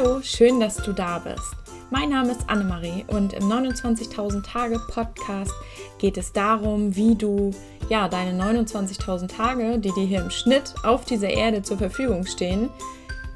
Hallo, 0.00 0.20
schön, 0.22 0.60
dass 0.60 0.76
du 0.76 0.92
da 0.94 1.18
bist. 1.18 1.56
Mein 1.90 2.08
Name 2.08 2.32
ist 2.32 2.48
Annemarie 2.48 3.04
und 3.08 3.34
im 3.34 3.44
29.000 3.44 4.42
Tage 4.42 4.80
Podcast 4.88 5.52
geht 5.98 6.16
es 6.16 6.32
darum, 6.32 6.96
wie 6.96 7.16
du 7.16 7.50
ja 7.90 8.08
deine 8.08 8.42
29.000 8.42 9.28
Tage, 9.28 9.78
die 9.78 9.92
dir 9.92 10.04
hier 10.04 10.22
im 10.22 10.30
Schnitt 10.30 10.72
auf 10.84 11.04
dieser 11.04 11.28
Erde 11.28 11.62
zur 11.62 11.76
Verfügung 11.76 12.24
stehen, 12.24 12.70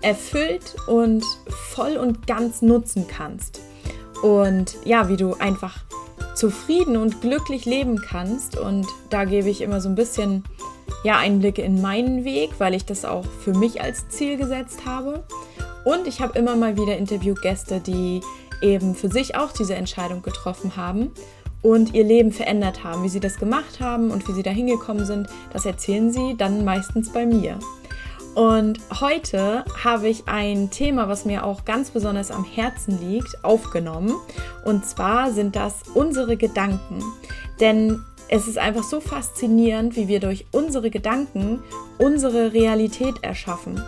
erfüllt 0.00 0.77
und 0.87 1.23
voll 1.48 1.98
und 1.98 2.27
ganz 2.27 2.62
nutzen 2.62 3.06
kannst. 3.09 3.60
Und 4.23 4.77
ja, 4.87 5.10
wie 5.10 5.19
du 5.19 5.34
einfach 5.34 5.84
zufrieden 6.34 6.96
und 6.96 7.20
glücklich 7.20 7.66
leben 7.66 8.01
kannst. 8.01 8.56
Und 8.56 8.87
da 9.10 9.24
gebe 9.24 9.51
ich 9.51 9.60
immer 9.60 9.83
so 9.83 9.91
ein 9.91 9.96
bisschen 9.96 10.45
ja, 11.02 11.19
Einblicke 11.19 11.60
in 11.60 11.83
meinen 11.83 12.24
Weg, 12.24 12.52
weil 12.59 12.73
ich 12.73 12.87
das 12.87 13.05
auch 13.05 13.27
für 13.27 13.52
mich 13.52 13.83
als 13.83 14.09
Ziel 14.09 14.38
gesetzt 14.38 14.87
habe. 14.87 15.24
Und 15.84 16.06
ich 16.06 16.20
habe 16.20 16.38
immer 16.38 16.56
mal 16.56 16.77
wieder 16.77 16.97
Interviewgäste, 16.97 17.80
die 17.80 18.20
eben 18.62 18.95
für 18.95 19.09
sich 19.09 19.37
auch 19.37 19.52
diese 19.52 19.75
Entscheidung 19.75 20.23
getroffen 20.23 20.77
haben 20.77 21.11
und 21.62 21.95
ihr 21.95 22.05
Leben 22.05 22.33
verändert 22.33 22.84
haben. 22.84 23.02
Wie 23.02 23.09
sie 23.09 23.20
das 23.20 23.38
gemacht 23.38 23.80
haben 23.80 24.11
und 24.11 24.27
wie 24.28 24.33
sie 24.33 24.42
da 24.42 24.51
hingekommen 24.51 25.06
sind, 25.06 25.28
das 25.52 25.66
erzählen 25.66 26.12
sie 26.12 26.37
dann 26.37 26.65
meistens 26.65 27.12
bei 27.12 27.27
mir. 27.27 27.59
Und 28.34 28.80
heute 29.01 29.65
habe 29.84 30.09
ich 30.09 30.27
ein 30.27 30.70
Thema, 30.70 31.09
was 31.09 31.25
mir 31.25 31.45
auch 31.45 31.65
ganz 31.65 31.91
besonders 31.91 32.33
am 32.33 32.45
Herzen 32.45 32.98
liegt, 33.01 33.45
aufgenommen. 33.45 34.12
Und 34.64 34.84
zwar 34.84 35.30
sind 35.30 35.55
das 35.55 35.83
unsere 35.95 36.37
Gedanken. 36.37 37.01
Denn 37.61 38.03
es 38.28 38.48
ist 38.48 38.59
einfach 38.59 38.83
so 38.83 39.01
faszinierend, 39.01 39.97
wie 39.97 40.09
wir 40.09 40.19
durch 40.19 40.47
unsere 40.51 40.91
Gedanken 40.91 41.62
unsere 41.98 42.53
Realität 42.53 43.14
erschaffen. 43.23 43.80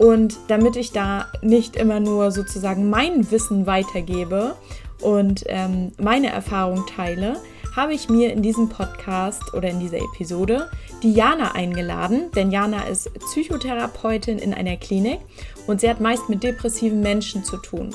Und 0.00 0.38
damit 0.48 0.76
ich 0.76 0.92
da 0.92 1.26
nicht 1.42 1.76
immer 1.76 2.00
nur 2.00 2.30
sozusagen 2.32 2.88
mein 2.88 3.30
Wissen 3.30 3.66
weitergebe 3.66 4.54
und 5.02 5.44
ähm, 5.46 5.92
meine 5.98 6.28
Erfahrung 6.28 6.86
teile, 6.86 7.36
habe 7.76 7.92
ich 7.92 8.08
mir 8.08 8.32
in 8.32 8.40
diesem 8.40 8.70
Podcast 8.70 9.52
oder 9.52 9.68
in 9.68 9.78
dieser 9.78 9.98
Episode 9.98 10.70
die 11.02 11.12
Jana 11.12 11.54
eingeladen, 11.54 12.30
denn 12.34 12.50
Jana 12.50 12.84
ist 12.84 13.12
Psychotherapeutin 13.12 14.38
in 14.38 14.54
einer 14.54 14.78
Klinik 14.78 15.20
und 15.66 15.82
sie 15.82 15.90
hat 15.90 16.00
meist 16.00 16.30
mit 16.30 16.42
depressiven 16.42 17.02
Menschen 17.02 17.44
zu 17.44 17.58
tun. 17.58 17.94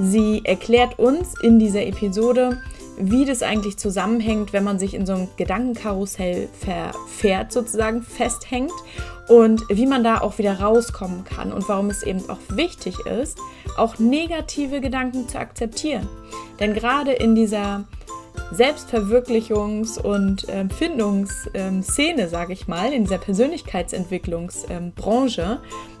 Sie 0.00 0.42
erklärt 0.44 0.98
uns 0.98 1.34
in 1.40 1.60
dieser 1.60 1.86
Episode, 1.86 2.60
wie 2.98 3.24
das 3.24 3.42
eigentlich 3.42 3.76
zusammenhängt, 3.76 4.52
wenn 4.52 4.64
man 4.64 4.78
sich 4.78 4.94
in 4.94 5.06
so 5.06 5.14
einem 5.14 5.28
Gedankenkarussell 5.36 6.48
verfährt, 6.58 7.52
sozusagen 7.52 8.02
festhängt 8.02 8.72
und 9.28 9.62
wie 9.68 9.86
man 9.86 10.02
da 10.02 10.20
auch 10.20 10.38
wieder 10.38 10.60
rauskommen 10.60 11.24
kann 11.24 11.52
und 11.52 11.68
warum 11.68 11.90
es 11.90 12.02
eben 12.02 12.28
auch 12.28 12.38
wichtig 12.50 12.98
ist, 13.06 13.38
auch 13.76 13.98
negative 13.98 14.80
Gedanken 14.80 15.28
zu 15.28 15.38
akzeptieren. 15.38 16.08
Denn 16.58 16.74
gerade 16.74 17.12
in 17.12 17.34
dieser 17.34 17.84
Selbstverwirklichungs- 18.52 20.00
und 20.00 20.48
äh, 20.48 20.68
Findungsszene, 20.68 22.22
ähm, 22.22 22.28
sage 22.28 22.52
ich 22.52 22.68
mal, 22.68 22.92
in 22.92 23.02
dieser 23.04 23.18
Persönlichkeitsentwicklungsbranche, 23.18 25.42
ähm, 25.42 25.58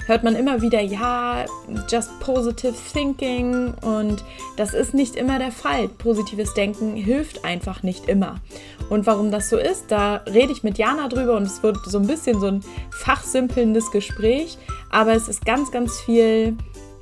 hört 0.08 0.24
man 0.24 0.34
immer 0.34 0.62
wieder, 0.62 0.80
ja, 0.80 1.44
just 1.90 2.18
positive 2.20 2.74
thinking 2.92 3.74
und 3.82 4.24
das 4.56 4.72
ist 4.72 4.94
nicht 4.94 5.16
immer 5.16 5.38
der 5.38 5.52
Fall. 5.52 5.88
Positives 5.88 6.54
Denken 6.54 6.96
hilft 6.96 7.44
einfach 7.44 7.82
nicht 7.82 8.08
immer. 8.08 8.40
Und 8.88 9.06
warum 9.06 9.30
das 9.30 9.50
so 9.50 9.58
ist, 9.58 9.90
da 9.90 10.22
rede 10.26 10.52
ich 10.52 10.62
mit 10.62 10.78
Jana 10.78 11.08
drüber 11.08 11.36
und 11.36 11.42
es 11.42 11.62
wird 11.62 11.76
so 11.84 11.98
ein 11.98 12.06
bisschen 12.06 12.40
so 12.40 12.46
ein 12.46 12.62
fachsimpelndes 12.90 13.90
Gespräch, 13.90 14.56
aber 14.90 15.12
es 15.12 15.28
ist 15.28 15.44
ganz, 15.44 15.70
ganz 15.70 16.00
viel 16.00 16.56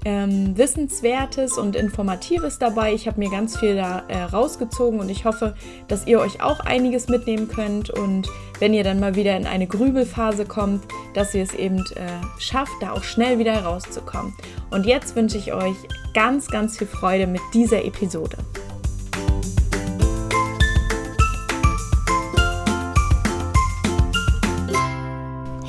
ähm, 0.07 0.57
Wissenswertes 0.57 1.59
und 1.59 1.75
Informatives 1.75 2.61
dabei. 2.61 2.95
Ich 2.95 3.09
habe 3.09 3.19
mir 3.19 3.29
ganz 3.29 3.59
viel 3.59 3.75
da 3.75 4.05
äh, 4.07 4.23
rausgezogen 4.23 5.01
und 5.01 5.09
ich 5.09 5.25
hoffe, 5.25 5.57
dass 5.89 6.07
ihr 6.07 6.21
euch 6.21 6.41
auch 6.41 6.61
einiges 6.61 7.09
mitnehmen 7.09 7.49
könnt 7.49 7.91
und 7.91 8.29
wenn 8.61 8.73
ihr 8.73 8.85
dann 8.85 9.01
mal 9.01 9.17
wieder 9.17 9.37
in 9.37 9.47
eine 9.47 9.67
Grübelphase 9.67 10.47
kommt, 10.47 10.85
dass 11.15 11.35
ihr 11.35 11.43
es 11.43 11.55
eben 11.55 11.79
äh, 11.97 12.07
schafft, 12.39 12.75
da 12.81 12.93
auch 12.93 13.03
schnell 13.03 13.41
wieder 13.41 13.65
rauszukommen. 13.65 14.33
Und 14.71 14.87
jetzt 14.87 15.17
wünsche 15.17 15.39
ich 15.39 15.53
euch 15.53 15.77
ganz, 16.15 16.47
ganz 16.47 16.79
viel 16.79 16.87
Freude 16.87 17.27
mit 17.27 17.43
dieser 17.53 17.85
Episode. 17.85 18.37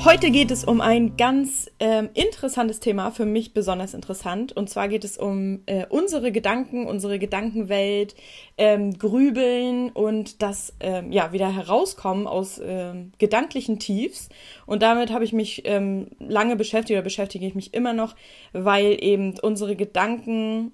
Heute 0.08 0.30
geht 0.30 0.50
es 0.50 0.64
um 0.64 0.80
ein 0.80 1.18
ganz 1.18 1.70
ähm, 1.80 2.08
interessantes 2.14 2.80
Thema, 2.80 3.10
für 3.10 3.26
mich 3.26 3.52
besonders 3.52 3.92
interessant. 3.92 4.56
Und 4.56 4.70
zwar 4.70 4.88
geht 4.88 5.04
es 5.04 5.18
um 5.18 5.60
äh, 5.66 5.84
unsere 5.90 6.32
Gedanken, 6.32 6.86
unsere 6.86 7.18
Gedankenwelt, 7.18 8.16
ähm, 8.56 8.98
Grübeln 8.98 9.90
und 9.90 10.40
das 10.40 10.72
ähm, 10.80 11.12
ja 11.12 11.34
wieder 11.34 11.54
herauskommen 11.54 12.26
aus 12.26 12.58
ähm, 12.64 13.12
gedanklichen 13.18 13.80
Tiefs. 13.80 14.30
Und 14.64 14.82
damit 14.82 15.12
habe 15.12 15.24
ich 15.24 15.34
mich 15.34 15.64
ähm, 15.66 16.06
lange 16.18 16.56
beschäftigt 16.56 16.96
oder 16.96 17.04
beschäftige 17.04 17.46
ich 17.46 17.54
mich 17.54 17.74
immer 17.74 17.92
noch, 17.92 18.16
weil 18.54 18.96
eben 19.04 19.34
unsere 19.42 19.76
Gedanken 19.76 20.72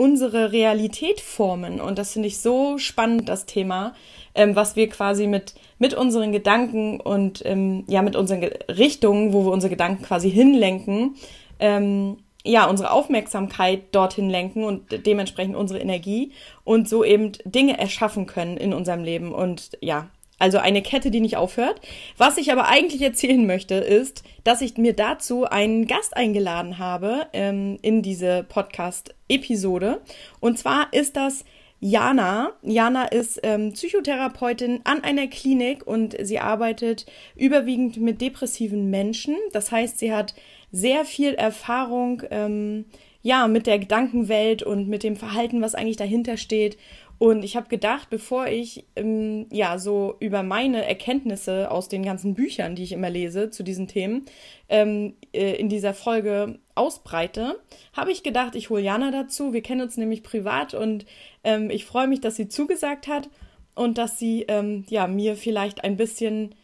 unsere 0.00 0.50
Realität 0.50 1.20
formen. 1.20 1.78
Und 1.78 1.98
das 1.98 2.14
finde 2.14 2.28
ich 2.28 2.38
so 2.38 2.78
spannend, 2.78 3.28
das 3.28 3.44
Thema, 3.44 3.92
ähm, 4.34 4.56
was 4.56 4.74
wir 4.74 4.88
quasi 4.88 5.26
mit, 5.26 5.52
mit 5.78 5.92
unseren 5.92 6.32
Gedanken 6.32 7.00
und 7.00 7.42
ähm, 7.44 7.84
ja, 7.86 8.00
mit 8.00 8.16
unseren 8.16 8.42
Richtungen, 8.70 9.34
wo 9.34 9.44
wir 9.44 9.52
unsere 9.52 9.68
Gedanken 9.68 10.02
quasi 10.02 10.30
hinlenken, 10.30 11.16
ähm, 11.58 12.16
ja, 12.44 12.64
unsere 12.64 12.92
Aufmerksamkeit 12.92 13.94
dorthin 13.94 14.30
lenken 14.30 14.64
und 14.64 15.04
dementsprechend 15.04 15.54
unsere 15.54 15.80
Energie 15.80 16.32
und 16.64 16.88
so 16.88 17.04
eben 17.04 17.32
Dinge 17.44 17.78
erschaffen 17.78 18.24
können 18.24 18.56
in 18.56 18.72
unserem 18.72 19.04
Leben. 19.04 19.34
Und 19.34 19.76
ja, 19.82 20.08
also 20.40 20.58
eine 20.58 20.82
Kette, 20.82 21.10
die 21.10 21.20
nicht 21.20 21.36
aufhört. 21.36 21.80
Was 22.16 22.38
ich 22.38 22.50
aber 22.50 22.68
eigentlich 22.68 23.02
erzählen 23.02 23.46
möchte, 23.46 23.76
ist, 23.76 24.24
dass 24.42 24.62
ich 24.62 24.76
mir 24.76 24.94
dazu 24.94 25.44
einen 25.44 25.86
Gast 25.86 26.16
eingeladen 26.16 26.78
habe 26.78 27.26
ähm, 27.32 27.78
in 27.82 28.02
diese 28.02 28.44
Podcast-Episode. 28.48 30.00
Und 30.40 30.58
zwar 30.58 30.92
ist 30.92 31.16
das 31.16 31.44
Jana. 31.80 32.52
Jana 32.62 33.04
ist 33.04 33.40
ähm, 33.42 33.72
Psychotherapeutin 33.72 34.80
an 34.84 35.02
einer 35.02 35.26
Klinik 35.28 35.86
und 35.86 36.16
sie 36.20 36.38
arbeitet 36.38 37.06
überwiegend 37.36 37.98
mit 37.98 38.20
depressiven 38.20 38.90
Menschen. 38.90 39.36
Das 39.52 39.72
heißt, 39.72 39.98
sie 39.98 40.12
hat 40.12 40.34
sehr 40.72 41.04
viel 41.04 41.34
Erfahrung 41.34 42.22
ähm, 42.30 42.84
ja 43.22 43.48
mit 43.48 43.66
der 43.66 43.78
Gedankenwelt 43.78 44.62
und 44.62 44.88
mit 44.88 45.02
dem 45.02 45.16
Verhalten, 45.16 45.62
was 45.62 45.74
eigentlich 45.74 45.96
dahinter 45.96 46.36
steht 46.36 46.76
und 47.20 47.44
ich 47.44 47.54
habe 47.54 47.68
gedacht, 47.68 48.08
bevor 48.08 48.46
ich 48.46 48.86
ähm, 48.96 49.44
ja 49.52 49.78
so 49.78 50.16
über 50.20 50.42
meine 50.42 50.86
Erkenntnisse 50.86 51.70
aus 51.70 51.90
den 51.90 52.02
ganzen 52.02 52.32
Büchern, 52.32 52.74
die 52.74 52.82
ich 52.82 52.92
immer 52.92 53.10
lese 53.10 53.50
zu 53.50 53.62
diesen 53.62 53.88
Themen, 53.88 54.24
ähm, 54.70 55.12
äh, 55.34 55.52
in 55.56 55.68
dieser 55.68 55.92
Folge 55.92 56.58
ausbreite, 56.74 57.60
habe 57.92 58.10
ich 58.10 58.22
gedacht, 58.22 58.54
ich 58.54 58.70
hole 58.70 58.80
Jana 58.80 59.10
dazu. 59.10 59.52
Wir 59.52 59.60
kennen 59.60 59.82
uns 59.82 59.98
nämlich 59.98 60.22
privat 60.22 60.72
und 60.72 61.04
ähm, 61.44 61.68
ich 61.68 61.84
freue 61.84 62.08
mich, 62.08 62.22
dass 62.22 62.36
sie 62.36 62.48
zugesagt 62.48 63.06
hat 63.06 63.28
und 63.74 63.98
dass 63.98 64.18
sie 64.18 64.46
ähm, 64.48 64.86
ja 64.88 65.06
mir 65.06 65.36
vielleicht 65.36 65.84
ein 65.84 65.98
bisschen 65.98 66.54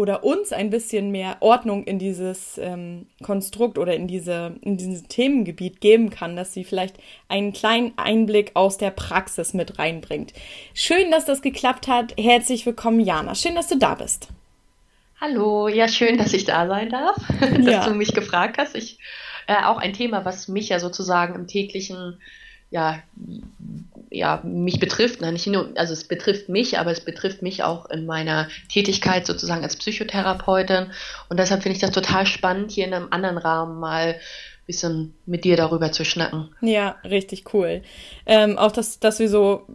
oder 0.00 0.24
uns 0.24 0.50
ein 0.50 0.70
bisschen 0.70 1.10
mehr 1.10 1.36
Ordnung 1.40 1.84
in 1.84 1.98
dieses 1.98 2.56
ähm, 2.56 3.04
Konstrukt 3.22 3.76
oder 3.76 3.94
in, 3.94 4.08
diese, 4.08 4.56
in 4.62 4.78
dieses 4.78 5.02
Themengebiet 5.02 5.82
geben 5.82 6.08
kann, 6.08 6.36
dass 6.36 6.54
sie 6.54 6.64
vielleicht 6.64 6.96
einen 7.28 7.52
kleinen 7.52 7.92
Einblick 7.98 8.52
aus 8.54 8.78
der 8.78 8.92
Praxis 8.92 9.52
mit 9.52 9.78
reinbringt. 9.78 10.32
Schön, 10.72 11.10
dass 11.10 11.26
das 11.26 11.42
geklappt 11.42 11.86
hat. 11.86 12.14
Herzlich 12.18 12.64
willkommen, 12.64 13.00
Jana. 13.00 13.34
Schön, 13.34 13.54
dass 13.54 13.68
du 13.68 13.76
da 13.76 13.94
bist. 13.94 14.28
Hallo, 15.20 15.68
ja, 15.68 15.86
schön, 15.86 16.16
dass 16.16 16.32
ich 16.32 16.46
da 16.46 16.66
sein 16.66 16.88
darf, 16.88 17.16
dass 17.40 17.66
ja. 17.66 17.86
du 17.86 17.94
mich 17.94 18.14
gefragt 18.14 18.56
hast. 18.56 18.74
Ich, 18.74 18.98
äh, 19.48 19.64
auch 19.64 19.76
ein 19.76 19.92
Thema, 19.92 20.24
was 20.24 20.48
mich 20.48 20.70
ja 20.70 20.80
sozusagen 20.80 21.34
im 21.34 21.46
täglichen 21.46 22.18
ja, 22.70 23.02
ja, 24.10 24.40
mich 24.44 24.78
betrifft, 24.78 25.20
ne? 25.20 25.32
nicht 25.32 25.46
nur, 25.46 25.70
also 25.76 25.92
es 25.92 26.04
betrifft 26.04 26.48
mich, 26.48 26.78
aber 26.78 26.90
es 26.90 27.00
betrifft 27.00 27.42
mich 27.42 27.62
auch 27.62 27.88
in 27.90 28.06
meiner 28.06 28.48
Tätigkeit 28.68 29.26
sozusagen 29.26 29.62
als 29.62 29.76
Psychotherapeutin. 29.76 30.86
Und 31.28 31.38
deshalb 31.38 31.62
finde 31.62 31.76
ich 31.76 31.80
das 31.80 31.90
total 31.90 32.26
spannend, 32.26 32.70
hier 32.70 32.86
in 32.86 32.94
einem 32.94 33.08
anderen 33.10 33.38
Rahmen 33.38 33.78
mal 33.78 34.14
ein 34.14 34.66
bisschen 34.66 35.14
mit 35.26 35.44
dir 35.44 35.56
darüber 35.56 35.92
zu 35.92 36.04
schnacken. 36.04 36.48
Ja, 36.60 36.96
richtig 37.04 37.52
cool. 37.54 37.82
Ähm, 38.26 38.58
auch, 38.58 38.72
dass, 38.72 39.00
dass 39.00 39.18
wir 39.18 39.28
so 39.28 39.66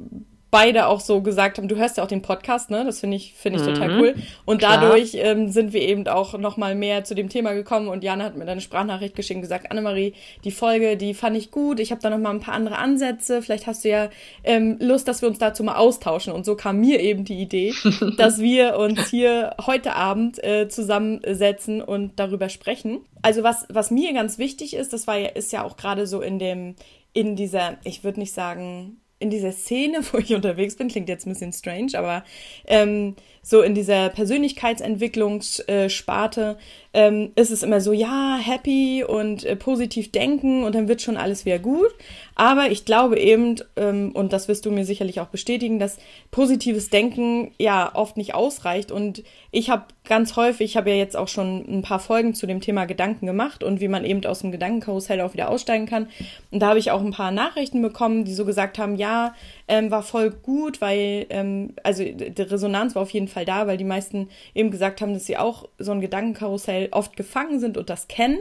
beide 0.56 0.88
auch 0.88 1.02
so 1.02 1.19
gesagt 1.19 1.57
haben, 1.57 1.68
du 1.68 1.75
hörst 1.75 1.98
ja 1.98 2.04
auch 2.04 2.07
den 2.07 2.22
Podcast, 2.22 2.69
ne? 2.69 2.86
Das 2.86 3.02
finde 3.02 3.18
ich, 3.18 3.34
finde 3.34 3.60
ich 3.60 3.68
mhm, 3.68 3.74
total 3.74 4.00
cool. 4.00 4.16
Und 4.46 4.63
dadurch 4.63 5.12
ähm, 5.16 5.50
sind 5.50 5.74
wir 5.74 5.81
eben 5.81 6.07
auch 6.07 6.38
nochmal 6.38 6.75
mehr 6.75 7.04
zu 7.04 7.13
dem 7.13 7.28
Thema 7.28 7.52
gekommen 7.52 7.90
und 7.90 8.06
Jana 8.06 8.24
hat 8.24 8.38
mir 8.38 8.48
eine 8.48 8.62
Sprachnachricht 8.62 9.18
geschickt 9.18 9.36
und 9.36 9.42
gesagt, 9.42 9.69
Annemarie, 9.69 10.13
die 10.46 10.52
Folge, 10.52 10.96
die 10.96 11.13
fand 11.13 11.36
ich 11.36 11.52
gut. 11.52 11.81
Ich 11.81 11.92
habe 11.92 12.00
da 12.00 12.10
nochmal 12.10 12.34
ein 12.34 12.40
paar 12.40 12.54
andere 12.54 12.78
Ansätze. 12.78 13.42
Vielleicht 13.42 13.68
hast 13.68 13.84
du 13.84 13.90
ja 13.90 14.10
ähm, 14.46 14.78
Lust, 14.80 15.10
dass 15.10 15.22
wir 15.22 15.28
uns 15.28 15.40
dazu 15.40 15.62
mal 15.62 15.75
austauschen. 15.75 16.31
Und 16.31 16.46
so 16.46 16.56
kam 16.56 16.80
mir 16.80 17.01
eben 17.01 17.25
die 17.25 17.42
Idee, 17.42 17.74
dass 18.18 18.40
wir 18.40 18.78
uns 18.78 19.10
hier 19.10 19.58
heute 19.66 19.94
Abend 19.94 20.42
äh, 20.42 20.69
zusammensetzen 20.69 21.81
und 21.81 22.18
darüber 22.18 22.48
sprechen. 22.48 23.01
Also 23.22 23.44
was, 23.44 23.66
was 23.68 23.92
mir 23.92 24.13
ganz 24.13 24.38
wichtig 24.38 24.74
ist, 24.74 24.94
das 24.94 25.06
war 25.06 25.18
ja, 25.18 25.28
ist 25.28 25.51
ja 25.51 25.66
auch 25.66 25.75
gerade 25.75 26.08
so 26.08 26.22
in 26.22 26.40
dem, 26.40 26.75
in 27.12 27.36
dieser, 27.36 27.78
ich 27.84 28.06
würde 28.06 28.22
nicht 28.22 28.34
sagen, 28.34 29.01
in 29.20 29.30
dieser 29.30 29.52
Szene, 29.52 30.00
wo 30.12 30.18
ich 30.18 30.34
unterwegs 30.34 30.76
bin, 30.76 30.88
klingt 30.88 31.10
jetzt 31.10 31.26
ein 31.26 31.34
bisschen 31.34 31.54
strange, 31.54 31.98
aber 31.98 32.24
ähm, 32.66 33.16
so 33.42 33.62
in 33.62 33.76
dieser 33.76 34.10
Persönlichkeitsentwicklungssparte 34.10 36.58
ähm, 36.96 37.32
ist 37.36 37.52
es 37.52 37.62
immer 37.62 37.82
so, 37.82 37.92
ja, 37.92 38.38
happy 38.42 39.04
und 39.04 39.44
äh, 39.44 39.58
positiv 39.58 40.14
denken 40.14 40.64
und 40.64 40.74
dann 40.76 40.88
wird 40.88 41.02
schon 41.02 41.18
alles 41.18 41.46
wieder 41.46 41.60
gut. 41.60 41.94
Aber 42.36 42.72
ich 42.72 42.86
glaube 42.86 43.20
eben, 43.20 43.56
ähm, 43.76 44.12
und 44.14 44.32
das 44.32 44.48
wirst 44.48 44.66
du 44.66 44.72
mir 44.72 44.86
sicherlich 44.86 45.20
auch 45.20 45.28
bestätigen, 45.28 45.78
dass 45.78 45.98
positives 46.32 46.90
Denken 46.90 47.52
ja 47.60 47.92
oft 47.94 48.16
nicht 48.16 48.34
ausreicht. 48.34 48.94
Und 48.94 49.24
ich 49.52 49.70
habe 49.70 49.84
ganz 50.06 50.38
häufig, 50.38 50.72
ich 50.72 50.78
habe 50.78 50.90
ja 50.90 50.96
jetzt 50.96 51.18
auch 51.18 51.28
schon 51.28 51.66
ein 51.68 51.82
paar 51.82 52.00
Folgen 52.00 52.34
zu 52.34 52.48
dem 52.48 52.62
Thema 52.62 52.86
Gedanken 52.86 53.26
gemacht 53.26 53.62
und 53.62 53.82
wie 53.82 53.90
man 53.90 54.06
eben 54.06 54.26
aus 54.26 54.40
dem 54.40 54.54
Gedankenkarussell 54.54 55.20
auch 55.20 55.34
wieder 55.34 55.50
aussteigen 55.50 55.88
kann. 55.88 56.08
Und 56.52 56.62
da 56.62 56.70
habe 56.70 56.80
ich 56.80 56.92
auch 56.92 57.02
ein 57.02 57.12
paar 57.12 57.32
Nachrichten 57.32 57.82
bekommen, 57.82 58.24
die 58.24 58.34
so 58.34 58.46
gesagt 58.46 58.78
haben, 58.78 58.96
ja, 58.96 59.34
ähm, 59.68 59.92
war 59.92 60.04
voll 60.04 60.30
gut, 60.30 60.82
weil, 60.82 61.26
ähm, 61.30 61.74
also 61.84 62.04
die 62.04 62.42
Resonanz 62.42 62.96
war 62.96 63.02
auf 63.02 63.12
jeden 63.12 63.28
Fall 63.28 63.46
da, 63.46 63.68
weil 63.68 63.78
die 63.78 63.84
meisten 63.84 64.30
eben 64.54 64.72
gesagt 64.72 65.02
haben, 65.02 65.14
dass 65.14 65.26
sie 65.26 65.38
auch 65.38 65.68
so 65.80 65.92
ein 65.92 66.02
Gedankenkarussell 66.02 66.90
oft 66.92 67.16
gefangen 67.16 67.60
sind 67.60 67.78
und 67.78 67.90
das 67.90 68.08
kennen 68.08 68.40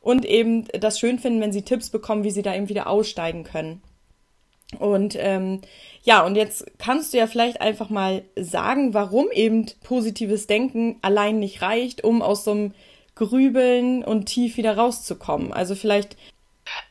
und 0.00 0.24
eben 0.24 0.66
das 0.68 0.98
schön 0.98 1.18
finden, 1.18 1.40
wenn 1.40 1.52
sie 1.52 1.62
Tipps 1.62 1.90
bekommen, 1.90 2.24
wie 2.24 2.30
sie 2.30 2.42
da 2.42 2.54
eben 2.54 2.68
wieder 2.68 2.86
aussteigen 2.88 3.44
können. 3.44 3.82
Und 4.78 5.16
ähm, 5.18 5.60
ja, 6.04 6.24
und 6.24 6.36
jetzt 6.36 6.64
kannst 6.78 7.12
du 7.12 7.18
ja 7.18 7.26
vielleicht 7.26 7.60
einfach 7.60 7.90
mal 7.90 8.22
sagen, 8.36 8.94
warum 8.94 9.30
eben 9.32 9.66
positives 9.82 10.46
Denken 10.46 10.96
allein 11.02 11.40
nicht 11.40 11.60
reicht, 11.60 12.04
um 12.04 12.22
aus 12.22 12.44
so 12.44 12.52
einem 12.52 12.74
Grübeln 13.16 14.04
und 14.04 14.26
tief 14.26 14.56
wieder 14.56 14.76
rauszukommen. 14.76 15.52
Also 15.52 15.74
vielleicht 15.74 16.16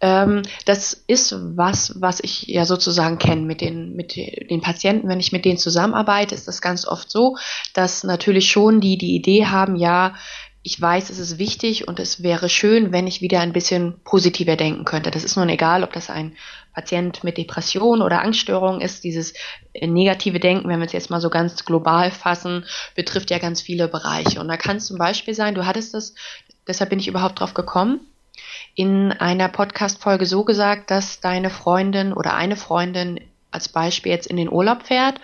ähm, 0.02 0.44
das 0.66 0.94
ist 1.08 1.36
was, 1.38 2.00
was 2.02 2.20
ich 2.20 2.44
ja 2.44 2.66
sozusagen 2.66 3.18
kenne 3.18 3.42
mit 3.42 3.62
den, 3.62 3.96
mit 3.96 4.16
den 4.16 4.62
Patienten. 4.62 5.08
Wenn 5.08 5.20
ich 5.20 5.32
mit 5.32 5.46
denen 5.46 5.58
zusammenarbeite, 5.58 6.36
ist 6.36 6.48
das 6.48 6.62
ganz 6.62 6.88
oft 6.88 7.10
so, 7.12 7.38
dass 7.74 8.04
natürlich 8.04 8.50
schon 8.50 8.82
die 8.82 8.98
die 8.98 9.16
Idee 9.16 9.46
haben, 9.46 9.76
ja, 9.76 10.16
ich 10.62 10.80
weiß, 10.80 11.10
es 11.10 11.20
ist 11.20 11.38
wichtig 11.38 11.88
und 11.88 12.00
es 12.00 12.22
wäre 12.22 12.50
schön, 12.50 12.92
wenn 12.92 13.08
ich 13.08 13.22
wieder 13.22 13.40
ein 13.40 13.54
bisschen 13.54 14.00
positiver 14.04 14.58
denken 14.58 14.84
könnte. 14.84 15.10
Das 15.10 15.24
ist 15.24 15.38
nun 15.38 15.48
egal, 15.48 15.84
ob 15.84 15.94
das 15.94 16.10
ein 16.10 16.36
Patient 16.74 17.24
mit 17.24 17.38
Depression 17.38 18.02
oder 18.02 18.22
Angststörung 18.22 18.82
ist. 18.82 19.04
Dieses 19.04 19.34
negative 19.80 20.40
Denken, 20.40 20.68
wenn 20.68 20.80
wir 20.80 20.86
es 20.86 20.92
jetzt 20.92 21.10
mal 21.10 21.22
so 21.22 21.30
ganz 21.30 21.64
global 21.64 22.12
fassen, 22.12 22.66
betrifft 22.96 23.32
ja 23.32 23.40
ganz 23.40 23.62
viele 23.62 23.88
Bereiche. 23.88 24.42
Und 24.42 24.50
da 24.50 24.58
kann 24.58 24.78
es 24.78 24.86
zum 24.86 24.98
Beispiel 24.98 25.34
sein, 25.34 25.56
du 25.56 25.66
hattest 25.66 25.94
das, 25.94 26.14
deshalb 26.68 26.90
bin 26.90 27.00
ich 27.00 27.08
überhaupt 27.08 27.40
drauf 27.40 27.54
gekommen, 27.54 28.02
in 28.76 29.12
einer 29.12 29.50
Podcast-Folge 29.50 30.26
so 30.26 30.44
gesagt, 30.44 30.92
dass 30.92 31.20
deine 31.20 31.50
Freundin 31.50 32.14
oder 32.14 32.36
eine 32.36 32.56
Freundin 32.56 33.20
als 33.52 33.70
Beispiel 33.70 34.12
jetzt 34.12 34.28
in 34.28 34.38
den 34.38 34.52
Urlaub 34.52 34.84
fährt 34.84 35.20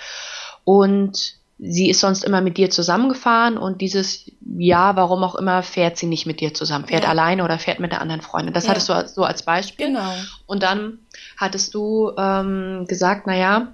und 0.63 1.35
sie 1.57 1.89
ist 1.89 2.01
sonst 2.01 2.23
immer 2.23 2.41
mit 2.41 2.57
dir 2.57 2.69
zusammengefahren 2.69 3.57
und 3.57 3.79
dieses 3.81 4.29
Jahr, 4.57 4.95
warum 4.97 5.23
auch 5.23 5.35
immer, 5.35 5.63
fährt 5.63 5.97
sie 5.97 6.06
nicht 6.06 6.25
mit 6.25 6.41
dir 6.41 6.53
zusammen, 6.53 6.85
fährt 6.85 7.03
ja. 7.03 7.09
alleine 7.09 7.44
oder 7.44 7.57
fährt 7.59 7.79
mit 7.79 7.91
der 7.91 8.01
anderen 8.01 8.21
Freundin. 8.21 8.53
Das 8.53 8.65
ja. 8.65 8.71
hattest 8.71 8.89
du 8.89 9.07
so 9.07 9.23
als 9.23 9.44
Beispiel. 9.44 9.88
Genau. 9.88 10.13
Und 10.45 10.63
dann 10.63 11.00
hattest 11.38 11.73
du 11.73 12.12
ähm, 12.17 12.85
gesagt, 12.88 13.25
naja, 13.25 13.73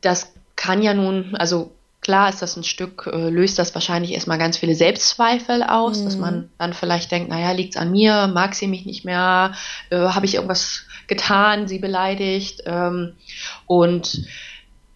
das 0.00 0.32
kann 0.56 0.82
ja 0.82 0.94
nun, 0.94 1.34
also 1.36 1.72
Klar 2.04 2.28
ist 2.28 2.42
das 2.42 2.56
ein 2.56 2.64
Stück, 2.64 3.10
äh, 3.10 3.30
löst 3.30 3.58
das 3.58 3.74
wahrscheinlich 3.74 4.12
erstmal 4.12 4.38
ganz 4.38 4.58
viele 4.58 4.74
Selbstzweifel 4.74 5.62
aus, 5.62 6.00
mhm. 6.00 6.04
dass 6.04 6.16
man 6.16 6.50
dann 6.58 6.74
vielleicht 6.74 7.10
denkt, 7.10 7.30
naja, 7.30 7.52
liegt's 7.52 7.78
an 7.78 7.90
mir, 7.90 8.30
mag 8.32 8.54
sie 8.54 8.68
mich 8.68 8.84
nicht 8.84 9.06
mehr, 9.06 9.54
äh, 9.88 9.96
habe 9.96 10.26
ich 10.26 10.34
irgendwas 10.34 10.82
getan, 11.06 11.66
sie 11.66 11.78
beleidigt. 11.78 12.62
Ähm, 12.66 13.14
und 13.66 14.26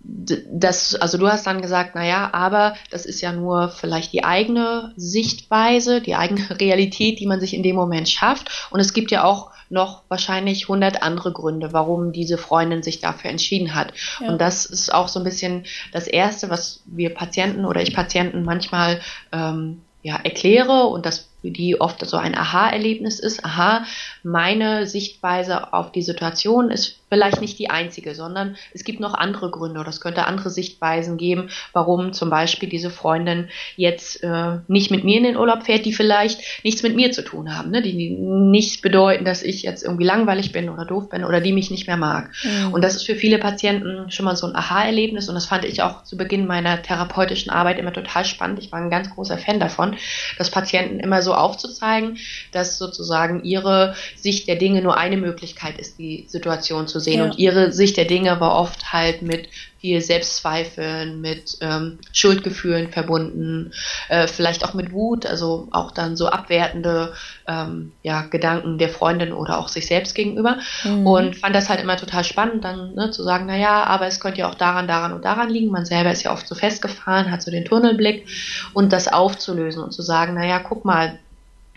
das, 0.09 0.95
also 0.95 1.19
du 1.19 1.29
hast 1.29 1.47
dann 1.47 1.61
gesagt, 1.61 1.95
naja, 1.95 2.31
aber 2.33 2.75
das 2.91 3.05
ist 3.05 3.21
ja 3.21 3.31
nur 3.33 3.69
vielleicht 3.69 4.15
die 4.15 4.25
eigene 4.25 4.93
Sichtweise, 4.97 6.01
die 6.01 6.17
eigene 6.17 6.49
Realität, 6.61 7.21
die 7.21 7.27
man 7.27 7.41
sich 7.41 7.53
in 7.53 7.63
dem 7.63 7.77
Moment 7.77 8.09
schafft. 8.09 8.69
Und 8.71 8.81
es 8.81 8.95
gibt 8.95 9.11
ja 9.11 9.25
auch 9.25 9.51
noch 9.69 10.03
wahrscheinlich 10.09 10.69
hundert 10.69 11.03
andere 11.03 11.31
Gründe, 11.33 11.75
warum 11.75 12.13
diese 12.13 12.39
Freundin 12.39 12.83
sich 12.83 13.01
dafür 13.01 13.31
entschieden 13.31 13.75
hat. 13.75 13.93
Ja. 14.21 14.29
Und 14.29 14.41
das 14.41 14.65
ist 14.65 14.93
auch 14.95 15.09
so 15.09 15.21
ein 15.21 15.25
bisschen 15.25 15.67
das 15.93 16.07
Erste, 16.07 16.49
was 16.49 16.81
wir 16.87 17.13
Patienten 17.13 17.67
oder 17.67 17.83
ich 17.83 17.95
Patienten 17.95 18.45
manchmal 18.45 19.01
ähm, 19.31 19.83
ja, 20.03 20.17
erkläre 20.17 20.87
und 20.87 21.05
das 21.05 21.28
für 21.43 21.51
die 21.51 21.81
oft 21.81 22.05
so 22.05 22.17
ein 22.17 22.35
Aha-Erlebnis 22.35 23.21
ist. 23.21 23.45
Aha, 23.45 23.85
meine 24.23 24.87
Sichtweise 24.87 25.73
auf 25.73 25.93
die 25.93 26.03
Situation 26.03 26.71
ist 26.71 26.99
vielleicht 27.09 27.41
nicht 27.41 27.59
die 27.59 27.71
einzige, 27.71 28.15
sondern 28.15 28.57
es 28.75 28.85
gibt 28.85 29.01
noch 29.01 29.15
andere 29.15 29.51
Gründe 29.51 29.81
oder 29.81 29.89
es 29.89 30.01
könnte 30.01 30.27
andere 30.27 30.51
Sichtweisen 30.51 31.17
geben, 31.17 31.49
warum 31.73 32.13
zum 32.13 32.31
Beispiel 32.31 32.69
diese 32.69 32.91
Freundin 32.91 33.49
jetzt 33.77 34.23
äh, 34.23 34.59
nicht 34.69 34.91
mit 34.91 35.05
mir 35.05 35.17
in 35.17 35.25
den 35.25 35.37
Urlaub 35.37 35.65
fährt, 35.65 35.87
die 35.87 35.93
vielleicht 35.93 36.41
nichts 36.65 36.83
mit 36.83 36.95
mir 36.95 37.11
zu 37.13 37.23
tun 37.23 37.57
haben, 37.57 37.71
ne? 37.71 37.83
die 37.83 38.11
nicht 38.11 38.83
bedeuten, 38.83 39.25
dass 39.25 39.43
ich 39.43 39.63
jetzt 39.63 39.83
irgendwie 39.83 40.05
langweilig 40.05 40.53
bin 40.53 40.69
oder 40.69 40.85
doof 40.85 41.09
bin 41.09 41.25
oder 41.25 41.41
die 41.41 41.53
mich 41.53 41.71
nicht 41.71 41.87
mehr 41.87 41.97
mag. 41.97 42.31
Mhm. 42.43 42.73
Und 42.73 42.85
das 42.85 42.97
ist 42.97 43.07
für 43.07 43.17
viele 43.17 43.39
Patienten 43.39 44.11
schon 44.11 44.25
mal 44.25 44.37
so 44.37 44.47
ein 44.47 44.57
Aha-Erlebnis 44.57 45.29
und 45.29 45.35
das 45.35 45.47
fand 45.47 45.65
ich 45.65 45.83
auch 45.83 46.05
zu 46.05 46.17
Beginn 46.17 46.47
meiner 46.47 46.83
therapeutischen 46.83 47.51
Arbeit 47.51 47.79
immer 47.79 47.93
total 47.93 48.25
spannend. 48.25 48.59
Ich 48.59 48.71
war 48.71 48.81
ein 48.81 48.91
ganz 48.91 49.11
großer 49.11 49.39
Fan 49.39 49.61
davon, 49.61 49.97
dass 50.37 50.51
Patienten 50.51 51.01
immer 51.01 51.23
so 51.23 51.28
aufzuzeigen, 51.35 52.19
dass 52.53 52.79
sozusagen 52.79 53.45
ihre 53.45 53.95
Sicht 54.17 54.49
der 54.49 54.57
Dinge 54.57 54.83
nur 54.83 54.97
eine 54.97 55.17
Möglichkeit 55.17 55.79
ist, 55.79 55.99
die 55.99 56.25
Situation 56.29 56.89
zu 56.89 57.01
sehen. 57.01 57.19
Ja. 57.19 57.25
Und 57.25 57.39
ihre 57.39 57.73
Sicht 57.73 57.97
der 57.97 58.07
Dinge 58.07 58.41
war 58.41 58.55
oft 58.55 58.93
halt 58.93 59.23
mit 59.23 59.49
viel 59.81 60.01
Selbstzweifeln, 60.01 61.21
mit 61.21 61.59
ähm, 61.61 61.99
Schuldgefühlen 62.13 62.91
verbunden, 62.91 63.73
äh, 64.09 64.27
vielleicht 64.27 64.65
auch 64.65 64.75
mit 64.75 64.93
Wut, 64.93 65.25
also 65.25 65.69
auch 65.71 65.93
dann 65.93 66.17
so 66.17 66.29
abwertende 66.29 67.15
ähm, 67.47 67.93
ja, 68.03 68.23
Gedanken 68.23 68.79
der 68.79 68.89
Freundin 68.89 69.33
oder 69.33 69.59
auch 69.59 69.69
sich 69.69 69.87
selbst 69.87 70.15
gegenüber. 70.15 70.59
Mhm. 70.85 71.07
Und 71.07 71.37
fand 71.37 71.55
das 71.55 71.69
halt 71.69 71.81
immer 71.81 71.97
total 71.97 72.25
spannend, 72.25 72.65
dann 72.65 72.95
ne, 72.95 73.11
zu 73.13 73.23
sagen, 73.23 73.47
naja, 73.47 73.85
aber 73.85 74.07
es 74.07 74.19
könnte 74.19 74.41
ja 74.41 74.51
auch 74.51 74.57
daran, 74.57 74.89
daran 74.89 75.13
und 75.13 75.25
daran 75.25 75.49
liegen. 75.49 75.71
Man 75.71 75.87
selber 75.87 76.11
ist 76.11 76.25
ja 76.25 76.33
oft 76.33 76.49
so 76.49 76.57
festgefahren, 76.57 77.31
hat 77.31 77.43
so 77.43 77.51
den 77.51 77.65
Tunnelblick 77.65 78.27
und 78.75 78.93
das 78.93 79.07
aufzulösen 79.07 79.83
und 79.83 79.93
zu 79.93 80.03
sagen, 80.03 80.35
naja, 80.35 80.59
guck 80.59 80.85
mal, 80.85 81.19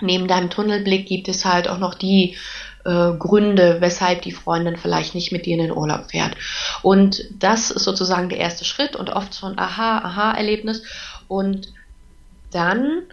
neben 0.02 0.28
deinem 0.28 0.50
Tunnelblick 0.50 1.06
gibt 1.06 1.28
es 1.28 1.46
halt 1.46 1.68
auch 1.68 1.78
noch 1.78 1.94
die 1.94 2.36
äh, 2.86 3.12
Gründe, 3.18 3.78
weshalb 3.80 4.22
die 4.22 4.32
Freundin 4.32 4.78
vielleicht 4.78 5.16
nicht 5.16 5.32
mit 5.32 5.46
dir 5.46 5.56
in 5.56 5.64
den 5.64 5.72
Urlaub 5.72 6.12
fährt. 6.12 6.36
Und 6.82 7.24
das 7.32 7.72
ist 7.72 7.84
sozusagen 7.84 8.30
der 8.30 8.40
erste 8.40 8.66
Schritt 8.66 8.96
und 8.96 9.10
oft 9.10 9.34
so 9.34 9.48
ein 9.48 9.58
Aha-Aha-Erlebnis. 9.58 10.84
Und 11.28 11.74
dann 12.52 13.04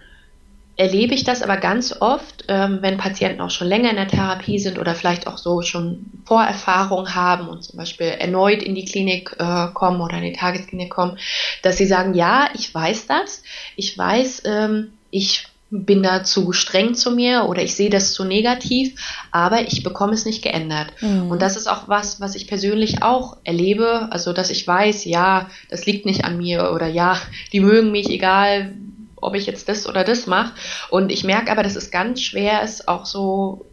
erlebe 0.79 1.13
ich 1.13 1.25
das 1.25 1.43
aber 1.43 1.57
ganz 1.57 1.93
oft, 2.01 2.45
ähm, 2.47 2.79
wenn 2.83 2.99
Patienten 2.99 3.41
auch 3.41 3.51
schon 3.51 3.67
länger 3.67 3.91
in 3.91 3.97
der 3.97 4.07
Therapie 4.07 4.61
sind 4.61 4.79
oder 4.79 4.95
vielleicht 4.95 5.27
auch 5.27 5.37
so 5.37 5.61
schon 5.61 6.07
Vorerfahrung 6.25 7.17
haben 7.17 7.49
und 7.49 7.65
zum 7.65 7.79
Beispiel 7.79 8.07
erneut 8.07 8.63
in 8.63 8.77
die 8.77 8.85
Klinik 8.85 9.35
äh, 9.41 9.67
kommen 9.75 10.01
oder 10.01 10.19
in 10.19 10.23
die 10.23 10.33
Tagesklinik 10.33 10.89
kommen, 10.89 11.19
dass 11.63 11.79
sie 11.79 11.87
sagen, 11.87 12.15
ja, 12.15 12.49
ich 12.55 12.73
weiß 12.73 13.09
das, 13.09 13.43
ich 13.75 13.99
weiß, 13.99 14.43
ähm, 14.45 14.93
ich 15.11 15.49
bin 15.71 16.03
da 16.03 16.25
zu 16.25 16.53
streng 16.53 16.95
zu 16.95 17.11
mir 17.11 17.45
oder 17.49 17.63
ich 17.63 17.75
sehe 17.75 17.91
das 17.91 18.13
zu 18.13 18.25
negativ, 18.25 18.99
aber 19.31 19.63
ich 19.63 19.83
bekomme 19.83 20.15
es 20.15 20.25
nicht 20.25 20.43
geändert. 20.43 20.93
Mhm. 21.01 21.31
Und 21.31 21.43
das 21.43 21.57
ist 21.57 21.67
auch 21.67 21.89
was, 21.89 22.21
was 22.21 22.35
ich 22.35 22.47
persönlich 22.47 23.03
auch 23.03 23.37
erlebe, 23.45 24.09
also 24.11 24.33
dass 24.33 24.51
ich 24.51 24.67
weiß, 24.67 25.05
ja, 25.05 25.51
das 25.69 25.85
liegt 25.85 26.07
nicht 26.07 26.25
an 26.25 26.39
mir 26.39 26.73
oder 26.73 26.87
ja, 26.87 27.21
die 27.53 27.61
mögen 27.61 27.93
mich, 27.93 28.09
egal 28.09 28.75
ob 29.17 29.35
ich 29.35 29.47
jetzt 29.47 29.69
das 29.69 29.87
oder 29.87 30.05
das 30.05 30.27
mache. 30.27 30.55
Und 30.91 31.13
ich 31.13 31.25
merke 31.25 31.51
aber, 31.51 31.63
dass 31.63 31.77
es 31.77 31.91
ganz 31.91 32.23
schwer 32.23 32.63
ist, 32.63 32.89
auch 32.89 33.05
so 33.05 33.67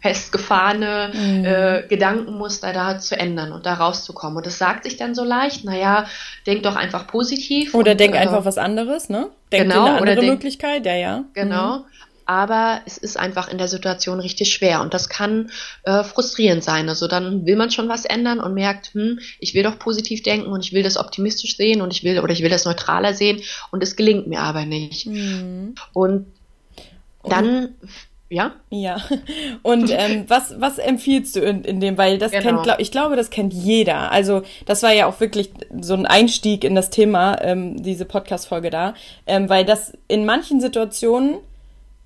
festgefahrene 0.00 1.12
mhm. 1.12 1.44
äh, 1.44 1.82
Gedankenmuster 1.88 2.72
da 2.72 2.98
zu 2.98 3.18
ändern 3.18 3.52
und 3.52 3.66
da 3.66 3.74
rauszukommen. 3.74 4.38
Und 4.38 4.46
das 4.46 4.58
sagt 4.58 4.84
sich 4.84 4.96
dann 4.96 5.14
so 5.14 5.24
leicht, 5.24 5.64
naja, 5.64 6.06
denk 6.46 6.62
doch 6.62 6.76
einfach 6.76 7.06
positiv. 7.06 7.74
Oder 7.74 7.92
und, 7.92 8.00
denk 8.00 8.14
äh, 8.14 8.18
einfach 8.18 8.44
was 8.44 8.58
anderes, 8.58 9.08
ne? 9.08 9.28
Denk 9.52 9.64
genau, 9.64 9.82
eine 9.82 9.90
andere 9.90 10.02
oder 10.02 10.14
denk, 10.16 10.32
Möglichkeit, 10.32 10.86
ja, 10.86 10.94
ja. 10.94 11.24
Genau. 11.34 11.78
Mhm. 11.78 11.84
aber 12.24 12.80
es 12.86 12.96
ist 12.96 13.18
einfach 13.18 13.48
in 13.48 13.58
der 13.58 13.68
Situation 13.68 14.20
richtig 14.20 14.52
schwer 14.52 14.80
und 14.80 14.94
das 14.94 15.08
kann 15.08 15.50
äh, 15.82 16.04
frustrierend 16.04 16.62
sein. 16.62 16.88
Also 16.88 17.08
dann 17.08 17.44
will 17.44 17.56
man 17.56 17.70
schon 17.70 17.88
was 17.88 18.04
ändern 18.04 18.40
und 18.40 18.54
merkt, 18.54 18.94
hm, 18.94 19.18
ich 19.38 19.54
will 19.54 19.64
doch 19.64 19.78
positiv 19.78 20.22
denken 20.22 20.46
und 20.46 20.64
ich 20.64 20.72
will 20.72 20.84
das 20.84 20.96
optimistisch 20.96 21.56
sehen 21.56 21.82
und 21.82 21.92
ich 21.92 22.04
will 22.04 22.20
oder 22.20 22.32
ich 22.32 22.42
will 22.42 22.50
das 22.50 22.64
neutraler 22.64 23.14
sehen 23.14 23.42
und 23.70 23.82
es 23.82 23.96
gelingt 23.96 24.28
mir 24.28 24.40
aber 24.40 24.64
nicht. 24.64 25.06
Mhm. 25.06 25.74
Und 25.92 26.26
dann 27.24 27.74
ja? 28.30 28.52
Ja. 28.70 29.02
Und 29.62 29.90
ähm, 29.96 30.24
was, 30.28 30.58
was 30.60 30.78
empfiehlst 30.78 31.36
du 31.36 31.40
in, 31.40 31.64
in 31.64 31.80
dem? 31.80 31.98
Weil 31.98 32.16
das 32.16 32.30
genau. 32.30 32.44
kennt, 32.44 32.62
glaub, 32.62 32.78
ich 32.78 32.90
glaube, 32.90 33.16
das 33.16 33.28
kennt 33.28 33.52
jeder. 33.52 34.10
Also 34.12 34.42
das 34.64 34.82
war 34.82 34.92
ja 34.92 35.06
auch 35.06 35.20
wirklich 35.20 35.50
so 35.80 35.94
ein 35.94 36.06
Einstieg 36.06 36.64
in 36.64 36.74
das 36.74 36.90
Thema, 36.90 37.42
ähm, 37.42 37.82
diese 37.82 38.04
Podcast-Folge 38.04 38.70
da. 38.70 38.94
Ähm, 39.26 39.48
weil 39.48 39.64
das 39.64 39.92
in 40.06 40.24
manchen 40.24 40.60
Situationen 40.60 41.38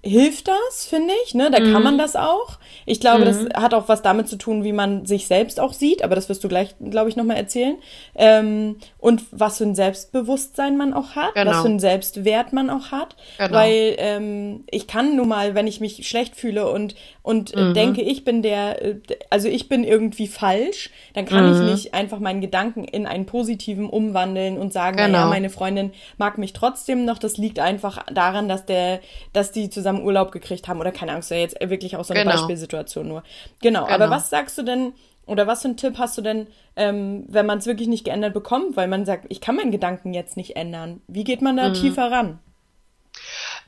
hilft 0.05 0.49
das, 0.49 0.87
finde 0.87 1.13
ich. 1.25 1.35
Ne? 1.35 1.51
Da 1.51 1.61
mhm. 1.61 1.73
kann 1.73 1.83
man 1.83 1.99
das 1.99 2.15
auch. 2.15 2.59
Ich 2.87 3.01
glaube, 3.01 3.21
mhm. 3.21 3.25
das 3.25 3.63
hat 3.63 3.75
auch 3.75 3.89
was 3.89 4.03
damit 4.03 4.29
zu 4.29 4.37
tun, 4.37 4.65
wie 4.65 4.73
man 4.73 5.07
sich 5.07 5.27
selbst 5.27 5.59
auch 5.59 5.73
sieht, 5.73 6.05
aber 6.05 6.15
das 6.15 6.29
wirst 6.29 6.45
du 6.45 6.49
gleich, 6.49 6.75
glaube 6.91 7.09
ich, 7.09 7.17
nochmal 7.17 7.37
erzählen. 7.37 7.77
Ähm, 8.15 8.77
und 9.05 9.23
was 9.33 9.59
für 9.59 9.65
ein 9.65 9.75
Selbstbewusstsein 9.75 10.79
man 10.79 10.95
auch 10.95 11.11
hat, 11.15 11.35
genau. 11.35 11.51
was 11.51 11.61
für 11.61 11.69
ein 11.69 11.79
Selbstwert 11.79 12.55
man 12.55 12.71
auch 12.71 12.91
hat. 12.91 13.17
Genau. 13.37 13.53
Weil 13.53 13.97
ähm, 13.99 14.65
ich 14.71 14.87
kann 14.87 15.17
nun 15.17 15.29
mal, 15.29 15.55
wenn 15.55 15.67
ich 15.67 15.79
mich 15.79 16.09
schlecht 16.09 16.37
fühle 16.37 16.71
und, 16.71 16.95
und 17.21 17.55
mhm. 17.55 17.75
denke, 17.75 18.01
ich 18.01 18.25
bin 18.25 18.41
der, 18.41 18.83
äh, 18.83 18.97
also 19.29 19.47
ich 19.47 19.69
bin 19.69 19.85
irgendwie 19.85 20.27
falsch, 20.27 20.89
dann 21.13 21.27
kann 21.27 21.53
ich 21.53 21.59
mhm. 21.59 21.67
nicht 21.67 21.93
einfach 21.93 22.19
meinen 22.19 22.41
Gedanken 22.41 22.85
in 22.85 23.07
einen 23.07 23.27
positiven 23.27 23.91
umwandeln 23.91 24.57
und 24.57 24.73
sagen, 24.73 24.97
genau. 24.97 25.09
naja, 25.11 25.27
meine 25.27 25.51
Freundin 25.51 25.93
mag 26.17 26.39
mich 26.39 26.55
trotzdem 26.55 27.05
noch. 27.05 27.19
Das 27.19 27.37
liegt 27.37 27.59
einfach 27.59 28.07
daran, 28.11 28.49
dass 28.49 28.65
der, 28.65 29.01
dass 29.35 29.53
die 29.53 29.69
zusammen 29.69 30.03
Urlaub 30.03 30.33
gekriegt 30.33 30.67
haben 30.67 30.81
oder 30.81 30.93
keine 30.93 31.13
Angst, 31.13 31.31
ja 31.31 31.37
jetzt 31.37 31.61
wirklich 31.61 31.99
auch 31.99 32.05
so 32.07 32.15
eine 32.15 32.23
genau. 32.23 32.37
Beispielsituation 32.37 33.07
nur. 33.07 33.23
Genau. 33.61 33.85
genau. 33.85 33.95
Aber 33.95 34.09
was 34.09 34.31
sagst 34.31 34.57
du 34.57 34.63
denn? 34.63 34.95
Oder 35.27 35.47
was 35.47 35.63
für 35.63 35.69
einen 35.69 35.77
Tipp 35.77 35.99
hast 35.99 36.19
du 36.19 36.23
denn, 36.23 36.49
ähm, 36.77 37.25
wenn 37.29 37.47
man 37.47 37.59
es 37.59 37.67
wirklich 37.67 37.89
nicht 37.89 38.05
geändert 38.05 38.35
bekommt, 38.35 38.77
weil 38.77 38.89
man 38.89 39.05
sagt, 39.07 39.27
ich 39.29 39.41
kann 39.41 39.57
meinen 39.57 39.71
Gedanken 39.71 40.13
jetzt 40.13 40.37
nicht 40.37 40.57
ändern? 40.57 41.01
Wie 41.07 41.25
geht 41.25 41.43
man 41.43 41.57
da 41.57 41.69
mhm. 41.69 41.75
tiefer 41.75 42.11
ran? 42.11 42.39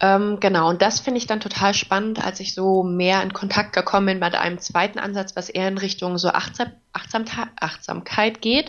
Ähm, 0.01 0.39
genau, 0.41 0.69
und 0.69 0.83
das 0.83 1.01
finde 1.01 1.19
ich 1.19 1.27
dann 1.27 1.41
total 1.41 1.73
spannend, 1.73 2.25
als 2.25 2.41
ich 2.41 2.55
so 2.55 2.83
mehr 2.83 3.23
in 3.23 3.33
Kontakt 3.33 3.73
gekommen 3.73 4.07
bin 4.07 4.21
bei 4.21 4.39
einem 4.39 4.59
zweiten 4.59 4.99
Ansatz, 4.99 5.37
was 5.37 5.49
eher 5.49 5.69
in 5.69 5.79
Richtung 5.79 6.19
so 6.19 6.29
Achtsam 6.29 6.73
Achtsamkeit 6.93 8.43
geht, 8.43 8.69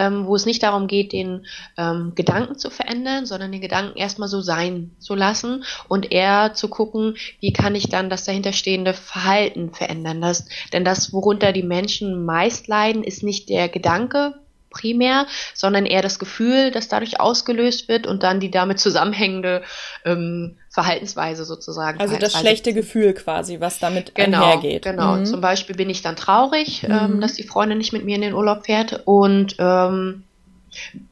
ähm, 0.00 0.26
wo 0.26 0.34
es 0.34 0.46
nicht 0.46 0.62
darum 0.62 0.86
geht, 0.86 1.12
den 1.12 1.44
ähm, 1.76 2.12
Gedanken 2.14 2.56
zu 2.56 2.70
verändern, 2.70 3.26
sondern 3.26 3.52
den 3.52 3.60
Gedanken 3.60 3.98
erstmal 3.98 4.28
so 4.28 4.40
sein 4.40 4.92
zu 4.98 5.14
lassen 5.14 5.64
und 5.88 6.10
eher 6.10 6.54
zu 6.54 6.68
gucken, 6.68 7.16
wie 7.40 7.52
kann 7.52 7.74
ich 7.74 7.90
dann 7.90 8.08
das 8.08 8.24
dahinterstehende 8.24 8.94
Verhalten 8.94 9.74
verändern. 9.74 10.22
Das, 10.22 10.46
denn 10.72 10.84
das, 10.84 11.12
worunter 11.12 11.52
die 11.52 11.62
Menschen 11.62 12.24
meist 12.24 12.66
leiden, 12.66 13.04
ist 13.04 13.22
nicht 13.22 13.50
der 13.50 13.68
Gedanke, 13.68 14.34
primär, 14.70 15.26
sondern 15.54 15.84
eher 15.84 16.02
das 16.02 16.18
Gefühl, 16.18 16.70
das 16.70 16.88
dadurch 16.88 17.20
ausgelöst 17.20 17.88
wird 17.88 18.06
und 18.06 18.22
dann 18.22 18.40
die 18.40 18.50
damit 18.50 18.78
zusammenhängende 18.78 19.62
ähm, 20.04 20.56
Verhaltensweise 20.70 21.44
sozusagen. 21.44 22.00
Also 22.00 22.16
das 22.16 22.38
schlechte 22.38 22.72
Gefühl 22.72 23.12
quasi, 23.12 23.60
was 23.60 23.78
damit 23.80 24.14
genau, 24.14 24.44
einhergeht. 24.44 24.84
Genau. 24.84 25.16
Mhm. 25.16 25.26
Zum 25.26 25.40
Beispiel 25.40 25.74
bin 25.76 25.90
ich 25.90 26.02
dann 26.02 26.16
traurig, 26.16 26.84
ähm, 26.84 26.90
mhm. 26.90 26.98
ähm, 27.14 27.20
dass 27.20 27.34
die 27.34 27.42
Freundin 27.42 27.78
nicht 27.78 27.92
mit 27.92 28.04
mir 28.04 28.14
in 28.14 28.22
den 28.22 28.34
Urlaub 28.34 28.66
fährt 28.66 29.02
und 29.04 29.56
ähm, 29.58 30.22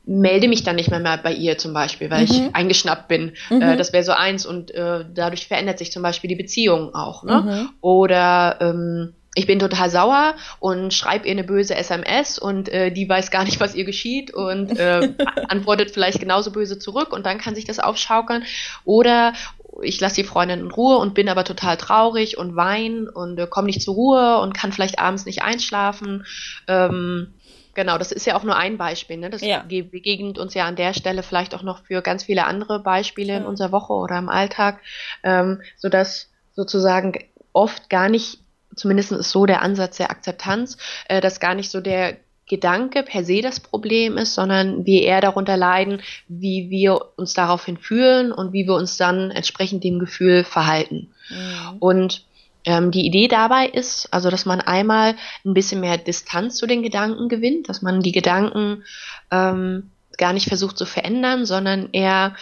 melde 0.04 0.48
mich 0.48 0.62
dann 0.62 0.76
nicht 0.76 0.90
mehr, 0.90 1.00
mehr 1.00 1.18
bei 1.18 1.32
ihr 1.32 1.58
zum 1.58 1.72
Beispiel, 1.72 2.10
weil 2.10 2.24
mhm. 2.24 2.30
ich 2.30 2.54
eingeschnappt 2.54 3.08
bin. 3.08 3.32
Mhm. 3.50 3.62
Äh, 3.62 3.76
das 3.76 3.92
wäre 3.92 4.04
so 4.04 4.12
eins 4.12 4.46
und 4.46 4.70
äh, 4.70 5.04
dadurch 5.12 5.48
verändert 5.48 5.78
sich 5.78 5.92
zum 5.92 6.02
Beispiel 6.02 6.28
die 6.28 6.36
Beziehung 6.36 6.94
auch. 6.94 7.24
Ne? 7.24 7.42
Mhm. 7.42 7.70
Oder 7.80 8.58
ähm, 8.60 9.14
ich 9.38 9.46
bin 9.46 9.60
total 9.60 9.88
sauer 9.88 10.34
und 10.58 10.92
schreibe 10.92 11.26
ihr 11.26 11.30
eine 11.30 11.44
böse 11.44 11.76
SMS 11.76 12.40
und 12.40 12.68
äh, 12.68 12.90
die 12.90 13.08
weiß 13.08 13.30
gar 13.30 13.44
nicht, 13.44 13.60
was 13.60 13.76
ihr 13.76 13.84
geschieht 13.84 14.34
und 14.34 14.76
äh, 14.76 15.14
antwortet 15.48 15.92
vielleicht 15.92 16.18
genauso 16.18 16.50
böse 16.50 16.80
zurück 16.80 17.12
und 17.12 17.24
dann 17.24 17.38
kann 17.38 17.54
sich 17.54 17.64
das 17.64 17.78
aufschaukeln. 17.78 18.42
Oder 18.84 19.34
ich 19.80 20.00
lasse 20.00 20.16
die 20.16 20.24
Freundin 20.24 20.58
in 20.58 20.70
Ruhe 20.72 20.98
und 20.98 21.14
bin 21.14 21.28
aber 21.28 21.44
total 21.44 21.76
traurig 21.76 22.36
und 22.36 22.56
wein 22.56 23.08
und 23.08 23.38
äh, 23.38 23.46
komme 23.46 23.66
nicht 23.66 23.80
zur 23.80 23.94
Ruhe 23.94 24.40
und 24.40 24.54
kann 24.54 24.72
vielleicht 24.72 24.98
abends 24.98 25.24
nicht 25.24 25.42
einschlafen. 25.42 26.26
Ähm, 26.66 27.34
Genau, 27.74 27.96
das 27.96 28.10
ist 28.10 28.26
ja 28.26 28.36
auch 28.36 28.42
nur 28.42 28.56
ein 28.56 28.76
Beispiel. 28.76 29.18
Ne? 29.18 29.30
Das 29.30 29.40
ja. 29.40 29.62
begegnet 29.62 30.36
uns 30.36 30.52
ja 30.54 30.66
an 30.66 30.74
der 30.74 30.94
Stelle 30.94 31.22
vielleicht 31.22 31.54
auch 31.54 31.62
noch 31.62 31.84
für 31.84 32.02
ganz 32.02 32.24
viele 32.24 32.44
andere 32.44 32.80
Beispiele 32.80 33.36
in 33.36 33.44
unserer 33.44 33.70
Woche 33.70 33.92
oder 33.92 34.18
im 34.18 34.28
Alltag, 34.28 34.80
ähm, 35.22 35.60
sodass 35.76 36.28
sozusagen 36.54 37.16
oft 37.52 37.88
gar 37.88 38.08
nicht 38.08 38.40
zumindest 38.78 39.12
ist 39.12 39.30
so 39.30 39.46
der 39.46 39.62
Ansatz 39.62 39.96
der 39.96 40.10
Akzeptanz, 40.10 40.78
äh, 41.08 41.20
dass 41.20 41.40
gar 41.40 41.54
nicht 41.54 41.70
so 41.70 41.80
der 41.80 42.16
Gedanke 42.48 43.02
per 43.02 43.24
se 43.24 43.42
das 43.42 43.60
Problem 43.60 44.16
ist, 44.16 44.34
sondern 44.34 44.86
wir 44.86 45.02
eher 45.02 45.20
darunter 45.20 45.56
leiden, 45.56 46.00
wie 46.28 46.70
wir 46.70 46.98
uns 47.16 47.34
daraufhin 47.34 47.76
fühlen 47.76 48.32
und 48.32 48.52
wie 48.52 48.66
wir 48.66 48.74
uns 48.74 48.96
dann 48.96 49.30
entsprechend 49.30 49.84
dem 49.84 49.98
Gefühl 49.98 50.44
verhalten. 50.44 51.12
Mhm. 51.28 51.76
Und 51.78 52.24
ähm, 52.64 52.90
die 52.90 53.06
Idee 53.06 53.28
dabei 53.28 53.66
ist, 53.66 54.12
also 54.12 54.30
dass 54.30 54.46
man 54.46 54.60
einmal 54.60 55.14
ein 55.44 55.54
bisschen 55.54 55.80
mehr 55.80 55.98
Distanz 55.98 56.56
zu 56.56 56.66
den 56.66 56.82
Gedanken 56.82 57.28
gewinnt, 57.28 57.68
dass 57.68 57.82
man 57.82 58.00
die 58.00 58.12
Gedanken 58.12 58.84
ähm, 59.30 59.90
gar 60.16 60.32
nicht 60.32 60.48
versucht 60.48 60.76
zu 60.76 60.84
verändern, 60.84 61.46
sondern 61.46 61.90
eher 61.92 62.34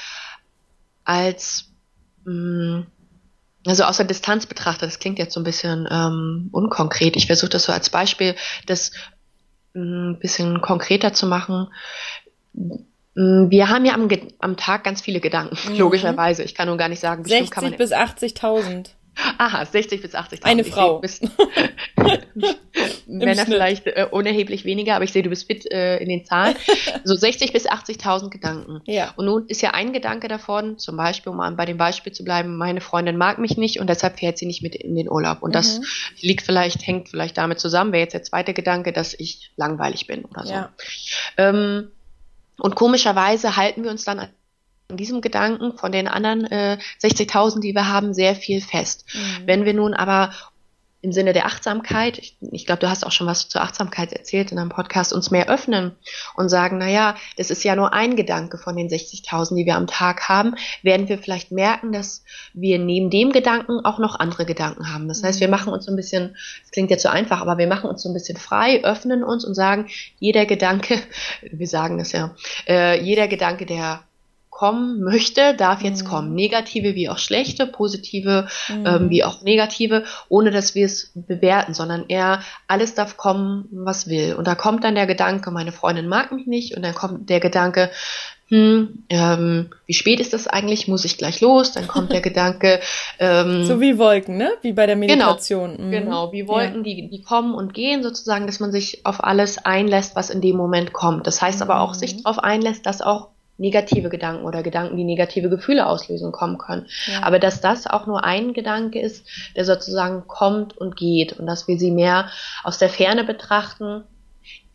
als 1.04 1.70
mh, 2.24 2.78
mm, 2.78 2.86
also 3.66 3.84
aus 3.84 3.96
der 3.96 4.06
Distanz 4.06 4.46
betrachtet, 4.46 4.88
das 4.88 4.98
klingt 4.98 5.18
jetzt 5.18 5.34
so 5.34 5.40
ein 5.40 5.44
bisschen 5.44 5.88
ähm, 5.90 6.48
unkonkret. 6.52 7.16
Ich 7.16 7.26
versuche 7.26 7.50
das 7.50 7.64
so 7.64 7.72
als 7.72 7.90
Beispiel, 7.90 8.34
das 8.66 8.92
ein 9.74 10.12
mm, 10.12 10.18
bisschen 10.20 10.60
konkreter 10.60 11.12
zu 11.12 11.26
machen. 11.26 11.68
Mm, 12.54 13.50
wir 13.50 13.68
haben 13.68 13.84
ja 13.84 13.94
am, 13.94 14.08
am 14.38 14.56
Tag 14.56 14.84
ganz 14.84 15.00
viele 15.00 15.20
Gedanken, 15.20 15.56
mhm. 15.72 15.78
logischerweise. 15.78 16.42
Ich 16.42 16.54
kann 16.54 16.68
nur 16.68 16.76
gar 16.76 16.88
nicht 16.88 17.00
sagen, 17.00 17.24
60 17.24 17.76
bis 17.76 17.92
80.000. 17.92 18.90
Aha, 19.38 19.64
60 19.64 20.02
bis 20.02 20.14
80.000. 20.14 20.44
Eine 20.44 20.64
Frau. 20.64 21.02
Männer 23.06 23.46
vielleicht 23.46 23.86
äh, 23.86 24.06
unerheblich 24.10 24.64
weniger, 24.64 24.94
aber 24.96 25.04
ich 25.04 25.12
sehe, 25.12 25.22
du 25.22 25.30
bist 25.30 25.46
fit 25.46 25.70
äh, 25.70 25.98
in 25.98 26.08
den 26.08 26.24
Zahlen. 26.24 26.56
So 27.04 27.14
60 27.14 27.52
bis 27.52 27.68
80.000 27.68 28.30
Gedanken. 28.30 28.80
Ja. 28.86 29.12
Und 29.16 29.26
nun 29.26 29.46
ist 29.46 29.62
ja 29.62 29.70
ein 29.70 29.92
Gedanke 29.92 30.26
davon, 30.26 30.76
zum 30.78 30.96
Beispiel, 30.96 31.30
um 31.32 31.56
bei 31.56 31.64
dem 31.64 31.76
Beispiel 31.76 32.12
zu 32.12 32.24
bleiben, 32.24 32.56
meine 32.56 32.80
Freundin 32.80 33.16
mag 33.16 33.38
mich 33.38 33.56
nicht 33.56 33.78
und 33.78 33.88
deshalb 33.88 34.18
fährt 34.18 34.38
sie 34.38 34.46
nicht 34.46 34.60
mit 34.62 34.74
in 34.74 34.96
den 34.96 35.08
Urlaub. 35.08 35.42
Und 35.42 35.50
mhm. 35.50 35.54
das 35.54 35.80
liegt 36.20 36.42
vielleicht, 36.42 36.84
hängt 36.84 37.08
vielleicht 37.08 37.38
damit 37.38 37.60
zusammen, 37.60 37.92
wäre 37.92 38.02
jetzt 38.02 38.14
der 38.14 38.24
zweite 38.24 38.54
Gedanke, 38.54 38.92
dass 38.92 39.14
ich 39.14 39.52
langweilig 39.56 40.08
bin 40.08 40.24
oder 40.24 40.46
so. 40.46 40.52
Ja. 40.52 40.72
Ähm, 41.36 41.92
und 42.58 42.74
komischerweise 42.74 43.56
halten 43.56 43.84
wir 43.84 43.90
uns 43.90 44.04
dann 44.04 44.18
an 44.18 44.28
diesem 44.90 45.20
Gedanken 45.20 45.76
von 45.76 45.92
den 45.92 46.08
anderen 46.08 46.44
äh, 46.44 46.78
60.000, 47.02 47.60
die 47.60 47.74
wir 47.74 47.88
haben, 47.88 48.14
sehr 48.14 48.34
viel 48.34 48.60
fest. 48.60 49.04
Mhm. 49.14 49.46
Wenn 49.46 49.64
wir 49.64 49.74
nun 49.74 49.94
aber 49.94 50.32
im 51.06 51.12
Sinne 51.12 51.32
der 51.32 51.46
Achtsamkeit, 51.46 52.18
ich, 52.18 52.36
ich 52.40 52.66
glaube, 52.66 52.80
du 52.80 52.90
hast 52.90 53.06
auch 53.06 53.12
schon 53.12 53.28
was 53.28 53.48
zur 53.48 53.62
Achtsamkeit 53.62 54.12
erzählt 54.12 54.50
in 54.50 54.58
einem 54.58 54.70
Podcast, 54.70 55.12
uns 55.12 55.30
mehr 55.30 55.48
öffnen 55.48 55.92
und 56.34 56.48
sagen, 56.48 56.78
naja, 56.78 57.14
das 57.36 57.50
ist 57.50 57.62
ja 57.62 57.76
nur 57.76 57.92
ein 57.92 58.16
Gedanke 58.16 58.58
von 58.58 58.76
den 58.76 58.88
60.000, 58.88 59.54
die 59.54 59.66
wir 59.66 59.76
am 59.76 59.86
Tag 59.86 60.28
haben, 60.28 60.56
werden 60.82 61.08
wir 61.08 61.18
vielleicht 61.18 61.52
merken, 61.52 61.92
dass 61.92 62.24
wir 62.54 62.80
neben 62.80 63.10
dem 63.10 63.30
Gedanken 63.30 63.84
auch 63.84 64.00
noch 64.00 64.18
andere 64.18 64.46
Gedanken 64.46 64.92
haben. 64.92 65.06
Das 65.06 65.22
heißt, 65.22 65.38
wir 65.38 65.46
mhm. 65.46 65.52
machen 65.52 65.72
uns 65.72 65.84
so 65.84 65.92
ein 65.92 65.96
bisschen, 65.96 66.36
das 66.62 66.72
klingt 66.72 66.90
jetzt 66.90 67.04
so 67.04 67.08
einfach, 67.08 67.40
aber 67.40 67.56
wir 67.56 67.68
machen 67.68 67.88
uns 67.88 68.02
so 68.02 68.08
ein 68.08 68.14
bisschen 68.14 68.36
frei, 68.36 68.82
öffnen 68.82 69.22
uns 69.22 69.44
und 69.44 69.54
sagen, 69.54 69.86
jeder 70.18 70.44
Gedanke, 70.44 70.98
wir 71.42 71.68
sagen 71.68 71.98
das 71.98 72.10
ja, 72.10 72.34
äh, 72.66 73.00
jeder 73.00 73.28
Gedanke, 73.28 73.64
der 73.64 74.02
kommen 74.56 75.02
möchte, 75.02 75.52
darf 75.54 75.82
jetzt 75.82 76.04
mhm. 76.04 76.08
kommen. 76.08 76.34
Negative 76.34 76.94
wie 76.94 77.10
auch 77.10 77.18
schlechte, 77.18 77.66
positive 77.66 78.48
mhm. 78.68 78.86
ähm, 78.86 79.10
wie 79.10 79.22
auch 79.22 79.42
negative, 79.42 80.04
ohne 80.30 80.50
dass 80.50 80.74
wir 80.74 80.86
es 80.86 81.12
bewerten, 81.14 81.74
sondern 81.74 82.06
eher 82.08 82.40
alles 82.66 82.94
darf 82.94 83.18
kommen, 83.18 83.68
was 83.70 84.08
will. 84.08 84.34
Und 84.34 84.46
da 84.46 84.54
kommt 84.54 84.82
dann 84.82 84.94
der 84.94 85.06
Gedanke, 85.06 85.50
meine 85.50 85.72
Freundin 85.72 86.08
mag 86.08 86.32
mich 86.32 86.46
nicht, 86.46 86.74
und 86.74 86.82
dann 86.82 86.94
kommt 86.94 87.28
der 87.28 87.40
Gedanke, 87.40 87.90
hm, 88.48 89.04
ähm, 89.10 89.70
wie 89.84 89.92
spät 89.92 90.20
ist 90.20 90.32
das 90.32 90.46
eigentlich? 90.46 90.88
Muss 90.88 91.04
ich 91.04 91.18
gleich 91.18 91.42
los? 91.42 91.72
Dann 91.72 91.86
kommt 91.86 92.12
der 92.12 92.20
Gedanke. 92.22 92.80
Ähm, 93.18 93.64
so 93.64 93.78
wie 93.82 93.98
Wolken, 93.98 94.38
ne? 94.38 94.52
Wie 94.62 94.72
bei 94.72 94.86
der 94.86 94.96
genau, 94.96 95.06
Meditation. 95.06 95.76
Genau, 95.76 95.86
mhm. 95.86 95.90
genau 95.90 96.32
wie 96.32 96.48
Wolken, 96.48 96.82
ja. 96.82 96.94
die, 96.94 97.10
die 97.10 97.20
kommen 97.20 97.54
und 97.54 97.74
gehen, 97.74 98.02
sozusagen, 98.02 98.46
dass 98.46 98.58
man 98.58 98.72
sich 98.72 99.04
auf 99.04 99.22
alles 99.22 99.58
einlässt, 99.58 100.16
was 100.16 100.30
in 100.30 100.40
dem 100.40 100.56
Moment 100.56 100.94
kommt. 100.94 101.26
Das 101.26 101.42
heißt 101.42 101.60
aber 101.60 101.80
auch, 101.80 101.92
sich 101.92 102.14
mhm. 102.14 102.22
darauf 102.22 102.38
einlässt, 102.38 102.86
dass 102.86 103.02
auch 103.02 103.28
negative 103.58 104.08
Gedanken 104.08 104.44
oder 104.44 104.62
Gedanken, 104.62 104.96
die 104.96 105.04
negative 105.04 105.48
Gefühle 105.48 105.86
auslösen, 105.86 106.32
kommen 106.32 106.58
können. 106.58 106.86
Ja. 107.06 107.22
Aber 107.22 107.38
dass 107.38 107.60
das 107.60 107.86
auch 107.86 108.06
nur 108.06 108.24
ein 108.24 108.52
Gedanke 108.52 109.00
ist, 109.00 109.26
der 109.54 109.64
sozusagen 109.64 110.26
kommt 110.26 110.76
und 110.76 110.96
geht 110.96 111.34
und 111.34 111.46
dass 111.46 111.66
wir 111.66 111.78
sie 111.78 111.90
mehr 111.90 112.30
aus 112.64 112.78
der 112.78 112.88
Ferne 112.88 113.24
betrachten, 113.24 114.04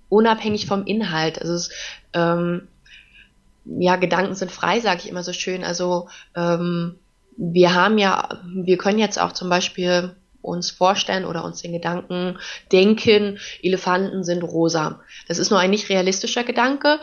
unabhängig 0.09 0.65
vom 0.65 0.85
Inhalt. 0.85 1.39
Also 1.39 1.53
es, 1.53 1.69
ähm, 2.13 2.67
ja, 3.65 3.95
Gedanken 3.95 4.35
sind 4.35 4.51
frei, 4.51 4.79
sage 4.79 5.01
ich 5.03 5.09
immer 5.09 5.23
so 5.23 5.33
schön. 5.33 5.63
Also 5.63 6.09
ähm, 6.35 6.95
wir 7.37 7.73
haben 7.73 7.97
ja, 7.97 8.41
wir 8.45 8.77
können 8.77 8.99
jetzt 8.99 9.19
auch 9.19 9.31
zum 9.31 9.49
Beispiel 9.49 10.15
uns 10.41 10.71
vorstellen 10.71 11.25
oder 11.25 11.43
uns 11.43 11.61
den 11.61 11.71
Gedanken 11.71 12.37
denken, 12.71 13.37
Elefanten 13.61 14.23
sind 14.23 14.43
rosa. 14.43 15.01
Das 15.27 15.37
ist 15.37 15.51
nur 15.51 15.59
ein 15.59 15.69
nicht 15.69 15.89
realistischer 15.89 16.43
Gedanke, 16.43 16.99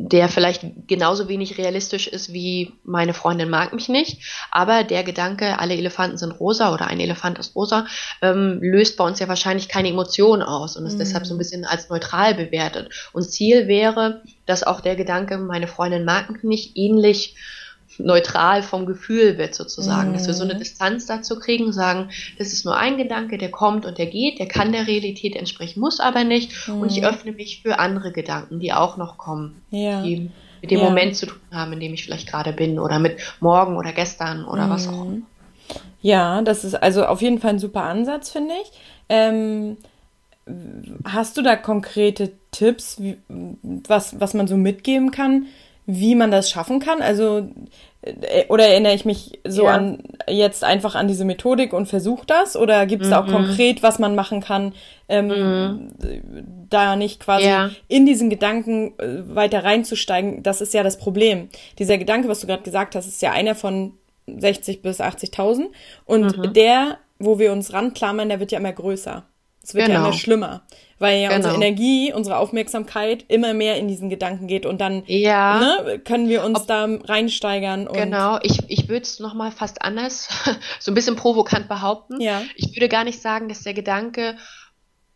der 0.00 0.28
vielleicht 0.28 0.62
genauso 0.86 1.28
wenig 1.28 1.58
realistisch 1.58 2.06
ist 2.06 2.32
wie 2.32 2.72
meine 2.84 3.14
Freundin 3.14 3.50
mag 3.50 3.72
mich 3.72 3.88
nicht, 3.88 4.22
aber 4.52 4.84
der 4.84 5.02
Gedanke, 5.02 5.58
alle 5.58 5.74
Elefanten 5.74 6.16
sind 6.18 6.38
rosa 6.38 6.72
oder 6.72 6.86
ein 6.86 7.00
Elefant 7.00 7.36
ist 7.40 7.56
rosa, 7.56 7.84
ähm, 8.22 8.60
löst 8.62 8.96
bei 8.96 9.04
uns 9.04 9.18
ja 9.18 9.26
wahrscheinlich 9.26 9.68
keine 9.68 9.88
Emotion 9.88 10.40
aus 10.40 10.76
und 10.76 10.86
ist 10.86 10.94
mhm. 10.94 11.00
deshalb 11.00 11.26
so 11.26 11.34
ein 11.34 11.38
bisschen 11.38 11.64
als 11.64 11.88
neutral 11.88 12.36
bewertet. 12.36 12.90
Und 13.12 13.28
Ziel 13.28 13.66
wäre, 13.66 14.22
dass 14.46 14.62
auch 14.62 14.80
der 14.80 14.94
Gedanke, 14.94 15.36
meine 15.36 15.66
Freundin 15.66 16.04
mag 16.04 16.30
mich 16.30 16.44
nicht, 16.44 16.76
ähnlich 16.76 17.34
neutral 17.98 18.62
vom 18.62 18.86
Gefühl 18.86 19.38
wird 19.38 19.54
sozusagen, 19.54 20.10
mhm. 20.10 20.12
dass 20.14 20.26
wir 20.26 20.34
so 20.34 20.44
eine 20.44 20.54
mhm. 20.54 20.58
Distanz 20.58 21.06
dazu 21.06 21.38
kriegen, 21.38 21.72
sagen, 21.72 22.10
das 22.38 22.52
ist 22.52 22.64
nur 22.64 22.76
ein 22.76 22.96
Gedanke, 22.96 23.38
der 23.38 23.50
kommt 23.50 23.84
und 23.84 23.98
der 23.98 24.06
geht, 24.06 24.38
der 24.38 24.48
kann 24.48 24.72
der 24.72 24.86
Realität 24.86 25.36
entsprechen, 25.36 25.80
muss 25.80 26.00
aber 26.00 26.24
nicht 26.24 26.68
mhm. 26.68 26.80
und 26.80 26.92
ich 26.92 27.00
mhm. 27.00 27.06
öffne 27.06 27.32
mich 27.32 27.62
für 27.62 27.78
andere 27.78 28.12
Gedanken, 28.12 28.60
die 28.60 28.72
auch 28.72 28.96
noch 28.96 29.18
kommen, 29.18 29.62
ja. 29.70 30.02
die 30.02 30.30
mit 30.60 30.70
dem 30.70 30.78
ja. 30.80 30.84
Moment 30.84 31.16
zu 31.16 31.26
tun 31.26 31.40
haben, 31.52 31.72
in 31.72 31.80
dem 31.80 31.94
ich 31.94 32.04
vielleicht 32.04 32.28
gerade 32.28 32.52
bin 32.52 32.78
oder 32.78 32.98
mit 32.98 33.18
morgen 33.40 33.76
oder 33.76 33.92
gestern 33.92 34.44
oder 34.44 34.66
mhm. 34.66 34.70
was 34.70 34.88
auch 34.88 35.04
immer. 35.04 35.22
Ja, 36.00 36.42
das 36.42 36.64
ist 36.64 36.74
also 36.74 37.04
auf 37.04 37.22
jeden 37.22 37.40
Fall 37.40 37.50
ein 37.50 37.58
super 37.58 37.82
Ansatz, 37.82 38.30
finde 38.30 38.54
ich. 38.62 38.70
Ähm, 39.08 39.76
hast 41.04 41.36
du 41.36 41.42
da 41.42 41.56
konkrete 41.56 42.32
Tipps, 42.50 43.00
wie, 43.00 43.18
was, 43.28 44.18
was 44.20 44.34
man 44.34 44.46
so 44.46 44.56
mitgeben 44.56 45.10
kann, 45.10 45.46
wie 45.90 46.14
man 46.14 46.30
das 46.30 46.50
schaffen 46.50 46.80
kann? 46.80 47.00
Also, 47.00 47.48
äh, 48.02 48.44
oder 48.48 48.68
erinnere 48.68 48.94
ich 48.94 49.06
mich 49.06 49.40
so 49.48 49.64
ja. 49.64 49.72
an 49.72 50.02
jetzt 50.28 50.62
einfach 50.62 50.94
an 50.94 51.08
diese 51.08 51.24
Methodik 51.24 51.72
und 51.72 51.86
versuche 51.86 52.26
das? 52.26 52.56
Oder 52.56 52.84
gibt 52.84 53.02
es 53.02 53.08
mhm. 53.08 53.12
da 53.12 53.20
auch 53.20 53.26
mhm. 53.26 53.32
konkret, 53.32 53.82
was 53.82 53.98
man 53.98 54.14
machen 54.14 54.42
kann, 54.42 54.74
ähm, 55.08 55.28
mhm. 55.28 55.92
da 56.68 56.94
nicht 56.94 57.20
quasi 57.20 57.46
ja. 57.46 57.70
in 57.88 58.04
diesen 58.04 58.28
Gedanken 58.28 58.98
äh, 58.98 59.34
weiter 59.34 59.64
reinzusteigen? 59.64 60.42
Das 60.42 60.60
ist 60.60 60.74
ja 60.74 60.82
das 60.82 60.98
Problem. 60.98 61.48
Dieser 61.78 61.96
Gedanke, 61.96 62.28
was 62.28 62.40
du 62.40 62.46
gerade 62.46 62.62
gesagt 62.62 62.94
hast, 62.94 63.06
ist 63.06 63.22
ja 63.22 63.32
einer 63.32 63.54
von 63.54 63.94
60 64.26 64.82
bis 64.82 65.00
80.000. 65.00 65.68
Und 66.04 66.36
mhm. 66.36 66.52
der, 66.52 66.98
wo 67.18 67.38
wir 67.38 67.50
uns 67.50 67.72
ranklammern, 67.72 68.28
der 68.28 68.40
wird 68.40 68.52
ja 68.52 68.58
immer 68.58 68.72
größer. 68.72 69.24
Es 69.68 69.74
wird 69.74 69.86
genau. 69.86 70.00
ja 70.00 70.06
immer 70.06 70.16
schlimmer 70.16 70.62
weil 70.98 71.20
ja 71.20 71.28
genau. 71.28 71.36
unsere 71.36 71.54
Energie, 71.54 72.12
unsere 72.12 72.38
Aufmerksamkeit 72.38 73.24
immer 73.28 73.54
mehr 73.54 73.76
in 73.76 73.88
diesen 73.88 74.10
Gedanken 74.10 74.46
geht 74.46 74.66
und 74.66 74.80
dann 74.80 75.04
ja. 75.06 75.60
ne, 75.60 75.98
können 76.00 76.28
wir 76.28 76.44
uns 76.44 76.60
Ob, 76.60 76.66
da 76.66 76.88
reinsteigern. 77.04 77.86
Und 77.86 77.96
genau, 77.96 78.38
ich, 78.42 78.58
ich 78.68 78.88
würde 78.88 79.02
es 79.02 79.20
nochmal 79.20 79.52
fast 79.52 79.82
anders, 79.82 80.28
so 80.80 80.90
ein 80.90 80.94
bisschen 80.94 81.16
provokant 81.16 81.68
behaupten. 81.68 82.20
Ja. 82.20 82.42
Ich 82.56 82.74
würde 82.74 82.88
gar 82.88 83.04
nicht 83.04 83.22
sagen, 83.22 83.48
dass 83.48 83.62
der 83.62 83.74
Gedanke 83.74 84.36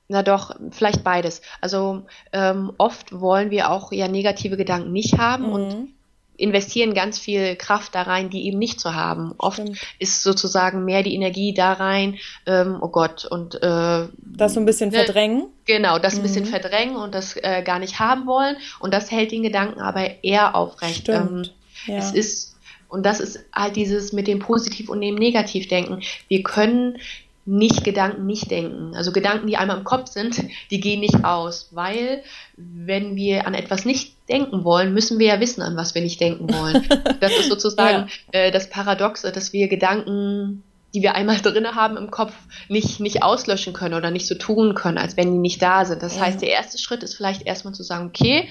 na 0.09 0.23
doch, 0.23 0.55
vielleicht 0.73 1.05
beides. 1.05 1.41
Also 1.63 2.03
ähm, 2.35 2.73
oft 2.77 3.19
wollen 3.19 3.51
wir 3.51 3.71
auch 3.71 3.93
ja 3.93 4.09
negative 4.09 4.59
Gedanken 4.59 4.93
nicht 4.93 5.17
haben 5.17 5.47
mhm. 5.47 5.53
und 5.53 5.95
investieren 6.37 6.95
ganz 6.95 7.19
viel 7.19 7.57
Kraft 7.57 7.95
da 7.95 8.03
rein, 8.03 8.31
die 8.31 8.47
eben 8.47 8.59
nicht 8.59 8.81
zu 8.81 8.95
haben. 8.95 9.35
Oft 9.39 9.61
Stimmt. 9.61 9.79
ist 9.99 10.23
sozusagen 10.23 10.85
mehr 10.85 11.03
die 11.03 11.15
Energie 11.15 11.55
da 11.55 11.75
rein, 11.75 12.19
ähm, 12.47 12.79
oh 12.81 12.89
Gott, 12.89 13.25
und 13.25 13.57
äh, 13.63 14.09
das 14.19 14.55
so 14.55 14.61
ein 14.61 14.67
bisschen 14.67 14.91
ne, 14.91 15.05
verdrängen. 15.05 15.45
Genau, 15.67 15.99
das 15.99 16.15
mhm. 16.15 16.21
ein 16.21 16.23
bisschen 16.23 16.45
mhm. 16.45 16.49
verdrängen 16.49 16.97
und 16.97 17.15
das 17.15 17.37
äh, 17.37 17.63
gar 17.65 17.79
nicht 17.79 17.99
haben 17.99 18.27
wollen. 18.27 18.57
Und 18.81 18.93
das 18.95 19.11
hält 19.11 19.33
den 19.33 19.43
Gedanken 19.43 19.81
aber 19.81 20.25
eher 20.25 20.55
aufrecht. 20.55 21.09
Ähm, 21.09 21.45
ja. 21.87 21.97
Es 21.97 22.13
ist, 22.13 22.57
und 22.89 23.05
das 23.05 23.21
ist 23.21 23.45
halt 23.55 23.77
dieses 23.77 24.13
mit 24.13 24.27
dem 24.27 24.39
Positiv 24.39 24.89
und 24.89 25.01
dem 25.01 25.15
Negativdenken. 25.15 26.03
Wir 26.29 26.43
können 26.43 26.99
nicht 27.45 27.83
Gedanken 27.85 28.27
nicht 28.27 28.51
denken. 28.51 28.95
Also 28.95 29.13
Gedanken, 29.13 29.47
die 29.47 29.57
einmal 29.57 29.79
im 29.79 29.85
Kopf 29.85 30.11
sind, 30.11 30.43
die 30.71 30.81
gehen 30.81 31.01
nicht 31.01 31.25
aus, 31.25 31.69
weil 31.73 32.23
wenn 32.57 33.17
wir 33.17 33.47
an 33.47 33.55
etwas 33.55 33.85
nicht 33.85 34.15
denken 34.29 34.65
wollen, 34.65 34.95
müssen 34.95 35.19
wir 35.19 35.27
ja 35.27 35.41
wissen, 35.41 35.63
an 35.63 35.77
was 35.77 35.95
wir 35.95 36.03
nicht 36.03 36.21
denken 36.21 36.53
wollen. 36.53 36.89
Das 37.21 37.33
ist 37.33 37.49
sozusagen 37.49 38.09
ja. 38.33 38.41
äh, 38.41 38.51
das 38.51 38.69
Paradoxe, 38.69 39.31
dass 39.31 39.53
wir 39.53 39.69
Gedanken, 39.69 40.63
die 40.95 41.03
wir 41.03 41.15
einmal 41.15 41.39
drinne 41.43 41.75
haben 41.75 41.97
im 41.97 42.11
Kopf, 42.11 42.35
nicht, 42.69 43.01
nicht 43.01 43.23
auslöschen 43.23 43.73
können 43.73 43.95
oder 43.95 44.11
nicht 44.11 44.27
so 44.27 44.35
tun 44.35 44.75
können, 44.75 44.99
als 44.99 45.17
wenn 45.17 45.33
die 45.33 45.39
nicht 45.39 45.63
da 45.63 45.85
sind. 45.85 46.03
Das 46.03 46.17
ja. 46.17 46.23
heißt, 46.23 46.43
der 46.43 46.51
erste 46.51 46.79
Schritt 46.79 47.03
ist 47.03 47.15
vielleicht 47.15 47.43
erstmal 47.43 47.75
zu 47.75 47.83
sagen, 47.83 48.07
okay, 48.07 48.49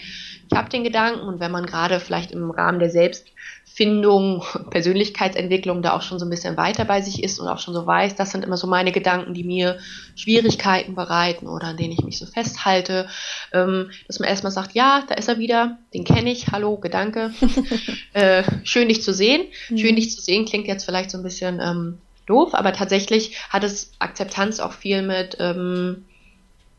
ich 0.50 0.58
habe 0.58 0.70
den 0.70 0.84
Gedanken 0.84 1.22
und 1.22 1.40
wenn 1.40 1.52
man 1.52 1.66
gerade 1.66 2.00
vielleicht 2.00 2.32
im 2.32 2.52
Rahmen 2.52 2.80
der 2.80 2.90
Selbst 2.90 3.26
Findung, 3.74 4.44
Persönlichkeitsentwicklung 4.70 5.82
da 5.82 5.94
auch 5.94 6.02
schon 6.02 6.20
so 6.20 6.26
ein 6.26 6.30
bisschen 6.30 6.58
weiter 6.58 6.84
bei 6.84 7.02
sich 7.02 7.24
ist 7.24 7.40
und 7.40 7.48
auch 7.48 7.60
schon 7.60 7.74
so 7.74 7.86
weiß, 7.86 8.16
das 8.16 8.32
sind 8.32 8.44
immer 8.44 8.58
so 8.58 8.68
meine 8.68 8.92
Gedanken, 8.92 9.34
die 9.34 9.46
mir 9.46 9.80
Schwierigkeiten 10.16 10.94
bereiten 10.94 11.48
oder 11.48 11.68
an 11.68 11.78
denen 11.78 11.94
ich 11.94 12.04
mich 12.04 12.18
so 12.18 12.26
festhalte, 12.26 13.08
ähm, 13.54 13.92
dass 14.08 14.20
man 14.20 14.28
erstmal 14.28 14.52
sagt, 14.52 14.74
ja, 14.74 15.04
da 15.08 15.16
ist 15.16 15.30
er 15.30 15.38
wieder, 15.40 15.78
den 15.94 16.04
kenne 16.04 16.32
ich, 16.32 16.48
hallo, 16.48 16.78
Gedanke, 16.78 17.32
äh, 18.14 18.44
schön 18.64 18.90
dich 18.90 19.02
zu 19.04 19.14
sehen. 19.14 19.44
Mhm. 19.70 19.78
Schön 19.78 19.96
dich 19.96 20.12
zu 20.12 20.22
sehen 20.22 20.46
klingt 20.46 20.68
jetzt 20.68 20.84
vielleicht 20.84 21.12
so 21.12 21.18
ein 21.18 21.24
bisschen 21.24 21.60
ähm, 21.62 21.98
doof, 22.32 22.54
aber 22.54 22.74
tatsächlich 22.74 23.38
hat 23.50 23.64
es 23.64 23.92
Akzeptanz 24.00 24.60
auch 24.60 24.74
viel 24.74 25.02
mit 25.02 25.38
ähm, 25.40 26.06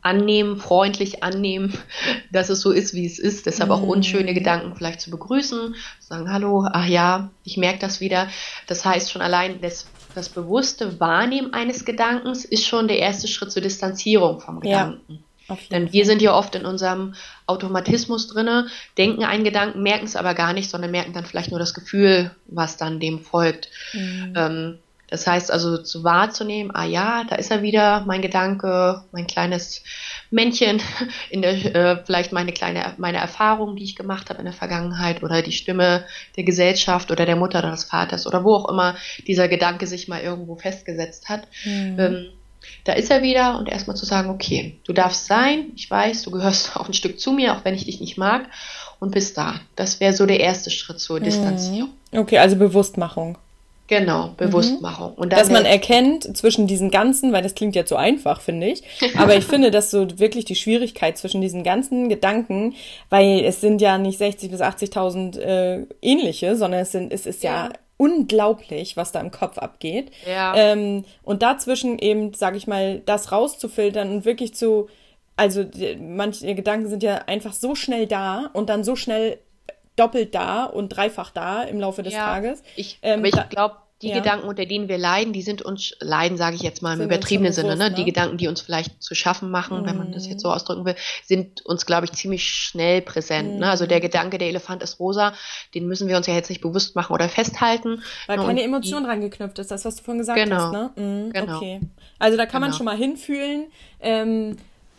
annehmen, 0.02 0.56
freundlich 0.58 1.22
annehmen, 1.22 1.78
dass 2.32 2.50
es 2.50 2.60
so 2.60 2.72
ist, 2.72 2.92
wie 2.92 3.06
es 3.06 3.18
ist. 3.18 3.46
Deshalb 3.46 3.70
auch 3.70 3.82
unschöne 3.82 4.32
mhm. 4.32 4.34
Gedanken 4.34 4.74
vielleicht 4.76 5.00
zu 5.00 5.10
begrüßen, 5.10 5.76
sagen, 6.00 6.30
hallo, 6.30 6.66
ach 6.70 6.86
ja, 6.86 7.30
ich 7.44 7.56
merke 7.56 7.78
das 7.78 8.00
wieder. 8.00 8.28
Das 8.66 8.84
heißt 8.84 9.10
schon 9.10 9.22
allein 9.22 9.60
das, 9.60 9.86
das 10.14 10.28
bewusste 10.28 11.00
Wahrnehmen 11.00 11.54
eines 11.54 11.84
Gedankens 11.84 12.44
ist 12.44 12.66
schon 12.66 12.88
der 12.88 12.98
erste 12.98 13.28
Schritt 13.28 13.52
zur 13.52 13.62
Distanzierung 13.62 14.40
vom 14.40 14.60
Gedanken. 14.60 15.24
Ja, 15.48 15.56
Denn 15.70 15.92
wir 15.92 16.04
sind 16.04 16.22
ja 16.22 16.34
oft 16.34 16.54
in 16.54 16.66
unserem 16.66 17.14
Automatismus 17.46 18.26
drinne, 18.26 18.68
denken 18.98 19.24
einen 19.24 19.44
Gedanken, 19.44 19.82
merken 19.82 20.06
es 20.06 20.16
aber 20.16 20.34
gar 20.34 20.52
nicht, 20.52 20.70
sondern 20.70 20.90
merken 20.90 21.12
dann 21.12 21.26
vielleicht 21.26 21.50
nur 21.50 21.60
das 21.60 21.74
Gefühl, 21.74 22.30
was 22.46 22.76
dann 22.76 23.00
dem 23.00 23.20
folgt. 23.20 23.68
Mhm. 23.92 24.32
Ähm, 24.36 24.78
das 25.12 25.26
heißt 25.26 25.50
also 25.50 25.76
zu 25.76 26.04
wahrzunehmen, 26.04 26.74
ah 26.74 26.86
ja, 26.86 27.24
da 27.28 27.36
ist 27.36 27.50
er 27.50 27.60
wieder, 27.60 28.02
mein 28.06 28.22
Gedanke, 28.22 29.04
mein 29.12 29.26
kleines 29.26 29.82
Männchen, 30.30 30.80
in 31.30 31.42
der, 31.42 31.52
äh, 31.52 32.02
vielleicht 32.02 32.32
meine 32.32 32.50
kleine, 32.52 32.94
meine 32.96 33.18
Erfahrung, 33.18 33.76
die 33.76 33.84
ich 33.84 33.94
gemacht 33.94 34.30
habe 34.30 34.38
in 34.38 34.46
der 34.46 34.54
Vergangenheit 34.54 35.22
oder 35.22 35.42
die 35.42 35.52
Stimme 35.52 36.06
der 36.38 36.44
Gesellschaft 36.44 37.10
oder 37.10 37.26
der 37.26 37.36
Mutter 37.36 37.58
oder 37.58 37.72
des 37.72 37.84
Vaters 37.84 38.26
oder 38.26 38.42
wo 38.42 38.54
auch 38.54 38.70
immer 38.70 38.96
dieser 39.26 39.48
Gedanke 39.48 39.86
sich 39.86 40.08
mal 40.08 40.22
irgendwo 40.22 40.56
festgesetzt 40.56 41.28
hat. 41.28 41.46
Mhm. 41.66 42.00
Ähm, 42.00 42.26
da 42.84 42.94
ist 42.94 43.10
er 43.10 43.20
wieder 43.20 43.58
und 43.58 43.68
erstmal 43.68 43.96
zu 43.96 44.06
sagen, 44.06 44.30
okay, 44.30 44.78
du 44.84 44.94
darfst 44.94 45.26
sein, 45.26 45.72
ich 45.76 45.90
weiß, 45.90 46.22
du 46.22 46.30
gehörst 46.30 46.74
auch 46.76 46.88
ein 46.88 46.94
Stück 46.94 47.20
zu 47.20 47.32
mir, 47.32 47.54
auch 47.54 47.66
wenn 47.66 47.74
ich 47.74 47.84
dich 47.84 48.00
nicht 48.00 48.16
mag 48.16 48.46
und 48.98 49.12
bis 49.12 49.34
da. 49.34 49.56
Das 49.76 50.00
wäre 50.00 50.14
so 50.14 50.24
der 50.24 50.40
erste 50.40 50.70
Schritt 50.70 51.00
zur 51.00 51.20
mhm. 51.20 51.24
Distanzierung. 51.24 51.90
Okay, 52.12 52.38
also 52.38 52.56
Bewusstmachung. 52.56 53.36
Genau, 53.92 54.30
Bewusstmachung. 54.38 55.12
Und 55.16 55.34
dass 55.34 55.50
man 55.50 55.66
erkennt 55.66 56.34
zwischen 56.34 56.66
diesen 56.66 56.90
ganzen, 56.90 57.30
weil 57.34 57.42
das 57.42 57.54
klingt 57.54 57.74
jetzt 57.74 57.90
so 57.90 57.96
einfach, 57.96 58.40
finde 58.40 58.68
ich, 58.68 58.82
aber 59.18 59.36
ich 59.36 59.44
finde 59.44 59.70
das 59.70 59.90
so 59.90 60.18
wirklich 60.18 60.46
die 60.46 60.54
Schwierigkeit 60.54 61.18
zwischen 61.18 61.42
diesen 61.42 61.62
ganzen 61.62 62.08
Gedanken, 62.08 62.74
weil 63.10 63.44
es 63.44 63.60
sind 63.60 63.82
ja 63.82 63.98
nicht 63.98 64.16
60 64.16 64.50
bis 64.50 64.62
80.000 64.62 65.38
äh, 65.38 65.86
ähnliche, 66.00 66.56
sondern 66.56 66.80
es 66.80 66.92
sind, 66.92 67.12
es 67.12 67.26
ist 67.26 67.42
ja, 67.42 67.66
ja 67.66 67.72
unglaublich, 67.98 68.96
was 68.96 69.12
da 69.12 69.20
im 69.20 69.30
Kopf 69.30 69.58
abgeht. 69.58 70.10
Ja. 70.26 70.54
Ähm, 70.56 71.04
und 71.22 71.42
dazwischen 71.42 71.98
eben, 71.98 72.32
sage 72.32 72.56
ich 72.56 72.66
mal, 72.66 73.00
das 73.04 73.30
rauszufiltern 73.30 74.10
und 74.10 74.24
wirklich 74.24 74.54
zu, 74.54 74.88
also 75.36 75.66
manche 76.00 76.54
Gedanken 76.54 76.88
sind 76.88 77.02
ja 77.02 77.16
einfach 77.26 77.52
so 77.52 77.74
schnell 77.74 78.06
da 78.06 78.48
und 78.54 78.70
dann 78.70 78.84
so 78.84 78.96
schnell 78.96 79.38
doppelt 79.96 80.34
da 80.34 80.64
und 80.64 80.88
dreifach 80.88 81.30
da 81.30 81.62
im 81.62 81.78
Laufe 81.78 82.02
des 82.02 82.14
ja, 82.14 82.24
Tages. 82.24 82.62
Ich, 82.76 82.98
ähm, 83.02 83.20
aber 83.20 83.28
ich 83.28 83.48
glaube, 83.50 83.76
die 84.02 84.08
ja. 84.08 84.16
Gedanken, 84.16 84.48
unter 84.48 84.66
denen 84.66 84.88
wir 84.88 84.98
leiden, 84.98 85.32
die 85.32 85.42
sind 85.42 85.62
uns, 85.62 85.94
leiden, 86.00 86.36
sage 86.36 86.56
ich 86.56 86.62
jetzt 86.62 86.82
mal 86.82 86.92
im 86.92 86.98
sind 86.98 87.06
übertriebenen 87.06 87.52
Sinne, 87.52 87.76
ne? 87.76 87.90
ne? 87.90 87.94
Die 87.94 88.04
Gedanken, 88.04 88.36
die 88.36 88.48
uns 88.48 88.60
vielleicht 88.60 89.02
zu 89.02 89.14
schaffen 89.14 89.50
machen, 89.50 89.82
mhm. 89.82 89.86
wenn 89.86 89.96
man 89.96 90.12
das 90.12 90.26
jetzt 90.26 90.42
so 90.42 90.48
mhm. 90.48 90.54
ausdrücken 90.54 90.84
will, 90.84 90.96
sind 91.24 91.64
uns, 91.64 91.86
glaube 91.86 92.06
ich, 92.06 92.12
ziemlich 92.12 92.44
schnell 92.44 93.00
präsent. 93.00 93.54
Mhm. 93.54 93.60
Ne? 93.60 93.70
Also 93.70 93.86
der 93.86 93.98
mhm. 93.98 94.02
Gedanke, 94.02 94.38
der 94.38 94.48
Elefant 94.48 94.82
ist 94.82 94.98
rosa, 94.98 95.32
den 95.74 95.86
müssen 95.86 96.08
wir 96.08 96.16
uns 96.16 96.26
ja 96.26 96.34
jetzt 96.34 96.50
nicht 96.50 96.60
bewusst 96.60 96.96
machen 96.96 97.12
oder 97.12 97.28
festhalten. 97.28 98.02
Weil 98.26 98.38
ne? 98.38 98.44
keine 98.44 98.62
Emotion 98.62 99.04
dran 99.04 99.20
geknüpft 99.20 99.58
ist, 99.60 99.70
das, 99.70 99.84
was 99.84 99.96
du 99.96 100.02
vorhin 100.02 100.18
gesagt 100.18 100.38
genau. 100.38 100.56
hast, 100.56 100.72
ne? 100.72 100.90
Mhm, 100.96 101.32
genau. 101.32 101.56
Okay. 101.56 101.80
Also 102.18 102.36
da 102.36 102.46
kann 102.46 102.60
genau. 102.60 102.70
man 102.70 102.76
schon 102.76 102.86
mal 102.86 102.96
hinfühlen. 102.96 103.66
Ähm, 104.00 104.56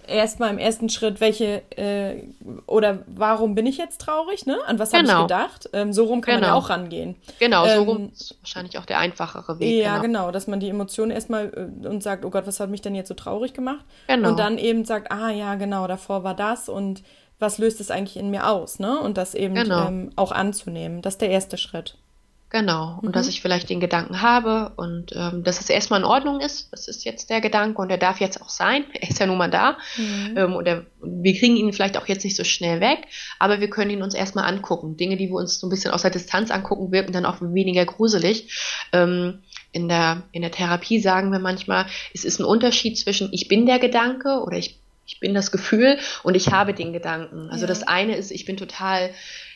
erstmal 0.08 0.50
im 0.50 0.58
ersten 0.58 0.90
Schritt, 0.90 1.22
welche 1.22 1.62
äh, 1.78 2.24
oder 2.66 3.00
warum 3.08 3.56
bin 3.56 3.66
ich 3.66 3.78
jetzt 3.78 4.02
traurig, 4.02 4.46
ne? 4.46 4.58
An 4.66 4.80
was 4.80 4.92
genau. 4.92 5.14
habe 5.14 5.22
ich 5.22 5.28
gedacht? 5.28 5.70
Ähm, 5.74 5.94
so 5.94 6.06
rum 6.06 6.22
kann 6.22 6.36
genau. 6.36 6.48
man 6.48 6.56
ja 6.56 6.60
auch 6.60 6.70
rangehen. 6.70 7.16
Genau, 7.40 7.66
so 7.66 7.72
ähm, 7.72 7.84
rum 7.84 8.12
ist 8.14 8.38
wahrscheinlich 8.42 8.78
auch 8.78 8.86
der 8.86 9.00
einfachere 9.00 9.60
Weg. 9.60 9.84
Ja, 9.84 10.00
genau, 10.00 10.20
genau 10.20 10.32
dass 10.32 10.48
man 10.48 10.60
die 10.60 10.70
Emotionen 10.70 11.12
erstmal 11.12 11.72
äh, 11.84 11.88
und 11.88 12.04
sagt, 12.04 12.26
oh 12.26 12.30
Gott, 12.30 12.48
was 12.48 12.60
hat 12.60 12.70
mich 12.70 12.82
denn 12.82 12.96
jetzt 12.96 13.08
so 13.08 13.14
traurig 13.14 13.54
gemacht? 13.54 13.86
Genau. 14.08 14.30
Und 14.30 14.40
dann 14.40 14.58
eben 14.58 14.86
sagt, 14.86 15.12
ah 15.12 15.30
ja, 15.30 15.56
genau, 15.56 15.88
davor 15.88 16.24
war 16.24 16.36
das 16.36 16.70
und 16.70 17.04
was 17.40 17.58
löst 17.58 17.82
es 17.82 17.92
eigentlich 17.92 18.18
in 18.18 18.32
mir 18.32 18.48
aus, 18.48 18.80
ne? 18.80 19.00
Und 19.00 19.18
das 19.18 19.36
eben 19.36 19.56
genau. 19.56 19.88
ähm, 19.88 20.12
auch 20.16 20.32
anzunehmen. 20.32 21.02
Das 21.02 21.16
ist 21.16 21.22
der 21.22 21.30
erste 21.30 21.58
Schritt. 21.58 21.98
Genau. 22.54 23.00
Und 23.02 23.10
mhm. 23.10 23.12
dass 23.14 23.28
ich 23.28 23.42
vielleicht 23.42 23.68
den 23.72 23.80
Gedanken 23.80 24.22
habe 24.22 24.74
und 24.76 25.12
ähm, 25.16 25.44
dass 25.44 25.60
es 25.60 25.72
erstmal 25.72 26.00
in 26.00 26.06
Ordnung 26.06 26.40
ist. 26.40 26.72
Das 26.72 26.88
ist 26.88 27.04
jetzt 27.04 27.32
der 27.32 27.42
Gedanke 27.42 27.82
und 27.82 27.90
der 27.90 27.98
darf 27.98 28.20
jetzt 28.20 28.42
auch 28.42 28.50
sein. 28.50 28.86
Er 28.94 29.10
ist 29.10 29.20
ja 29.20 29.26
nun 29.26 29.40
mal 29.40 29.50
da. 29.50 29.78
Mhm. 29.98 30.38
Ähm, 30.38 30.54
und 30.54 30.66
der, 30.66 30.86
wir 31.02 31.34
kriegen 31.34 31.58
ihn 31.58 31.74
vielleicht 31.74 31.98
auch 31.98 32.08
jetzt 32.08 32.24
nicht 32.24 32.36
so 32.36 32.44
schnell 32.44 32.80
weg, 32.80 33.08
aber 33.40 33.60
wir 33.60 33.72
können 33.72 33.90
ihn 33.90 34.04
uns 34.04 34.14
erstmal 34.14 34.46
angucken. 34.46 34.98
Dinge, 34.98 35.18
die 35.18 35.30
wir 35.30 35.36
uns 35.36 35.60
so 35.60 35.66
ein 35.66 35.72
bisschen 35.72 35.90
aus 35.90 36.04
der 36.04 36.12
Distanz 36.12 36.52
angucken, 36.52 36.92
wirken 36.92 37.12
dann 37.12 37.26
auch 37.26 37.38
weniger 37.42 37.86
gruselig. 37.86 38.54
Ähm, 38.94 39.40
in 39.72 39.90
der, 39.90 40.22
in 40.32 40.44
der 40.44 40.52
Therapie 40.52 41.00
sagen 41.00 41.32
wir 41.32 41.40
manchmal, 41.40 41.88
es 42.14 42.24
ist 42.24 42.40
ein 42.40 42.46
Unterschied 42.46 43.00
zwischen 43.00 43.30
ich 43.32 43.48
bin 43.48 43.66
der 43.66 43.80
Gedanke 43.80 44.44
oder 44.46 44.58
ich, 44.58 44.80
ich 45.08 45.20
bin 45.20 45.34
das 45.34 45.52
Gefühl 45.52 45.98
und 46.22 46.36
ich 46.36 46.52
habe 46.52 46.76
den 46.76 46.94
Gedanken. 46.94 47.50
Also 47.50 47.64
ja. 47.64 47.68
das 47.68 47.82
eine 47.82 48.16
ist, 48.16 48.30
ich 48.30 48.46
bin 48.46 48.58
total 48.58 49.10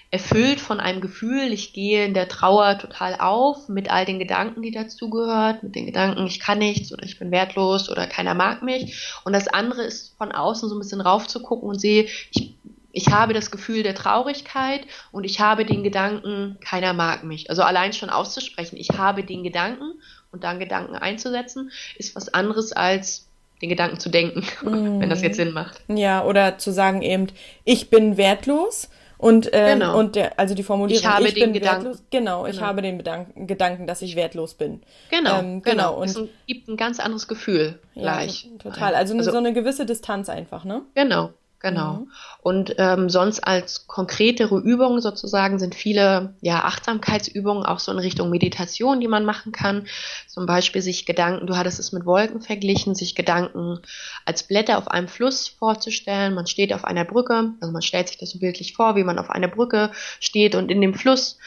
erfüllt 0.09 0.61
von 0.61 0.79
einem 0.79 1.01
Gefühl. 1.01 1.51
Ich 1.51 1.73
gehe 1.73 2.05
in 2.05 2.13
der 2.13 2.27
Trauer 2.27 2.77
total 2.77 3.15
auf 3.19 3.67
mit 3.67 3.91
all 3.91 4.05
den 4.05 4.19
Gedanken, 4.19 4.61
die 4.61 4.71
dazugehört, 4.71 5.63
mit 5.63 5.75
den 5.75 5.85
Gedanken, 5.85 6.25
ich 6.27 6.39
kann 6.39 6.59
nichts 6.59 6.93
oder 6.93 7.03
ich 7.03 7.19
bin 7.19 7.31
wertlos 7.31 7.89
oder 7.89 8.07
keiner 8.07 8.33
mag 8.33 8.63
mich. 8.63 9.11
Und 9.25 9.33
das 9.33 9.47
andere 9.47 9.83
ist 9.83 10.15
von 10.17 10.31
außen 10.31 10.69
so 10.69 10.75
ein 10.75 10.79
bisschen 10.79 11.01
raufzugucken 11.01 11.67
und 11.67 11.79
sehe, 11.79 12.07
ich, 12.31 12.55
ich 12.93 13.07
habe 13.07 13.33
das 13.33 13.51
Gefühl 13.51 13.83
der 13.83 13.95
Traurigkeit 13.95 14.81
und 15.11 15.25
ich 15.25 15.41
habe 15.41 15.65
den 15.65 15.83
Gedanken, 15.83 16.57
keiner 16.61 16.93
mag 16.93 17.23
mich. 17.23 17.49
Also 17.49 17.63
allein 17.63 17.91
schon 17.91 18.09
auszusprechen, 18.09 18.77
ich 18.77 18.91
habe 18.97 19.23
den 19.23 19.43
Gedanken 19.43 19.93
und 20.31 20.43
dann 20.43 20.59
Gedanken 20.59 20.95
einzusetzen, 20.95 21.71
ist 21.97 22.15
was 22.15 22.33
anderes 22.33 22.71
als 22.71 23.27
den 23.61 23.69
Gedanken 23.69 23.99
zu 23.99 24.09
denken, 24.09 24.41
mm. 24.61 24.99
wenn 25.01 25.09
das 25.09 25.21
jetzt 25.21 25.35
Sinn 25.35 25.51
macht. 25.51 25.81
Ja, 25.89 26.23
oder 26.23 26.57
zu 26.59 26.71
sagen 26.71 27.01
eben, 27.01 27.27
ich 27.65 27.89
bin 27.89 28.15
wertlos 28.15 28.89
und, 29.17 29.49
ähm, 29.51 29.79
genau. 29.79 29.97
und 29.97 30.15
der, 30.15 30.39
also 30.39 30.53
die 30.53 30.63
Formulierung, 30.63 31.01
ich, 31.01 31.07
habe 31.07 31.27
ich 31.27 31.33
den 31.33 31.51
bin 31.51 31.53
Gedanken. 31.53 31.85
wertlos. 31.85 32.03
Genau, 32.11 32.43
genau, 32.43 32.45
ich 32.47 32.61
habe 32.61 32.81
den 32.81 32.97
Bedanken, 32.97 33.47
Gedanken, 33.47 33.87
dass 33.87 34.01
ich 34.01 34.15
wertlos 34.15 34.53
bin. 34.53 34.81
Genau, 35.09 35.39
ähm, 35.39 35.61
genau. 35.61 35.95
genau. 35.95 36.01
Und 36.01 36.09
es 36.09 36.19
gibt 36.45 36.67
ein 36.67 36.77
ganz 36.77 36.99
anderes 36.99 37.27
Gefühl 37.27 37.79
gleich. 37.95 38.45
Ja, 38.45 38.57
total. 38.59 38.95
Also, 38.95 39.17
also 39.17 39.31
so 39.31 39.37
eine 39.37 39.53
gewisse 39.53 39.85
Distanz 39.85 40.29
einfach, 40.29 40.65
ne? 40.65 40.83
Genau, 40.93 41.31
Genau. 41.59 41.93
Mhm. 41.93 42.11
Und 42.41 42.75
ähm, 42.77 43.09
sonst 43.09 43.39
als 43.39 43.87
konkretere 43.87 44.59
Übungen 44.59 45.01
sozusagen 45.01 45.57
sind 45.57 45.73
viele 45.73 46.35
ja, 46.41 46.63
Achtsamkeitsübungen 46.63 47.65
auch 47.65 47.79
so 47.79 47.91
in 47.91 47.97
Richtung 47.97 48.29
Meditation, 48.29 48.99
die 48.99 49.07
man 49.07 49.25
machen 49.25 49.51
kann. 49.51 49.87
Zum 50.27 50.45
Beispiel 50.45 50.83
sich 50.83 51.07
Gedanken, 51.07 51.47
du 51.47 51.57
hattest 51.57 51.79
es 51.79 51.91
mit 51.91 52.05
Wolken 52.05 52.41
verglichen, 52.41 52.93
sich 52.93 53.15
Gedanken 53.15 53.79
als 54.23 54.43
Blätter 54.43 54.77
auf 54.77 54.87
einem 54.87 55.07
Fluss 55.07 55.47
vorzustellen. 55.47 56.35
Man 56.35 56.45
steht 56.45 56.73
auf 56.73 56.85
einer 56.85 57.05
Brücke, 57.05 57.53
also 57.59 57.71
man 57.71 57.81
stellt 57.81 58.09
sich 58.09 58.17
das 58.17 58.29
so 58.29 58.39
bildlich 58.39 58.73
vor, 58.73 58.95
wie 58.95 59.03
man 59.03 59.17
auf 59.17 59.31
einer 59.31 59.47
Brücke 59.47 59.91
steht 60.19 60.53
und 60.53 60.69
in 60.69 60.79
dem 60.79 60.93
Fluss, 60.93 61.39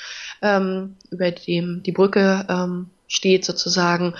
ähm, 0.43 0.97
über 1.11 1.31
dem 1.31 1.85
die 1.85 1.93
Brücke 1.93 2.47
ähm, 2.49 2.91
steht 3.07 3.45
sozusagen, 3.45 4.15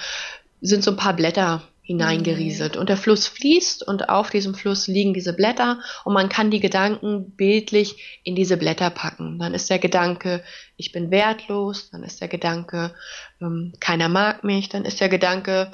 sind 0.61 0.85
so 0.85 0.93
ein 0.93 0.97
paar 0.97 1.15
Blätter 1.15 1.63
hineingerieselt. 1.91 2.77
Und 2.77 2.89
der 2.89 2.97
Fluss 2.97 3.27
fließt 3.27 3.87
und 3.87 4.09
auf 4.09 4.31
diesem 4.31 4.55
Fluss 4.55 4.87
liegen 4.87 5.13
diese 5.13 5.33
Blätter 5.33 5.81
und 6.05 6.15
man 6.15 6.29
kann 6.29 6.53
die 6.53 6.61
Gedanken 6.61 7.33
bildlich 7.33 8.21
in 8.23 8.37
diese 8.37 8.57
Blätter 8.57 8.91
packen. 8.91 9.41
Dann 9.41 9.55
ist 9.55 9.69
der 9.71 9.81
Gedanke, 9.81 10.45
ich 10.77 10.93
bin 10.93 11.11
wertlos, 11.11 11.91
dann 11.91 12.05
ist 12.05 12.21
der 12.21 12.29
Gedanke, 12.29 12.95
ähm, 13.41 13.73
keiner 13.81 14.09
mag 14.09 14.45
mich, 14.45 14.69
dann 14.69 14.85
ist 14.85 15.01
der 15.01 15.09
Gedanke, 15.09 15.73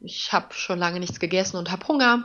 ich 0.00 0.32
habe 0.32 0.54
schon 0.54 0.78
lange 0.78 1.00
nichts 1.00 1.20
gegessen 1.20 1.58
und 1.58 1.70
habe 1.70 1.86
Hunger. 1.86 2.24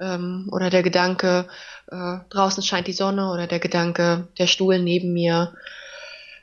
Ähm, 0.00 0.48
oder 0.50 0.70
der 0.70 0.82
Gedanke, 0.82 1.48
äh, 1.88 2.18
draußen 2.30 2.62
scheint 2.62 2.86
die 2.86 2.94
Sonne 2.94 3.30
oder 3.32 3.46
der 3.46 3.58
Gedanke, 3.58 4.28
der 4.38 4.46
Stuhl 4.46 4.78
neben 4.78 5.12
mir 5.12 5.52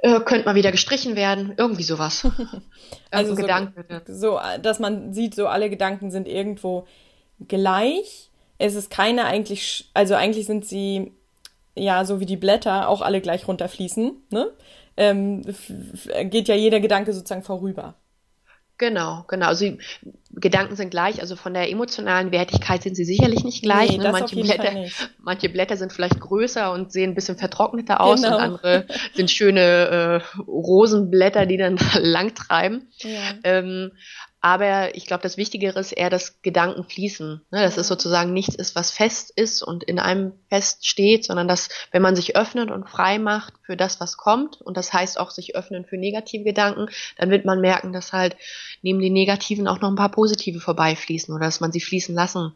äh, 0.03 0.19
könnte 0.19 0.45
mal 0.45 0.55
wieder 0.55 0.73
gestrichen 0.73 1.15
werden, 1.15 1.53
irgendwie 1.55 1.83
sowas. 1.83 2.27
also 3.11 3.35
so, 3.35 3.41
Gedanke. 3.41 4.01
So, 4.07 4.37
dass 4.61 4.79
man 4.79 5.13
sieht, 5.13 5.33
so 5.33 5.47
alle 5.47 5.69
Gedanken 5.69 6.11
sind 6.11 6.27
irgendwo 6.27 6.85
gleich. 7.47 8.29
Es 8.57 8.75
ist 8.75 8.89
keine 8.89 9.23
eigentlich, 9.23 9.89
also 9.93 10.15
eigentlich 10.15 10.45
sind 10.45 10.65
sie 10.65 11.13
ja 11.75 12.03
so 12.03 12.19
wie 12.19 12.25
die 12.25 12.35
Blätter 12.35 12.89
auch 12.89 13.01
alle 13.01 13.21
gleich 13.21 13.47
runterfließen. 13.47 14.11
Ne? 14.29 14.51
Ähm, 14.97 15.41
geht 16.25 16.49
ja 16.49 16.55
jeder 16.55 16.81
Gedanke 16.81 17.13
sozusagen 17.13 17.43
vorüber. 17.43 17.95
Genau, 18.77 19.23
genau. 19.29 19.47
Also 19.47 19.71
Gedanken 20.36 20.76
sind 20.76 20.89
gleich, 20.89 21.22
also 21.22 21.36
von 21.36 21.54
der 21.54 21.69
emotionalen 21.69 22.32
Wertigkeit 22.32 22.82
sind 22.82 22.96
sie 22.96 23.06
sicherlich 23.06 23.43
nicht 23.43 23.62
gleich. 23.62 23.91
Nee, 23.91 23.98
ne? 23.98 24.12
manche, 24.12 24.36
Blätter, 24.36 24.72
manche 25.19 25.50
Blätter 25.50 25.78
sind 25.78 25.93
vielleicht 25.93 26.19
größer 26.19 26.72
und 26.72 26.91
sehen 26.91 27.12
ein 27.12 27.15
bisschen 27.15 27.38
vertrockneter 27.38 28.02
aus 28.02 28.22
genau. 28.22 28.38
und 28.38 28.41
andere 28.41 28.88
sind 29.13 29.30
schöne 29.30 30.22
äh, 30.38 30.41
Rosenblätter, 30.41 31.46
die 31.46 31.58
dann 31.58 31.78
lang 32.00 32.34
treiben. 32.34 32.89
Ja. 32.98 33.19
Ähm, 33.43 33.91
aber 34.45 34.93
ich 34.93 35.06
glaube, 35.06 35.23
das 35.23 35.38
Wichtigere 35.38 35.79
ist 35.79 35.93
eher 35.93 36.10
das 36.10 36.41
Gedanken 36.41 36.84
fließen. 36.84 37.41
Ne? 37.49 37.62
Dass 37.62 37.77
es 37.77 37.88
sozusagen 37.88 38.34
nichts 38.34 38.56
ist, 38.56 38.75
was 38.75 38.91
fest 38.91 39.32
ist 39.34 39.63
und 39.63 39.86
in 39.86 39.99
einem 39.99 40.34
fest 40.49 40.86
steht, 40.86 41.23
sondern 41.23 41.47
dass, 41.47 41.69
wenn 41.93 42.01
man 42.01 42.17
sich 42.17 42.36
öffnet 42.36 42.69
und 42.69 42.89
frei 42.89 43.19
macht 43.19 43.53
für 43.62 43.77
das, 43.77 44.01
was 44.01 44.17
kommt, 44.17 44.60
und 44.60 44.75
das 44.75 44.91
heißt 44.91 45.17
auch 45.17 45.32
sich 45.32 45.56
öffnen 45.56 45.86
für 45.86 45.95
negative 45.95 46.43
Gedanken, 46.43 46.89
dann 47.17 47.29
wird 47.29 47.45
man 47.45 47.62
merken, 47.62 47.93
dass 47.93 48.12
halt 48.12 48.36
neben 48.82 48.99
den 48.99 49.13
negativen 49.13 49.65
auch 49.65 49.79
noch 49.79 49.88
ein 49.88 49.95
paar 49.95 50.12
positive 50.12 50.60
vorbeifließen 50.60 51.34
oder 51.34 51.45
dass 51.45 51.62
man 51.62 51.71
sie 51.71 51.79
fließen 51.79 52.13
lassen 52.13 52.51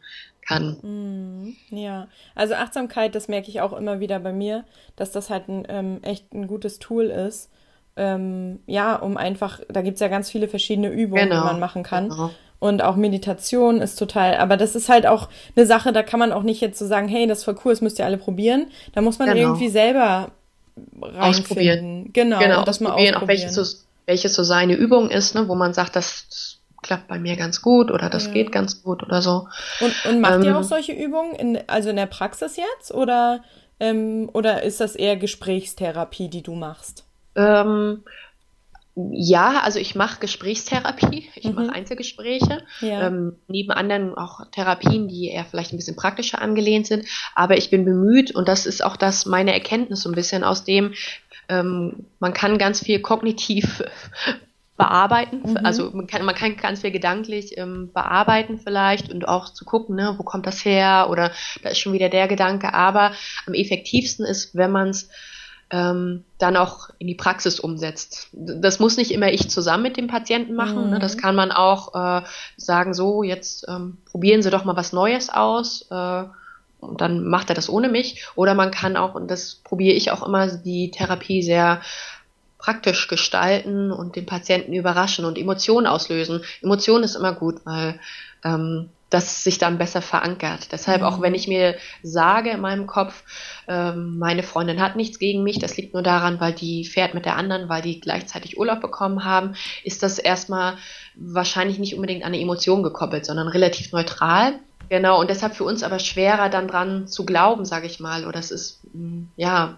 kann. 0.46 0.80
Mm, 0.82 1.56
ja, 1.74 2.10
also 2.36 2.56
Achtsamkeit, 2.56 3.16
das 3.16 3.30
merke 3.30 3.48
ich 3.48 3.62
auch 3.62 3.72
immer 3.72 4.02
wieder 4.02 4.20
bei 4.20 4.34
mir, 4.34 4.66
dass 4.98 5.14
das 5.14 5.30
halt 5.30 5.48
ein, 5.48 5.66
ähm, 5.70 6.04
echt 6.04 6.34
ein 6.34 6.48
gutes 6.48 6.80
Tool 6.80 7.06
ist 7.06 7.50
ähm, 7.98 8.60
ja, 8.66 8.96
um 8.96 9.18
einfach, 9.18 9.60
da 9.70 9.82
gibt 9.82 9.96
es 9.96 10.02
ja 10.02 10.08
ganz 10.08 10.30
viele 10.30 10.48
verschiedene 10.48 10.90
Übungen, 10.90 11.30
genau, 11.30 11.42
die 11.42 11.46
man 11.46 11.60
machen 11.60 11.84
kann. 11.84 12.10
Genau. 12.10 12.32
Und 12.60 12.82
auch 12.82 12.96
Meditation 12.96 13.82
ist 13.82 13.98
total, 13.98 14.36
aber 14.38 14.58
das 14.58 14.76
ist 14.76 14.90
halt 14.90 15.06
auch 15.06 15.30
eine 15.56 15.66
Sache, 15.66 15.94
da 15.94 16.02
kann 16.02 16.20
man 16.20 16.32
auch 16.32 16.42
nicht 16.42 16.60
jetzt 16.60 16.80
so 16.80 16.88
sagen, 16.88 17.08
hey, 17.08 17.28
das 17.28 17.40
ist 17.40 17.44
voll 17.44 17.58
cool, 17.64 17.72
das 17.72 17.82
müsst 17.82 18.00
ihr 18.00 18.06
alle 18.06 18.18
probieren. 18.18 18.68
Da 18.94 19.02
muss 19.02 19.20
man 19.20 19.30
genau. 19.30 19.40
irgendwie 19.42 19.70
selber 19.70 20.32
reinfinden. 21.02 22.12
Genau, 22.14 22.40
genau 22.40 22.64
das 22.64 22.80
mal 22.80 22.92
ausprobieren. 22.92 23.16
Auch 23.16 23.28
welches 23.28 23.54
so, 23.54 23.64
welches 24.08 24.34
so 24.34 24.44
seine 24.44 24.74
Übung 24.74 25.10
ist, 25.10 25.36
ne, 25.36 25.48
wo 25.48 25.54
man 25.54 25.74
sagt, 25.74 25.96
das 25.96 26.58
klappt 26.82 27.08
bei 27.08 27.20
mir 27.20 27.36
ganz 27.36 27.62
gut 27.62 27.92
oder 27.92 28.10
das 28.10 28.28
ja. 28.28 28.34
geht 28.34 28.52
ganz 28.52 28.82
gut 28.82 29.04
oder 29.04 29.22
so. 29.22 29.48
Und, 29.80 29.94
und 30.10 30.22
macht 30.22 30.36
ähm, 30.36 30.44
ihr 30.44 30.58
auch 30.58 30.64
solche 30.64 30.94
Übungen, 30.94 31.36
in, 31.36 31.60
also 31.68 31.90
in 31.90 31.96
der 31.96 32.06
Praxis 32.08 32.58
jetzt 32.58 32.92
oder, 32.92 33.44
ähm, 33.80 34.30
oder 34.34 34.64
ist 34.64 34.80
das 34.80 34.96
eher 34.96 35.18
Gesprächstherapie, 35.18 36.30
die 36.30 36.42
du 36.42 36.56
machst? 36.56 37.07
Ähm, 37.38 38.04
ja, 39.12 39.60
also 39.60 39.78
ich 39.78 39.94
mache 39.94 40.20
Gesprächstherapie, 40.20 41.30
ich 41.36 41.46
mhm. 41.46 41.54
mache 41.54 41.74
Einzelgespräche, 41.74 42.64
ja. 42.82 43.08
ähm, 43.08 43.36
neben 43.48 43.72
anderen 43.72 44.18
auch 44.18 44.50
Therapien, 44.52 45.08
die 45.08 45.30
eher 45.30 45.46
vielleicht 45.46 45.72
ein 45.72 45.78
bisschen 45.78 45.96
praktischer 45.96 46.42
angelehnt 46.42 46.88
sind, 46.88 47.06
aber 47.36 47.58
ich 47.58 47.70
bin 47.70 47.86
bemüht 47.86 48.34
und 48.34 48.48
das 48.48 48.66
ist 48.66 48.84
auch 48.84 48.98
das 48.98 49.28
meine 49.28 49.54
Erkenntnis 49.54 50.02
so 50.02 50.10
ein 50.10 50.16
bisschen 50.16 50.44
aus 50.44 50.64
dem, 50.64 50.96
ähm, 51.48 52.08
man 52.20 52.34
kann 52.34 52.58
ganz 52.58 52.84
viel 52.84 53.00
kognitiv 53.00 53.84
bearbeiten, 54.78 55.52
mhm. 55.52 55.58
also 55.58 55.92
man 55.92 56.08
kann, 56.08 56.26
man 56.26 56.34
kann 56.36 56.58
ganz 56.58 56.82
viel 56.82 56.92
gedanklich 56.92 57.56
ähm, 57.58 57.92
bearbeiten 57.94 58.58
vielleicht 58.58 59.14
und 59.14 59.28
auch 59.28 59.54
zu 59.54 59.64
gucken, 59.64 59.96
ne, 59.96 60.16
wo 60.18 60.24
kommt 60.24 60.48
das 60.48 60.66
her 60.66 61.08
oder 61.12 61.32
da 61.62 61.70
ist 61.70 61.78
schon 61.78 61.94
wieder 61.94 62.10
der 62.10 62.28
Gedanke, 62.28 62.74
aber 62.74 63.12
am 63.46 63.54
effektivsten 63.54 64.26
ist, 64.26 64.56
wenn 64.56 64.72
man 64.72 64.90
es 64.90 65.10
ähm, 65.70 66.24
dann 66.38 66.56
auch 66.56 66.90
in 66.98 67.08
die 67.08 67.16
Praxis 67.16 67.60
umsetzt. 67.60 68.30
Das 68.32 68.80
muss 68.80 68.98
nicht 68.98 69.12
immer 69.12 69.32
ich 69.32 69.50
zusammen 69.50 69.84
mit 69.84 69.98
dem 69.98 70.08
Patienten 70.08 70.56
machen. 70.56 70.86
Mhm. 70.86 70.90
Ne? 70.92 71.00
Das 71.00 71.16
mhm. 71.16 71.22
kann 71.22 71.36
man 71.36 71.52
auch 71.52 71.94
äh, 71.94 72.22
sagen, 72.56 72.94
so, 72.94 73.24
jetzt 73.24 73.66
ähm, 73.68 73.98
probieren 74.06 74.42
Sie 74.42 74.50
doch 74.50 74.64
mal 74.64 74.78
was 74.78 74.94
Neues 74.94 75.30
aus. 75.30 75.86
Äh, 75.92 76.24
und 76.80 77.02
dann 77.02 77.28
macht 77.28 77.50
er 77.50 77.56
das 77.56 77.70
ohne 77.70 77.90
mich. 77.90 78.26
Oder 78.36 78.54
man 78.54 78.72
kann 78.72 78.98
auch, 78.98 79.16
und 79.16 79.30
das 79.30 79.56
probiere 79.56 79.96
ich 79.96 80.12
auch 80.12 80.26
immer, 80.26 80.48
die 80.48 80.92
Therapie 80.92 81.42
sehr 81.42 81.82
praktisch 82.60 83.08
gestalten 83.08 83.92
und 83.92 84.16
den 84.16 84.26
Patienten 84.26 84.74
überraschen 84.74 85.26
und 85.26 85.38
Emotionen 85.38 85.88
auslösen. 85.88 86.44
Emotionen 86.62 87.04
ist 87.04 87.16
immer 87.16 87.34
gut, 87.34 87.62
weil 87.66 88.00
ähm, 88.44 88.90
das 89.10 89.44
sich 89.44 89.58
dann 89.58 89.78
besser 89.78 90.02
verankert. 90.02 90.72
Deshalb 90.72 91.02
mhm. 91.02 91.08
auch 91.08 91.22
wenn 91.22 91.34
ich 91.34 91.48
mir 91.48 91.76
sage 92.04 92.50
in 92.50 92.60
meinem 92.60 92.88
Kopf, 92.88 93.24
ähm, 93.68 94.18
meine 94.18 94.44
Freundin 94.44 94.82
hat 94.82 94.96
nichts 94.96 95.20
gegen 95.20 95.44
mich, 95.44 95.60
das 95.60 95.78
liegt 95.78 95.94
nur 95.94 96.04
daran, 96.04 96.40
weil 96.40 96.54
die 96.54 96.84
fährt 96.84 97.14
mit 97.14 97.26
der 97.26 97.38
anderen, 97.38 97.70
weil 97.70 97.82
die 97.82 98.00
gleichzeitig 98.00 98.58
Urlaub 98.60 98.82
bekommen 98.82 99.24
haben, 99.24 99.56
ist 99.84 100.04
das 100.04 100.20
erstmal 100.20 100.78
wahrscheinlich 101.16 101.80
nicht 101.80 101.96
unbedingt 101.96 102.24
an 102.24 102.34
eine 102.34 102.42
Emotion 102.42 102.84
gekoppelt, 102.84 103.26
sondern 103.26 103.48
relativ 103.48 103.92
neutral. 103.92 104.60
Genau, 104.90 105.20
und 105.20 105.30
deshalb 105.30 105.56
für 105.56 105.64
uns 105.64 105.84
aber 105.84 106.00
schwerer 106.00 106.50
dann 106.50 106.68
dran 106.68 107.08
zu 107.08 107.26
glauben, 107.26 107.66
sage 107.66 107.88
ich 107.88 108.00
mal. 108.00 108.26
Oder 108.26 108.40
es 108.40 108.52
ist, 108.52 108.80
mm, 108.94 109.24
ja, 109.36 109.78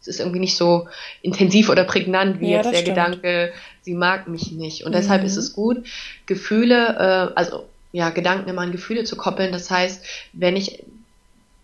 es 0.00 0.08
ist 0.08 0.20
irgendwie 0.20 0.38
nicht 0.38 0.56
so 0.56 0.88
intensiv 1.22 1.68
oder 1.68 1.84
prägnant 1.84 2.40
wie 2.40 2.50
ja, 2.50 2.58
jetzt 2.58 2.72
der 2.72 2.78
stimmt. 2.78 2.96
Gedanke, 2.96 3.52
sie 3.82 3.94
mag 3.94 4.28
mich 4.28 4.52
nicht. 4.52 4.84
Und 4.84 4.92
mhm. 4.92 4.96
deshalb 4.96 5.24
ist 5.24 5.36
es 5.36 5.52
gut, 5.52 5.86
Gefühle, 6.26 7.30
äh, 7.34 7.38
also 7.38 7.64
ja, 7.92 8.10
Gedanken 8.10 8.48
immer 8.48 8.62
an 8.62 8.72
Gefühle 8.72 9.04
zu 9.04 9.16
koppeln. 9.16 9.52
Das 9.52 9.70
heißt, 9.70 10.04
wenn 10.32 10.56
ich 10.56 10.84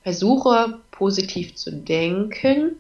versuche 0.05 0.79
positiv 0.91 1.57
zu 1.57 1.73
denken, 1.73 2.79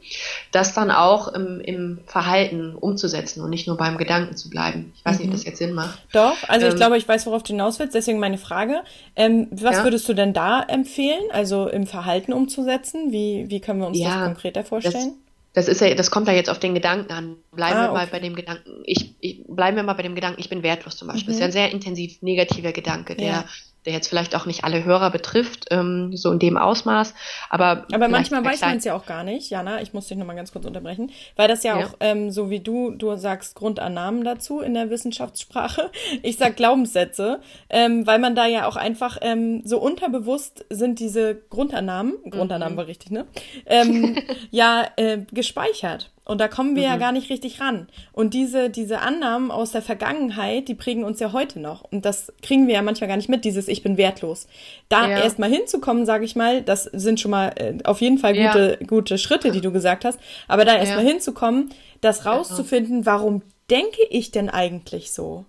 das 0.52 0.74
dann 0.74 0.90
auch 0.90 1.28
im, 1.28 1.60
im, 1.60 1.98
Verhalten 2.06 2.76
umzusetzen 2.76 3.40
und 3.40 3.50
nicht 3.50 3.66
nur 3.66 3.76
beim 3.76 3.96
Gedanken 3.96 4.36
zu 4.36 4.50
bleiben. 4.50 4.92
Ich 4.94 5.04
weiß 5.04 5.14
mhm. 5.14 5.18
nicht, 5.18 5.28
ob 5.28 5.32
mhm. 5.32 5.36
das 5.38 5.44
jetzt 5.44 5.58
Sinn 5.58 5.72
macht. 5.72 5.98
Doch, 6.12 6.36
also 6.48 6.66
ähm, 6.66 6.72
ich 6.72 6.76
glaube, 6.76 6.96
ich 6.98 7.08
weiß, 7.08 7.26
worauf 7.26 7.42
du 7.42 7.48
hinaus 7.48 7.78
willst, 7.78 7.94
deswegen 7.94 8.20
meine 8.20 8.38
Frage. 8.38 8.82
Ähm, 9.16 9.48
was 9.50 9.78
ja? 9.78 9.84
würdest 9.84 10.08
du 10.08 10.12
denn 10.12 10.32
da 10.32 10.62
empfehlen, 10.62 11.22
also 11.32 11.66
im 11.66 11.86
Verhalten 11.86 12.32
umzusetzen? 12.32 13.10
Wie, 13.10 13.46
wie 13.48 13.60
können 13.60 13.80
wir 13.80 13.88
uns 13.88 13.98
ja, 13.98 14.16
das 14.16 14.24
konkreter 14.26 14.62
vorstellen? 14.62 15.14
Das, 15.16 15.23
das 15.54 15.68
ist 15.68 15.80
ja, 15.80 15.94
das 15.94 16.10
kommt 16.10 16.26
ja 16.26 16.34
jetzt 16.34 16.50
auf 16.50 16.58
den 16.58 16.74
Gedanken 16.74 17.12
an. 17.12 17.36
Bleiben 17.52 17.78
ah, 17.78 17.86
wir 17.86 17.92
mal 17.92 18.06
bei 18.08 18.18
dem 18.18 18.34
Gedanken, 18.34 18.82
ich, 18.84 19.14
ich, 19.20 19.44
bleiben 19.46 19.76
wir 19.76 19.84
mal 19.84 19.94
bei 19.94 20.02
dem 20.02 20.16
Gedanken, 20.16 20.40
ich 20.40 20.48
bin 20.48 20.64
wertlos 20.64 20.96
zum 20.96 21.08
Beispiel. 21.08 21.32
Mhm. 21.32 21.38
Das 21.38 21.38
ist 21.38 21.40
ja 21.40 21.46
ein 21.46 21.52
sehr 21.52 21.72
intensiv 21.72 22.20
negativer 22.22 22.72
Gedanke, 22.72 23.14
der 23.14 23.26
ja 23.26 23.44
der 23.86 23.92
jetzt 23.92 24.08
vielleicht 24.08 24.34
auch 24.34 24.46
nicht 24.46 24.64
alle 24.64 24.84
Hörer 24.84 25.10
betrifft, 25.10 25.66
ähm, 25.70 26.16
so 26.16 26.32
in 26.32 26.38
dem 26.38 26.56
Ausmaß. 26.56 27.14
Aber, 27.50 27.86
aber 27.92 28.08
manchmal 28.08 28.44
weiß 28.44 28.62
man 28.62 28.78
es 28.78 28.84
ja 28.84 28.94
auch 28.94 29.06
gar 29.06 29.24
nicht, 29.24 29.50
Jana, 29.50 29.82
ich 29.82 29.92
muss 29.92 30.08
dich 30.08 30.16
nochmal 30.16 30.36
ganz 30.36 30.52
kurz 30.52 30.64
unterbrechen, 30.64 31.10
weil 31.36 31.48
das 31.48 31.62
ja, 31.62 31.78
ja. 31.78 31.86
auch, 31.86 31.94
ähm, 32.00 32.30
so 32.30 32.50
wie 32.50 32.60
du, 32.60 32.92
du 32.92 33.16
sagst 33.16 33.54
Grundannahmen 33.54 34.24
dazu 34.24 34.60
in 34.60 34.74
der 34.74 34.90
Wissenschaftssprache, 34.90 35.90
ich 36.22 36.38
sag 36.38 36.56
Glaubenssätze, 36.56 37.40
ähm, 37.68 38.06
weil 38.06 38.18
man 38.18 38.34
da 38.34 38.46
ja 38.46 38.66
auch 38.66 38.76
einfach 38.76 39.18
ähm, 39.20 39.62
so 39.64 39.78
unterbewusst 39.78 40.64
sind 40.70 40.98
diese 40.98 41.34
Grundannahmen, 41.34 42.14
Grundannahmen 42.30 42.74
mhm. 42.74 42.78
war 42.78 42.86
richtig, 42.86 43.10
ne? 43.10 43.26
Ähm, 43.66 44.16
ja, 44.50 44.86
äh, 44.96 45.18
gespeichert. 45.32 46.10
Und 46.24 46.40
da 46.40 46.48
kommen 46.48 46.74
wir 46.74 46.84
mhm. 46.84 46.88
ja 46.88 46.96
gar 46.96 47.12
nicht 47.12 47.28
richtig 47.28 47.60
ran. 47.60 47.86
Und 48.12 48.32
diese, 48.32 48.70
diese 48.70 49.00
Annahmen 49.00 49.50
aus 49.50 49.72
der 49.72 49.82
Vergangenheit, 49.82 50.68
die 50.68 50.74
prägen 50.74 51.04
uns 51.04 51.20
ja 51.20 51.32
heute 51.32 51.60
noch. 51.60 51.84
Und 51.90 52.06
das 52.06 52.32
kriegen 52.42 52.66
wir 52.66 52.74
ja 52.74 52.82
manchmal 52.82 53.08
gar 53.08 53.16
nicht 53.16 53.28
mit, 53.28 53.44
dieses 53.44 53.68
Ich 53.68 53.82
bin 53.82 53.98
wertlos. 53.98 54.46
Da 54.88 55.08
ja. 55.08 55.22
erst 55.22 55.38
mal 55.38 55.50
hinzukommen, 55.50 56.06
sage 56.06 56.24
ich 56.24 56.34
mal, 56.34 56.62
das 56.62 56.84
sind 56.84 57.20
schon 57.20 57.30
mal 57.30 57.52
äh, 57.56 57.74
auf 57.84 58.00
jeden 58.00 58.18
Fall 58.18 58.32
gute, 58.32 58.78
ja. 58.80 58.86
gute 58.86 59.18
Schritte, 59.18 59.50
die 59.50 59.60
du 59.60 59.70
gesagt 59.70 60.06
hast. 60.06 60.18
Aber 60.48 60.64
da 60.64 60.76
erst 60.76 60.92
ja. 60.92 60.96
mal 60.96 61.06
hinzukommen, 61.06 61.70
das 62.00 62.20
genau. 62.20 62.36
rauszufinden, 62.36 63.04
warum 63.04 63.42
denke 63.70 64.02
ich 64.08 64.30
denn 64.30 64.48
eigentlich 64.48 65.12
so? 65.12 65.44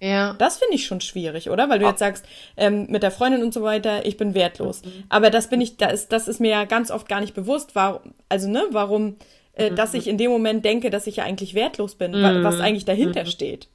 Ja. 0.00 0.34
Das 0.34 0.58
finde 0.58 0.74
ich 0.74 0.86
schon 0.86 1.00
schwierig, 1.00 1.50
oder? 1.50 1.68
Weil 1.68 1.78
du 1.78 1.86
jetzt 1.86 2.00
sagst, 2.00 2.26
ähm, 2.56 2.86
mit 2.90 3.02
der 3.02 3.10
Freundin 3.10 3.42
und 3.42 3.54
so 3.54 3.62
weiter, 3.62 4.04
ich 4.04 4.16
bin 4.16 4.34
wertlos. 4.34 4.84
Mhm. 4.84 5.04
Aber 5.08 5.30
das 5.30 5.48
bin 5.48 5.60
ich, 5.60 5.76
das 5.76 5.92
ist, 5.92 6.12
das 6.12 6.28
ist 6.28 6.40
mir 6.40 6.50
ja 6.50 6.64
ganz 6.64 6.90
oft 6.90 7.08
gar 7.08 7.20
nicht 7.20 7.34
bewusst, 7.34 7.74
warum, 7.74 8.14
also 8.28 8.48
ne, 8.48 8.64
warum 8.70 9.16
äh, 9.56 9.72
dass 9.72 9.94
ich 9.94 10.06
in 10.06 10.18
dem 10.18 10.30
Moment 10.30 10.64
denke, 10.64 10.90
dass 10.90 11.06
ich 11.06 11.16
ja 11.16 11.24
eigentlich 11.24 11.54
wertlos 11.54 11.96
bin, 11.96 12.12
mhm. 12.12 12.44
was 12.44 12.60
eigentlich 12.60 12.84
dahinter 12.84 13.24
mhm. 13.24 13.28
steht. 13.28 13.68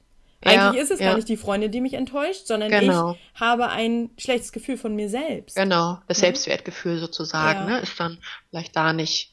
Eigentlich 0.44 0.76
ja, 0.76 0.82
ist 0.82 0.90
es 0.90 1.00
ja. 1.00 1.08
gar 1.08 1.16
nicht 1.16 1.28
die 1.28 1.36
Freundin, 1.36 1.70
die 1.70 1.80
mich 1.80 1.94
enttäuscht, 1.94 2.46
sondern 2.46 2.70
genau. 2.70 3.12
ich 3.12 3.40
habe 3.40 3.68
ein 3.68 4.10
schlechtes 4.18 4.50
Gefühl 4.50 4.76
von 4.76 4.94
mir 4.96 5.08
selbst. 5.08 5.54
Genau, 5.56 5.98
das 6.08 6.18
ja? 6.18 6.26
Selbstwertgefühl 6.26 6.98
sozusagen, 6.98 7.66
ne, 7.66 7.80
ist 7.80 7.98
dann 8.00 8.18
vielleicht 8.50 8.74
da 8.74 8.92
nicht 8.92 9.31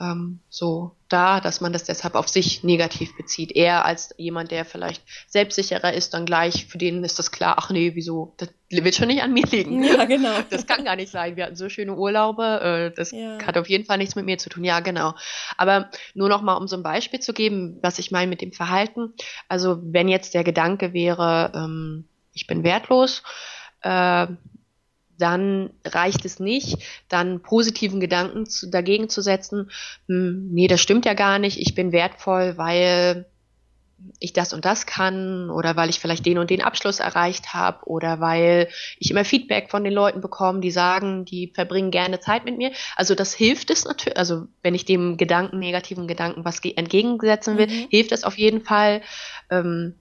ähm, 0.00 0.40
so 0.48 0.96
da, 1.08 1.40
dass 1.40 1.60
man 1.60 1.72
das 1.72 1.84
deshalb 1.84 2.14
auf 2.14 2.28
sich 2.28 2.64
negativ 2.64 3.16
bezieht. 3.16 3.52
Eher 3.52 3.84
als 3.84 4.14
jemand, 4.18 4.50
der 4.50 4.64
vielleicht 4.64 5.02
selbstsicherer 5.28 5.92
ist, 5.92 6.14
dann 6.14 6.26
gleich, 6.26 6.66
für 6.66 6.78
den 6.78 7.04
ist 7.04 7.18
das 7.18 7.30
klar, 7.30 7.54
ach 7.58 7.70
nee, 7.70 7.92
wieso, 7.94 8.34
das 8.38 8.48
wird 8.70 8.94
schon 8.94 9.08
nicht 9.08 9.22
an 9.22 9.32
mir 9.32 9.46
liegen. 9.46 9.84
Ja, 9.84 10.04
genau. 10.04 10.34
Das 10.50 10.66
kann 10.66 10.84
gar 10.84 10.96
nicht 10.96 11.10
sein. 11.10 11.36
Wir 11.36 11.44
hatten 11.44 11.56
so 11.56 11.68
schöne 11.68 11.94
Urlaube, 11.94 12.90
äh, 12.92 12.96
das 12.96 13.12
ja. 13.12 13.38
hat 13.44 13.56
auf 13.56 13.68
jeden 13.68 13.84
Fall 13.84 13.98
nichts 13.98 14.16
mit 14.16 14.26
mir 14.26 14.38
zu 14.38 14.48
tun. 14.48 14.64
Ja, 14.64 14.80
genau. 14.80 15.14
Aber 15.56 15.90
nur 16.14 16.28
noch 16.28 16.42
mal, 16.42 16.54
um 16.54 16.66
so 16.66 16.76
ein 16.76 16.82
Beispiel 16.82 17.20
zu 17.20 17.32
geben, 17.32 17.78
was 17.82 17.98
ich 17.98 18.10
meine 18.10 18.28
mit 18.28 18.40
dem 18.40 18.52
Verhalten. 18.52 19.14
Also 19.48 19.78
wenn 19.82 20.08
jetzt 20.08 20.34
der 20.34 20.44
Gedanke 20.44 20.92
wäre, 20.92 21.52
ähm, 21.54 22.08
ich 22.32 22.46
bin 22.46 22.64
wertlos, 22.64 23.22
äh, 23.82 24.26
dann 25.18 25.70
reicht 25.84 26.24
es 26.24 26.40
nicht, 26.40 26.78
dann 27.08 27.42
positiven 27.42 28.00
Gedanken 28.00 28.46
zu, 28.46 28.68
dagegen 28.68 29.08
zu 29.08 29.22
setzen, 29.22 29.70
hm, 30.08 30.48
nee, 30.50 30.66
das 30.66 30.80
stimmt 30.80 31.06
ja 31.06 31.14
gar 31.14 31.38
nicht, 31.38 31.58
ich 31.58 31.74
bin 31.74 31.92
wertvoll, 31.92 32.56
weil 32.56 33.26
ich 34.18 34.32
das 34.32 34.52
und 34.52 34.64
das 34.64 34.86
kann 34.86 35.50
oder 35.50 35.76
weil 35.76 35.88
ich 35.88 36.00
vielleicht 36.00 36.26
den 36.26 36.38
und 36.38 36.50
den 36.50 36.62
Abschluss 36.62 37.00
erreicht 37.00 37.54
habe 37.54 37.86
oder 37.86 38.20
weil 38.20 38.68
ich 38.98 39.10
immer 39.10 39.24
Feedback 39.24 39.70
von 39.70 39.84
den 39.84 39.92
Leuten 39.92 40.20
bekomme, 40.20 40.60
die 40.60 40.70
sagen, 40.70 41.24
die 41.24 41.52
verbringen 41.54 41.90
gerne 41.90 42.20
Zeit 42.20 42.44
mit 42.44 42.56
mir. 42.56 42.72
Also 42.96 43.14
das 43.14 43.34
hilft 43.34 43.70
es 43.70 43.84
natürlich, 43.84 44.18
also 44.18 44.46
wenn 44.62 44.74
ich 44.74 44.84
dem 44.84 45.16
Gedanken, 45.16 45.58
negativen 45.58 46.06
Gedanken 46.06 46.44
was 46.44 46.60
entgegensetzen 46.64 47.56
will, 47.56 47.66
mhm. 47.66 47.86
hilft 47.90 48.12
es 48.12 48.24
auf 48.24 48.36
jeden 48.36 48.62
Fall. 48.62 49.02
Ähm, 49.50 49.94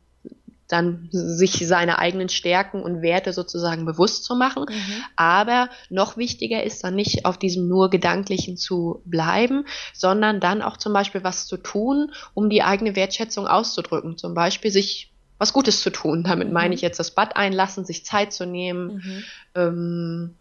dann 0.67 1.10
sich 1.12 1.67
seine 1.67 1.99
eigenen 1.99 2.30
Stärken 2.30 2.82
und 2.82 3.02
Werte 3.02 3.34
sozusagen 3.34 3.86
bewusst 3.86 4.23
zu 4.23 4.36
machen. 4.36 4.65
Mhm. 4.69 5.04
Aber 5.15 5.69
noch 5.89 6.17
wichtiger 6.17 6.63
ist 6.63 6.84
dann 6.84 6.95
nicht 6.95 7.26
auf 7.26 7.38
diesem 7.38 7.67
nur 7.67 7.89
Gedanklichen 7.89 8.58
zu 8.58 9.02
bleiben, 9.06 9.65
sondern 9.93 10.39
dann 10.39 10.62
auch 10.62 10.78
zum 10.78 10.93
Beispiel 10.93 11.23
was 11.23 11.47
zu 11.47 11.58
tun, 11.58 12.12
um 12.34 12.49
die 12.49 12.63
eigene 12.63 12.95
Wertschätzung 12.95 13.47
auszudrücken. 13.47 14.17
Zum 14.17 14.34
Beispiel 14.34 14.71
sich 14.71 15.12
was 15.38 15.54
Gutes 15.54 15.82
zu 15.82 15.89
tun. 15.89 16.23
Damit 16.23 16.47
mhm. 16.47 16.54
meine 16.54 16.76
ich 16.76 16.82
jetzt 16.82 16.99
das 16.99 17.12
Bad 17.12 17.36
einlassen, 17.36 17.86
sich 17.86 18.06
Zeit 18.06 18.32
zu 18.32 18.45
nehmen, 18.45 18.95
mhm. 18.95 19.23
ähm, 19.56 20.36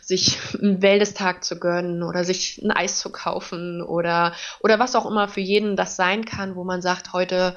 sich 0.00 0.38
einen 0.60 0.82
Wäldestag 0.82 1.44
zu 1.44 1.58
gönnen 1.58 2.02
oder 2.02 2.24
sich 2.24 2.60
ein 2.62 2.70
Eis 2.70 2.98
zu 3.00 3.10
kaufen 3.10 3.80
oder, 3.80 4.34
oder 4.60 4.78
was 4.78 4.94
auch 4.94 5.06
immer 5.06 5.28
für 5.28 5.40
jeden 5.40 5.76
das 5.76 5.96
sein 5.96 6.24
kann, 6.24 6.56
wo 6.56 6.64
man 6.64 6.82
sagt, 6.82 7.12
heute 7.12 7.56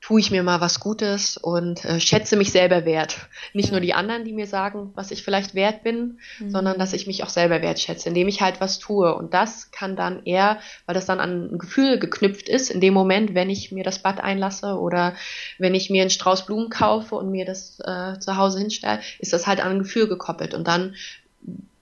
tue 0.00 0.20
ich 0.20 0.30
mir 0.30 0.42
mal 0.42 0.60
was 0.60 0.80
Gutes 0.80 1.36
und 1.36 1.84
äh, 1.84 2.00
schätze 2.00 2.36
mich 2.36 2.52
selber 2.52 2.84
wert. 2.84 3.18
Nicht 3.52 3.70
nur 3.70 3.80
die 3.80 3.92
anderen, 3.92 4.24
die 4.24 4.32
mir 4.32 4.46
sagen, 4.46 4.92
was 4.94 5.10
ich 5.10 5.22
vielleicht 5.22 5.54
wert 5.54 5.82
bin, 5.82 6.18
mhm. 6.38 6.50
sondern 6.50 6.78
dass 6.78 6.94
ich 6.94 7.06
mich 7.06 7.22
auch 7.22 7.28
selber 7.28 7.60
wertschätze, 7.60 8.08
indem 8.08 8.26
ich 8.26 8.40
halt 8.40 8.60
was 8.60 8.78
tue. 8.78 9.14
Und 9.14 9.34
das 9.34 9.70
kann 9.72 9.96
dann 9.96 10.24
eher, 10.24 10.58
weil 10.86 10.94
das 10.94 11.04
dann 11.04 11.20
an 11.20 11.52
ein 11.52 11.58
Gefühl 11.58 11.98
geknüpft 11.98 12.48
ist, 12.48 12.70
in 12.70 12.80
dem 12.80 12.94
Moment, 12.94 13.34
wenn 13.34 13.50
ich 13.50 13.72
mir 13.72 13.84
das 13.84 13.98
Bad 13.98 14.20
einlasse 14.20 14.78
oder 14.78 15.14
wenn 15.58 15.74
ich 15.74 15.90
mir 15.90 16.02
einen 16.02 16.10
Strauß 16.10 16.46
Blumen 16.46 16.70
kaufe 16.70 17.14
und 17.14 17.30
mir 17.30 17.44
das 17.44 17.78
äh, 17.80 18.18
zu 18.18 18.36
Hause 18.36 18.58
hinstelle, 18.58 19.00
ist 19.18 19.34
das 19.34 19.46
halt 19.46 19.60
an 19.60 19.72
ein 19.72 19.78
Gefühl 19.80 20.08
gekoppelt. 20.08 20.54
Und 20.54 20.66
dann 20.66 20.94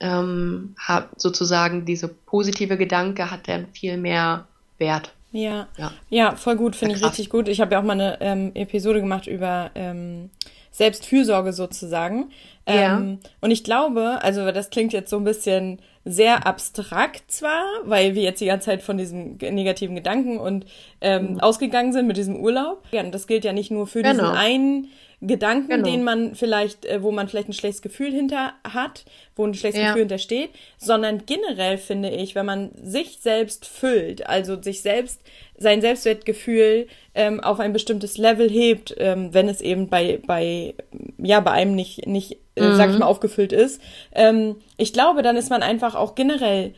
ähm, 0.00 0.74
hat 0.78 1.20
sozusagen 1.20 1.84
diese 1.84 2.08
positive 2.08 2.76
Gedanke 2.76 3.30
hat 3.30 3.46
dann 3.46 3.68
viel 3.72 3.96
mehr 3.96 4.46
Wert. 4.78 5.12
Ja, 5.30 5.68
ja, 5.76 5.92
ja 6.08 6.36
voll 6.36 6.56
gut, 6.56 6.74
finde 6.74 6.94
ich 6.94 7.04
richtig 7.04 7.28
gut. 7.28 7.48
Ich 7.48 7.60
habe 7.60 7.72
ja 7.72 7.80
auch 7.80 7.84
mal 7.84 7.92
eine 7.92 8.18
ähm, 8.20 8.52
Episode 8.54 9.00
gemacht 9.00 9.26
über 9.26 9.70
ähm, 9.74 10.30
Selbstfürsorge 10.70 11.52
sozusagen. 11.52 12.30
Ähm, 12.64 13.18
ja. 13.22 13.30
Und 13.40 13.50
ich 13.50 13.64
glaube, 13.64 14.18
also 14.22 14.50
das 14.52 14.70
klingt 14.70 14.92
jetzt 14.92 15.10
so 15.10 15.16
ein 15.16 15.24
bisschen 15.24 15.80
sehr 16.04 16.46
abstrakt 16.46 17.30
zwar, 17.30 17.62
weil 17.84 18.14
wir 18.14 18.22
jetzt 18.22 18.40
die 18.40 18.46
ganze 18.46 18.66
Zeit 18.66 18.82
von 18.82 18.96
diesem 18.96 19.36
negativen 19.36 19.94
Gedanken 19.94 20.38
und 20.38 20.64
ähm, 21.00 21.32
mhm. 21.32 21.40
ausgegangen 21.40 21.92
sind 21.92 22.06
mit 22.06 22.16
diesem 22.16 22.36
Urlaub. 22.36 22.84
Ja, 22.92 23.02
und 23.02 23.14
das 23.14 23.26
gilt 23.26 23.44
ja 23.44 23.52
nicht 23.52 23.70
nur 23.70 23.86
für 23.86 24.02
genau. 24.02 24.12
diesen 24.12 24.36
einen 24.36 24.88
Gedanken, 25.20 25.68
genau. 25.68 25.84
den 25.84 26.04
man 26.04 26.36
vielleicht, 26.36 26.84
äh, 26.84 27.02
wo 27.02 27.10
man 27.10 27.26
vielleicht 27.26 27.48
ein 27.48 27.52
schlechtes 27.52 27.82
Gefühl 27.82 28.12
hinter 28.12 28.52
hat, 28.62 29.04
wo 29.34 29.44
ein 29.44 29.52
schlechtes 29.52 29.82
ja. 29.82 29.88
Gefühl 29.88 30.02
hintersteht, 30.02 30.50
sondern 30.76 31.26
generell 31.26 31.76
finde 31.76 32.10
ich, 32.10 32.36
wenn 32.36 32.46
man 32.46 32.70
sich 32.80 33.18
selbst 33.20 33.66
füllt, 33.66 34.28
also 34.28 34.62
sich 34.62 34.80
selbst 34.80 35.20
sein 35.56 35.80
Selbstwertgefühl 35.80 36.86
ähm, 37.16 37.40
auf 37.40 37.58
ein 37.58 37.72
bestimmtes 37.72 38.16
Level 38.16 38.48
hebt, 38.48 38.94
ähm, 38.98 39.34
wenn 39.34 39.48
es 39.48 39.60
eben 39.60 39.88
bei 39.88 40.20
bei 40.24 40.74
ja 41.18 41.40
bei 41.40 41.50
einem 41.50 41.74
nicht 41.74 42.06
nicht 42.06 42.38
mhm. 42.56 42.76
sag 42.76 42.90
ich 42.90 42.98
mal 42.98 43.06
aufgefüllt 43.06 43.52
ist. 43.52 43.82
Ähm, 44.12 44.54
ich 44.76 44.92
glaube, 44.92 45.22
dann 45.22 45.36
ist 45.36 45.50
man 45.50 45.64
einfach 45.64 45.96
auch 45.96 46.14
generell 46.14 46.74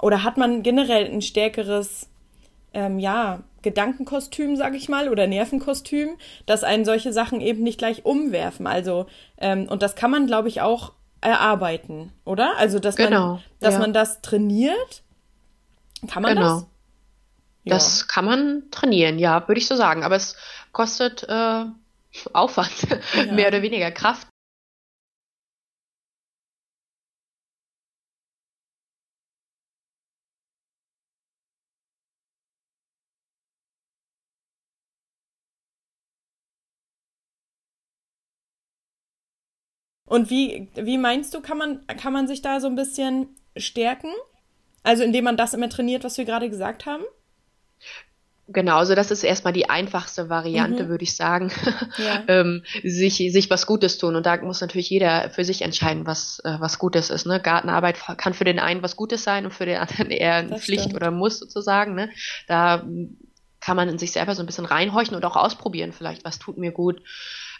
oder 0.00 0.22
hat 0.22 0.36
man 0.36 0.62
generell 0.62 1.06
ein 1.06 1.22
stärkeres 1.22 2.08
ähm, 2.72 3.00
ja 3.00 3.42
Gedankenkostüm, 3.62 4.56
sag 4.56 4.74
ich 4.74 4.88
mal, 4.88 5.08
oder 5.08 5.26
Nervenkostüm, 5.26 6.16
dass 6.46 6.64
einen 6.64 6.84
solche 6.84 7.12
Sachen 7.12 7.40
eben 7.40 7.62
nicht 7.62 7.78
gleich 7.78 8.04
umwerfen. 8.04 8.66
Also, 8.66 9.06
ähm, 9.38 9.66
und 9.68 9.82
das 9.82 9.96
kann 9.96 10.10
man, 10.10 10.26
glaube 10.26 10.48
ich, 10.48 10.60
auch 10.60 10.92
erarbeiten, 11.20 12.12
oder? 12.24 12.56
Also, 12.56 12.78
dass 12.78 12.96
genau, 12.96 13.26
man, 13.26 13.42
dass 13.60 13.74
ja. 13.74 13.80
man 13.80 13.92
das 13.92 14.22
trainiert. 14.22 15.02
Kann 16.08 16.22
man 16.22 16.36
genau. 16.36 16.54
das? 16.54 16.66
Ja. 17.64 17.74
Das 17.74 18.08
kann 18.08 18.24
man 18.24 18.62
trainieren, 18.70 19.18
ja, 19.18 19.46
würde 19.46 19.60
ich 19.60 19.66
so 19.66 19.76
sagen. 19.76 20.02
Aber 20.02 20.16
es 20.16 20.36
kostet 20.72 21.24
äh, 21.28 21.64
Aufwand, 22.32 22.72
ja. 23.14 23.32
mehr 23.32 23.48
oder 23.48 23.62
weniger 23.62 23.90
Kraft. 23.90 24.26
Und 40.10 40.28
wie, 40.28 40.66
wie 40.74 40.98
meinst 40.98 41.32
du, 41.34 41.40
kann 41.40 41.56
man, 41.56 41.86
kann 41.86 42.12
man 42.12 42.26
sich 42.26 42.42
da 42.42 42.58
so 42.58 42.66
ein 42.66 42.74
bisschen 42.74 43.28
stärken? 43.56 44.10
Also 44.82 45.04
indem 45.04 45.22
man 45.22 45.36
das 45.36 45.54
immer 45.54 45.68
trainiert, 45.68 46.02
was 46.02 46.18
wir 46.18 46.24
gerade 46.24 46.50
gesagt 46.50 46.84
haben? 46.84 47.04
Genau, 48.48 48.78
also 48.78 48.96
das 48.96 49.12
ist 49.12 49.22
erstmal 49.22 49.52
die 49.52 49.70
einfachste 49.70 50.28
Variante, 50.28 50.82
mhm. 50.82 50.88
würde 50.88 51.04
ich 51.04 51.14
sagen, 51.14 51.52
ja. 51.98 52.24
ähm, 52.26 52.64
sich, 52.82 53.18
sich 53.18 53.50
was 53.50 53.66
Gutes 53.66 53.98
tun. 53.98 54.16
Und 54.16 54.26
da 54.26 54.36
muss 54.38 54.60
natürlich 54.60 54.90
jeder 54.90 55.30
für 55.30 55.44
sich 55.44 55.62
entscheiden, 55.62 56.06
was, 56.06 56.40
äh, 56.40 56.56
was 56.58 56.80
Gutes 56.80 57.10
ist. 57.10 57.26
Ne? 57.26 57.38
Gartenarbeit 57.38 57.96
kann 58.16 58.34
für 58.34 58.42
den 58.42 58.58
einen 58.58 58.82
was 58.82 58.96
Gutes 58.96 59.22
sein 59.22 59.44
und 59.44 59.54
für 59.54 59.66
den 59.66 59.78
anderen 59.78 60.10
eher 60.10 60.34
eine 60.34 60.58
Pflicht 60.58 60.86
stimmt. 60.86 60.96
oder 60.96 61.12
Muss 61.12 61.38
sozusagen. 61.38 61.94
Ne? 61.94 62.10
Da 62.48 62.84
kann 63.60 63.76
man 63.76 63.88
in 63.88 63.98
sich 63.98 64.10
selber 64.10 64.34
so 64.34 64.42
ein 64.42 64.46
bisschen 64.46 64.64
reinhorchen 64.64 65.14
und 65.14 65.24
auch 65.24 65.36
ausprobieren 65.36 65.92
vielleicht, 65.92 66.24
was 66.24 66.40
tut 66.40 66.58
mir 66.58 66.72
gut. 66.72 67.00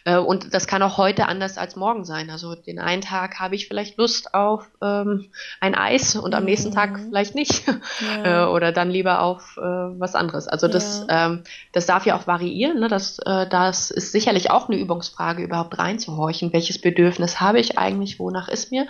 Äh, 0.05 0.17
und 0.17 0.53
das 0.53 0.67
kann 0.67 0.81
auch 0.83 0.97
heute 0.97 1.27
anders 1.27 1.57
als 1.57 1.75
morgen 1.75 2.05
sein. 2.05 2.29
Also 2.29 2.55
den 2.55 2.79
einen 2.79 3.01
Tag 3.01 3.39
habe 3.39 3.55
ich 3.55 3.67
vielleicht 3.67 3.97
Lust 3.97 4.33
auf 4.33 4.67
ähm, 4.81 5.29
ein 5.59 5.75
Eis 5.75 6.15
und 6.15 6.33
am 6.33 6.45
nächsten 6.45 6.71
Tag 6.71 6.97
mhm. 6.97 7.09
vielleicht 7.09 7.35
nicht. 7.35 7.63
Ja. 8.01 8.45
Äh, 8.45 8.51
oder 8.51 8.71
dann 8.71 8.89
lieber 8.89 9.21
auf 9.21 9.57
äh, 9.57 9.61
was 9.61 10.15
anderes. 10.15 10.47
Also 10.47 10.67
das, 10.67 11.05
ja. 11.07 11.27
ähm, 11.27 11.43
das 11.71 11.85
darf 11.85 12.05
ja 12.05 12.15
auch 12.15 12.25
variieren. 12.25 12.79
Ne? 12.79 12.87
Das, 12.87 13.19
äh, 13.19 13.47
das 13.47 13.91
ist 13.91 14.11
sicherlich 14.11 14.49
auch 14.49 14.69
eine 14.69 14.77
Übungsfrage, 14.77 15.43
überhaupt 15.43 15.77
reinzuhorchen. 15.77 16.51
Welches 16.53 16.79
Bedürfnis 16.79 17.39
habe 17.39 17.59
ich 17.59 17.77
eigentlich? 17.77 18.19
Wonach 18.19 18.47
ist 18.47 18.71
mir? 18.71 18.87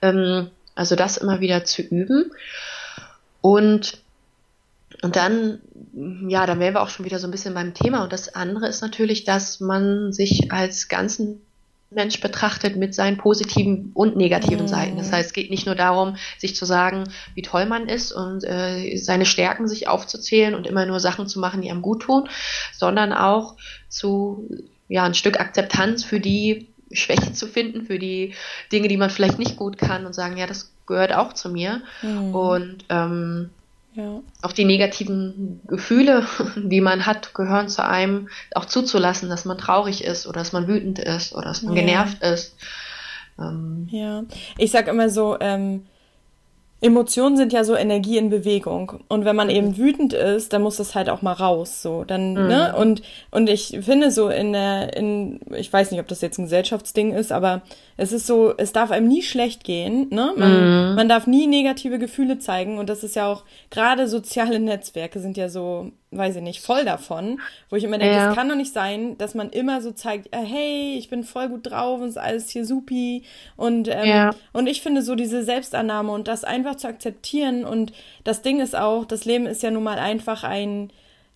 Ähm, 0.00 0.50
also 0.74 0.96
das 0.96 1.16
immer 1.16 1.40
wieder 1.40 1.64
zu 1.64 1.82
üben. 1.82 2.30
Und 3.40 4.01
und 5.02 5.16
dann, 5.16 5.60
ja, 6.28 6.46
dann 6.46 6.60
wären 6.60 6.74
wir 6.74 6.82
auch 6.82 6.88
schon 6.88 7.04
wieder 7.04 7.18
so 7.18 7.26
ein 7.26 7.32
bisschen 7.32 7.54
beim 7.54 7.74
Thema. 7.74 8.04
Und 8.04 8.12
das 8.12 8.34
andere 8.34 8.68
ist 8.68 8.82
natürlich, 8.82 9.24
dass 9.24 9.58
man 9.58 10.12
sich 10.12 10.52
als 10.52 10.88
ganzen 10.88 11.42
Mensch 11.90 12.20
betrachtet 12.20 12.76
mit 12.76 12.94
seinen 12.94 13.18
positiven 13.18 13.90
und 13.94 14.16
negativen 14.16 14.62
mhm. 14.62 14.68
Seiten. 14.68 14.96
Das 14.96 15.12
heißt, 15.12 15.26
es 15.26 15.32
geht 15.32 15.50
nicht 15.50 15.66
nur 15.66 15.74
darum, 15.74 16.16
sich 16.38 16.54
zu 16.54 16.64
sagen, 16.64 17.04
wie 17.34 17.42
toll 17.42 17.66
man 17.66 17.88
ist 17.88 18.12
und 18.12 18.44
äh, 18.44 18.96
seine 18.96 19.26
Stärken 19.26 19.68
sich 19.68 19.88
aufzuzählen 19.88 20.54
und 20.54 20.66
immer 20.66 20.86
nur 20.86 21.00
Sachen 21.00 21.26
zu 21.26 21.40
machen, 21.40 21.62
die 21.62 21.70
einem 21.70 21.82
gut 21.82 22.02
tun, 22.02 22.28
sondern 22.72 23.12
auch 23.12 23.56
zu 23.88 24.48
ja 24.88 25.04
ein 25.04 25.14
Stück 25.14 25.40
Akzeptanz 25.40 26.04
für 26.04 26.20
die 26.20 26.68
Schwäche 26.92 27.32
zu 27.32 27.46
finden, 27.46 27.86
für 27.86 27.98
die 27.98 28.34
Dinge, 28.70 28.88
die 28.88 28.96
man 28.96 29.10
vielleicht 29.10 29.38
nicht 29.38 29.56
gut 29.56 29.78
kann 29.78 30.06
und 30.06 30.14
sagen, 30.14 30.36
ja, 30.36 30.46
das 30.46 30.72
gehört 30.86 31.12
auch 31.12 31.32
zu 31.32 31.50
mir. 31.50 31.82
Mhm. 32.02 32.34
Und 32.34 32.84
ähm, 32.88 33.50
ja. 33.94 34.20
Auch 34.40 34.52
die 34.52 34.64
negativen 34.64 35.60
Gefühle, 35.66 36.26
die 36.56 36.80
man 36.80 37.06
hat, 37.06 37.34
gehören 37.34 37.68
zu 37.68 37.84
einem, 37.84 38.28
auch 38.54 38.64
zuzulassen, 38.64 39.28
dass 39.28 39.44
man 39.44 39.58
traurig 39.58 40.04
ist 40.04 40.26
oder 40.26 40.40
dass 40.40 40.52
man 40.52 40.66
wütend 40.66 40.98
ist 40.98 41.34
oder 41.34 41.44
dass 41.44 41.62
man 41.62 41.76
ja. 41.76 41.82
genervt 41.82 42.22
ist. 42.22 42.56
Ähm, 43.38 43.88
ja, 43.90 44.24
ich 44.58 44.70
sag 44.70 44.88
immer 44.88 45.08
so, 45.08 45.38
ähm, 45.40 45.86
Emotionen 46.82 47.36
sind 47.36 47.52
ja 47.52 47.62
so 47.62 47.76
Energie 47.76 48.18
in 48.18 48.28
Bewegung. 48.28 49.04
Und 49.08 49.24
wenn 49.24 49.36
man 49.36 49.48
eben 49.50 49.76
wütend 49.76 50.12
ist, 50.12 50.52
dann 50.52 50.62
muss 50.62 50.76
das 50.76 50.96
halt 50.96 51.08
auch 51.08 51.22
mal 51.22 51.32
raus, 51.32 51.80
so. 51.80 52.02
Dann, 52.02 52.30
mhm. 52.30 52.48
ne? 52.48 52.74
Und, 52.76 53.02
und 53.30 53.48
ich 53.48 53.78
finde 53.82 54.10
so 54.10 54.28
in 54.28 54.52
der, 54.52 54.96
in, 54.96 55.38
ich 55.56 55.72
weiß 55.72 55.92
nicht, 55.92 56.00
ob 56.00 56.08
das 56.08 56.20
jetzt 56.20 56.38
ein 56.38 56.44
Gesellschaftsding 56.44 57.12
ist, 57.12 57.30
aber 57.30 57.62
es 57.96 58.10
ist 58.12 58.26
so, 58.26 58.52
es 58.56 58.72
darf 58.72 58.90
einem 58.90 59.06
nie 59.06 59.22
schlecht 59.22 59.62
gehen, 59.62 60.08
ne? 60.10 60.32
Man, 60.36 60.90
mhm. 60.90 60.94
man 60.96 61.08
darf 61.08 61.28
nie 61.28 61.46
negative 61.46 62.00
Gefühle 62.00 62.40
zeigen. 62.40 62.78
Und 62.78 62.90
das 62.90 63.04
ist 63.04 63.14
ja 63.14 63.28
auch, 63.28 63.44
gerade 63.70 64.08
soziale 64.08 64.58
Netzwerke 64.58 65.20
sind 65.20 65.36
ja 65.36 65.48
so 65.48 65.92
weiß 66.12 66.36
ich 66.36 66.42
nicht, 66.42 66.60
voll 66.60 66.84
davon, 66.84 67.40
wo 67.70 67.76
ich 67.76 67.84
immer 67.84 67.98
denke, 67.98 68.16
es 68.16 68.34
kann 68.34 68.48
doch 68.48 68.54
nicht 68.54 68.72
sein, 68.72 69.16
dass 69.18 69.34
man 69.34 69.50
immer 69.50 69.80
so 69.80 69.92
zeigt, 69.92 70.34
äh, 70.34 70.38
hey, 70.38 70.96
ich 70.98 71.08
bin 71.08 71.24
voll 71.24 71.48
gut 71.48 71.70
drauf 71.70 72.00
und 72.00 72.08
ist 72.08 72.18
alles 72.18 72.50
hier 72.50 72.64
supi 72.64 73.24
und 73.56 73.88
ähm, 73.88 74.04
ja. 74.04 74.30
und 74.52 74.66
ich 74.66 74.82
finde 74.82 75.02
so 75.02 75.14
diese 75.14 75.42
Selbstannahme 75.42 76.12
und 76.12 76.28
das 76.28 76.44
einfach 76.44 76.76
zu 76.76 76.86
akzeptieren 76.86 77.64
und 77.64 77.92
das 78.24 78.42
Ding 78.42 78.60
ist 78.60 78.76
auch, 78.76 79.04
das 79.04 79.24
Leben 79.24 79.46
ist 79.46 79.62
ja 79.62 79.70
nun 79.70 79.82
mal 79.82 79.98
einfach 79.98 80.44
ein 80.44 80.90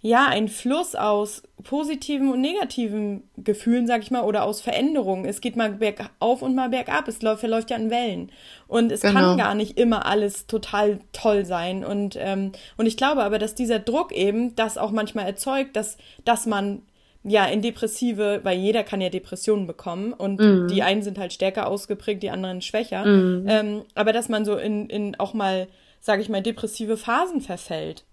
ja, 0.06 0.28
ein 0.28 0.46
Fluss 0.46 0.94
aus 0.94 1.42
positiven 1.64 2.30
und 2.30 2.40
negativen 2.40 3.24
Gefühlen, 3.38 3.88
sag 3.88 4.02
ich 4.02 4.12
mal, 4.12 4.22
oder 4.22 4.44
aus 4.44 4.60
Veränderungen. 4.60 5.24
Es 5.24 5.40
geht 5.40 5.56
mal 5.56 5.72
bergauf 5.72 6.42
und 6.42 6.54
mal 6.54 6.68
bergab. 6.68 7.08
Es 7.08 7.22
läuft, 7.22 7.40
verläuft 7.40 7.70
ja 7.70 7.76
in 7.76 7.90
Wellen. 7.90 8.30
Und 8.68 8.92
es 8.92 9.00
genau. 9.00 9.14
kann 9.14 9.36
gar 9.36 9.56
nicht 9.56 9.76
immer 9.80 10.06
alles 10.06 10.46
total 10.46 11.00
toll 11.12 11.44
sein. 11.44 11.84
Und, 11.84 12.16
ähm, 12.20 12.52
und 12.76 12.86
ich 12.86 12.96
glaube 12.96 13.24
aber, 13.24 13.40
dass 13.40 13.56
dieser 13.56 13.80
Druck 13.80 14.12
eben 14.12 14.54
das 14.54 14.78
auch 14.78 14.92
manchmal 14.92 15.26
erzeugt, 15.26 15.74
dass, 15.74 15.98
dass 16.24 16.46
man 16.46 16.82
ja 17.24 17.44
in 17.46 17.60
depressive, 17.60 18.42
weil 18.44 18.58
jeder 18.58 18.84
kann 18.84 19.00
ja 19.00 19.08
Depressionen 19.08 19.66
bekommen 19.66 20.12
und 20.12 20.38
mhm. 20.38 20.68
die 20.68 20.84
einen 20.84 21.02
sind 21.02 21.18
halt 21.18 21.32
stärker 21.32 21.66
ausgeprägt, 21.66 22.22
die 22.22 22.30
anderen 22.30 22.62
schwächer. 22.62 23.04
Mhm. 23.04 23.46
Ähm, 23.48 23.82
aber 23.96 24.12
dass 24.12 24.28
man 24.28 24.44
so 24.44 24.56
in, 24.56 24.88
in 24.88 25.16
auch 25.16 25.34
mal, 25.34 25.66
sag 26.00 26.20
ich 26.20 26.28
mal, 26.28 26.42
depressive 26.42 26.96
Phasen 26.96 27.40
verfällt. 27.40 28.04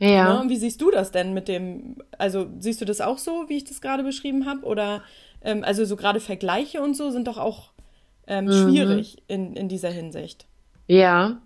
Ja. 0.00 0.42
Ne? 0.42 0.50
Wie 0.50 0.56
siehst 0.56 0.80
du 0.80 0.90
das 0.90 1.12
denn 1.12 1.34
mit 1.34 1.46
dem, 1.46 1.96
also 2.18 2.46
siehst 2.58 2.80
du 2.80 2.84
das 2.84 3.00
auch 3.00 3.18
so, 3.18 3.48
wie 3.48 3.58
ich 3.58 3.64
das 3.64 3.80
gerade 3.80 4.02
beschrieben 4.02 4.46
habe? 4.46 4.64
Oder 4.64 5.02
ähm, 5.42 5.62
also 5.62 5.84
so 5.84 5.94
gerade 5.94 6.20
Vergleiche 6.20 6.82
und 6.82 6.96
so 6.96 7.10
sind 7.10 7.28
doch 7.28 7.38
auch 7.38 7.72
ähm, 8.26 8.46
mhm. 8.46 8.52
schwierig 8.52 9.22
in, 9.28 9.54
in 9.54 9.68
dieser 9.68 9.90
Hinsicht. 9.90 10.46
Ja. 10.86 11.42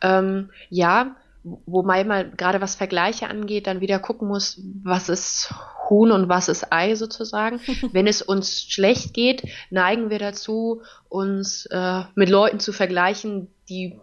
Ähm, 0.00 0.50
ja, 0.68 1.16
wobei 1.42 2.04
man 2.04 2.36
gerade 2.36 2.60
was 2.60 2.76
Vergleiche 2.76 3.28
angeht, 3.28 3.66
dann 3.66 3.80
wieder 3.80 3.98
gucken 3.98 4.28
muss, 4.28 4.60
was 4.84 5.08
ist 5.08 5.52
Huhn 5.88 6.12
und 6.12 6.28
was 6.28 6.48
ist 6.48 6.72
Ei 6.72 6.94
sozusagen. 6.94 7.60
Wenn 7.92 8.06
es 8.06 8.22
uns 8.22 8.62
schlecht 8.62 9.14
geht, 9.14 9.42
neigen 9.70 10.10
wir 10.10 10.18
dazu, 10.18 10.82
uns 11.08 11.66
äh, 11.66 12.02
mit 12.14 12.28
Leuten 12.28 12.60
zu 12.60 12.72
vergleichen, 12.72 13.48
die 13.68 13.98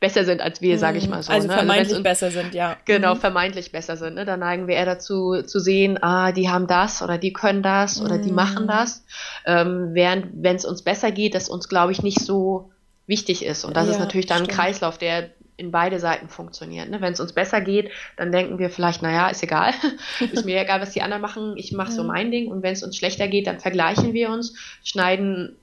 besser 0.00 0.24
sind 0.24 0.40
als 0.40 0.60
wir, 0.60 0.78
sage 0.78 0.98
ich 0.98 1.04
mhm. 1.04 1.10
mal 1.10 1.22
so. 1.22 1.32
Also 1.32 1.48
ne? 1.48 1.54
vermeintlich 1.54 1.92
also 1.92 2.02
besser 2.02 2.30
sind, 2.30 2.54
ja. 2.54 2.76
Genau, 2.84 3.14
mhm. 3.14 3.20
vermeintlich 3.20 3.72
besser 3.72 3.96
sind. 3.96 4.14
Ne? 4.14 4.24
Da 4.24 4.36
neigen 4.36 4.68
wir 4.68 4.76
eher 4.76 4.86
dazu 4.86 5.42
zu 5.42 5.58
sehen, 5.58 6.02
ah, 6.02 6.32
die 6.32 6.48
haben 6.48 6.66
das 6.66 7.02
oder 7.02 7.18
die 7.18 7.32
können 7.32 7.62
das 7.62 8.00
oder 8.00 8.18
die 8.18 8.32
machen 8.32 8.64
mhm. 8.64 8.68
das. 8.68 9.04
Ähm, 9.46 9.90
während, 9.92 10.28
wenn 10.42 10.56
es 10.56 10.64
uns 10.64 10.82
besser 10.82 11.12
geht, 11.12 11.34
das 11.34 11.48
uns, 11.48 11.68
glaube 11.68 11.92
ich, 11.92 12.02
nicht 12.02 12.20
so 12.20 12.70
wichtig 13.06 13.44
ist. 13.44 13.64
Und 13.64 13.76
das 13.76 13.86
ja, 13.86 13.92
ist 13.92 13.98
natürlich 13.98 14.26
dann 14.26 14.44
stimmt. 14.44 14.50
ein 14.50 14.56
Kreislauf, 14.56 14.98
der 14.98 15.30
in 15.58 15.72
beide 15.72 15.98
Seiten 15.98 16.28
funktioniert. 16.28 16.88
Ne? 16.88 17.00
Wenn 17.00 17.12
es 17.12 17.20
uns 17.20 17.32
besser 17.32 17.60
geht, 17.60 17.90
dann 18.16 18.30
denken 18.30 18.58
wir 18.58 18.70
vielleicht, 18.70 19.02
naja, 19.02 19.28
ist 19.28 19.42
egal, 19.42 19.74
ist 20.32 20.44
mir 20.44 20.60
egal, 20.60 20.80
was 20.80 20.92
die 20.92 21.02
anderen 21.02 21.20
machen, 21.20 21.54
ich 21.56 21.72
mache 21.72 21.90
so 21.90 22.04
mein 22.04 22.30
Ding. 22.30 22.46
Und 22.48 22.62
wenn 22.62 22.72
es 22.72 22.84
uns 22.84 22.96
schlechter 22.96 23.26
geht, 23.26 23.48
dann 23.48 23.58
vergleichen 23.58 24.14
wir 24.14 24.30
uns, 24.30 24.54
schneiden 24.84 25.56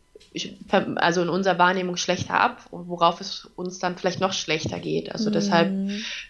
also 0.96 1.22
in 1.22 1.30
unserer 1.30 1.58
Wahrnehmung 1.58 1.98
schlechter 1.98 2.40
ab, 2.40 2.62
worauf 2.72 3.22
es 3.22 3.46
uns 3.56 3.80
dann 3.80 3.98
vielleicht 3.98 4.20
noch 4.20 4.34
schlechter 4.34 4.80
geht. 4.80 5.12
Also 5.12 5.30
mhm. 5.30 5.34
deshalb 5.34 5.74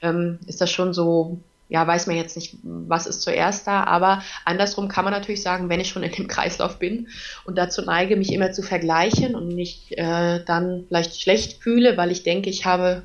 ähm, 0.01 0.39
ist 0.45 0.61
das 0.61 0.71
schon 0.71 0.93
so, 0.93 1.39
ja, 1.67 1.85
weiß 1.85 2.05
man 2.07 2.15
jetzt 2.15 2.35
nicht, 2.35 2.57
was 2.63 3.07
ist 3.07 3.21
zuerst 3.23 3.65
da, 3.65 3.83
aber 3.85 4.21
andersrum 4.43 4.87
kann 4.87 5.03
man 5.03 5.13
natürlich 5.13 5.41
sagen, 5.41 5.69
wenn 5.69 5.79
ich 5.79 5.89
schon 5.89 6.03
in 6.03 6.11
dem 6.11 6.27
Kreislauf 6.29 6.77
bin 6.77 7.07
und 7.45 7.57
dazu 7.57 7.81
neige, 7.81 8.15
mich 8.15 8.31
immer 8.31 8.51
zu 8.51 8.61
vergleichen 8.61 9.35
und 9.35 9.55
mich 9.55 9.97
äh, 9.97 10.43
dann 10.45 10.85
vielleicht 10.87 11.19
schlecht 11.19 11.63
fühle, 11.63 11.97
weil 11.97 12.11
ich 12.11 12.23
denke, 12.23 12.49
ich 12.49 12.65
habe, 12.65 13.03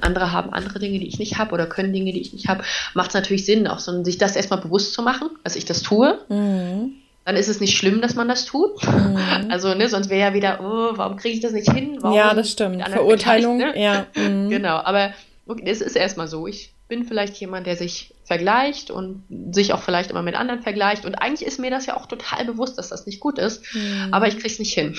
andere 0.00 0.32
haben 0.32 0.52
andere 0.52 0.78
Dinge, 0.78 1.00
die 1.00 1.08
ich 1.08 1.18
nicht 1.18 1.38
habe 1.38 1.52
oder 1.52 1.66
können 1.66 1.92
Dinge, 1.92 2.12
die 2.12 2.20
ich 2.20 2.32
nicht 2.32 2.48
habe, 2.48 2.62
macht 2.94 3.08
es 3.08 3.14
natürlich 3.14 3.44
Sinn, 3.44 3.66
auch 3.66 3.80
so, 3.80 4.04
sich 4.04 4.18
das 4.18 4.36
erstmal 4.36 4.60
bewusst 4.60 4.92
zu 4.92 5.02
machen, 5.02 5.30
dass 5.42 5.56
ich 5.56 5.64
das 5.64 5.82
tue. 5.82 6.20
Mhm 6.28 6.97
dann 7.28 7.36
ist 7.36 7.48
es 7.48 7.60
nicht 7.60 7.76
schlimm, 7.76 8.00
dass 8.00 8.14
man 8.14 8.26
das 8.26 8.46
tut. 8.46 8.82
Mhm. 8.86 9.18
Also, 9.50 9.74
ne, 9.74 9.88
sonst 9.88 10.08
wäre 10.08 10.28
ja 10.28 10.34
wieder, 10.34 10.60
oh, 10.62 10.96
warum 10.96 11.18
kriege 11.18 11.34
ich 11.34 11.40
das 11.40 11.52
nicht 11.52 11.70
hin? 11.70 11.98
Warum 12.00 12.16
ja, 12.16 12.32
das 12.32 12.50
stimmt. 12.50 12.82
Verurteilung, 12.88 13.58
ne? 13.58 13.78
ja. 13.78 14.06
Mhm. 14.16 14.48
Genau, 14.48 14.76
aber 14.76 15.12
okay, 15.46 15.64
es 15.66 15.82
ist 15.82 15.94
erstmal 15.94 16.26
so. 16.26 16.46
Ich 16.46 16.72
bin 16.88 17.04
vielleicht 17.04 17.36
jemand, 17.36 17.66
der 17.66 17.76
sich 17.76 18.14
vergleicht 18.24 18.90
und 18.90 19.24
sich 19.52 19.72
auch 19.72 19.82
vielleicht 19.82 20.10
immer 20.10 20.22
mit 20.22 20.34
anderen 20.34 20.62
vergleicht. 20.62 21.04
Und 21.04 21.14
eigentlich 21.14 21.46
ist 21.46 21.58
mir 21.58 21.70
das 21.70 21.86
ja 21.86 21.96
auch 21.96 22.06
total 22.06 22.44
bewusst, 22.44 22.78
dass 22.78 22.88
das 22.88 23.06
nicht 23.06 23.20
gut 23.20 23.38
ist, 23.38 23.62
mhm. 23.74 24.08
aber 24.10 24.26
ich 24.28 24.34
kriege 24.34 24.48
es 24.48 24.58
nicht 24.58 24.74
hin. 24.74 24.96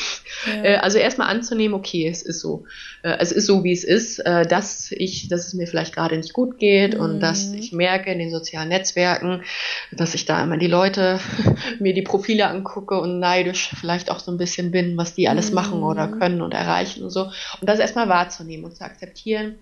Ja. 0.48 0.64
Äh, 0.64 0.76
also 0.78 0.98
erstmal 0.98 1.30
anzunehmen, 1.30 1.76
okay, 1.76 2.08
es 2.08 2.22
ist 2.22 2.40
so. 2.42 2.66
Äh, 3.04 3.18
es 3.20 3.32
ist 3.32 3.46
so, 3.46 3.64
wie 3.64 3.72
es 3.72 3.84
ist, 3.84 4.20
äh, 4.20 4.46
dass 4.48 4.92
ich, 4.92 5.30
dass 5.30 5.48
es 5.48 5.54
mir 5.54 5.68
vielleicht 5.68 5.94
gerade 5.94 6.18
nicht 6.18 6.34
gut 6.34 6.60
geht 6.60 6.96
mhm. 6.96 7.02
und 7.02 7.20
dass 7.20 7.54
ich 7.54 7.72
merke 7.72 8.12
in 8.12 8.20
den 8.20 8.32
sozialen 8.32 8.70
Netzwerken, 8.70 9.44
dass 9.92 10.14
ich 10.14 10.26
da 10.26 10.44
immer 10.44 10.58
die 10.58 10.68
Leute 10.68 11.20
mir 11.80 11.94
die 11.94 12.02
Profile 12.04 12.48
angucke 12.48 13.00
und 13.00 13.20
neidisch 13.20 13.72
vielleicht 13.80 14.12
auch 14.12 14.20
so 14.20 14.32
ein 14.32 14.38
bisschen 14.38 14.72
bin, 14.72 14.98
was 14.98 15.14
die 15.14 15.28
alles 15.28 15.50
mhm. 15.50 15.56
machen 15.56 15.84
oder 15.84 16.08
können 16.08 16.42
und 16.42 16.54
erreichen 16.54 17.04
und 17.04 17.10
so. 17.10 17.26
Und 17.62 17.68
das 17.70 17.80
erstmal 17.80 18.10
wahrzunehmen 18.10 18.66
und 18.66 18.76
zu 18.76 18.84
akzeptieren, 18.84 19.56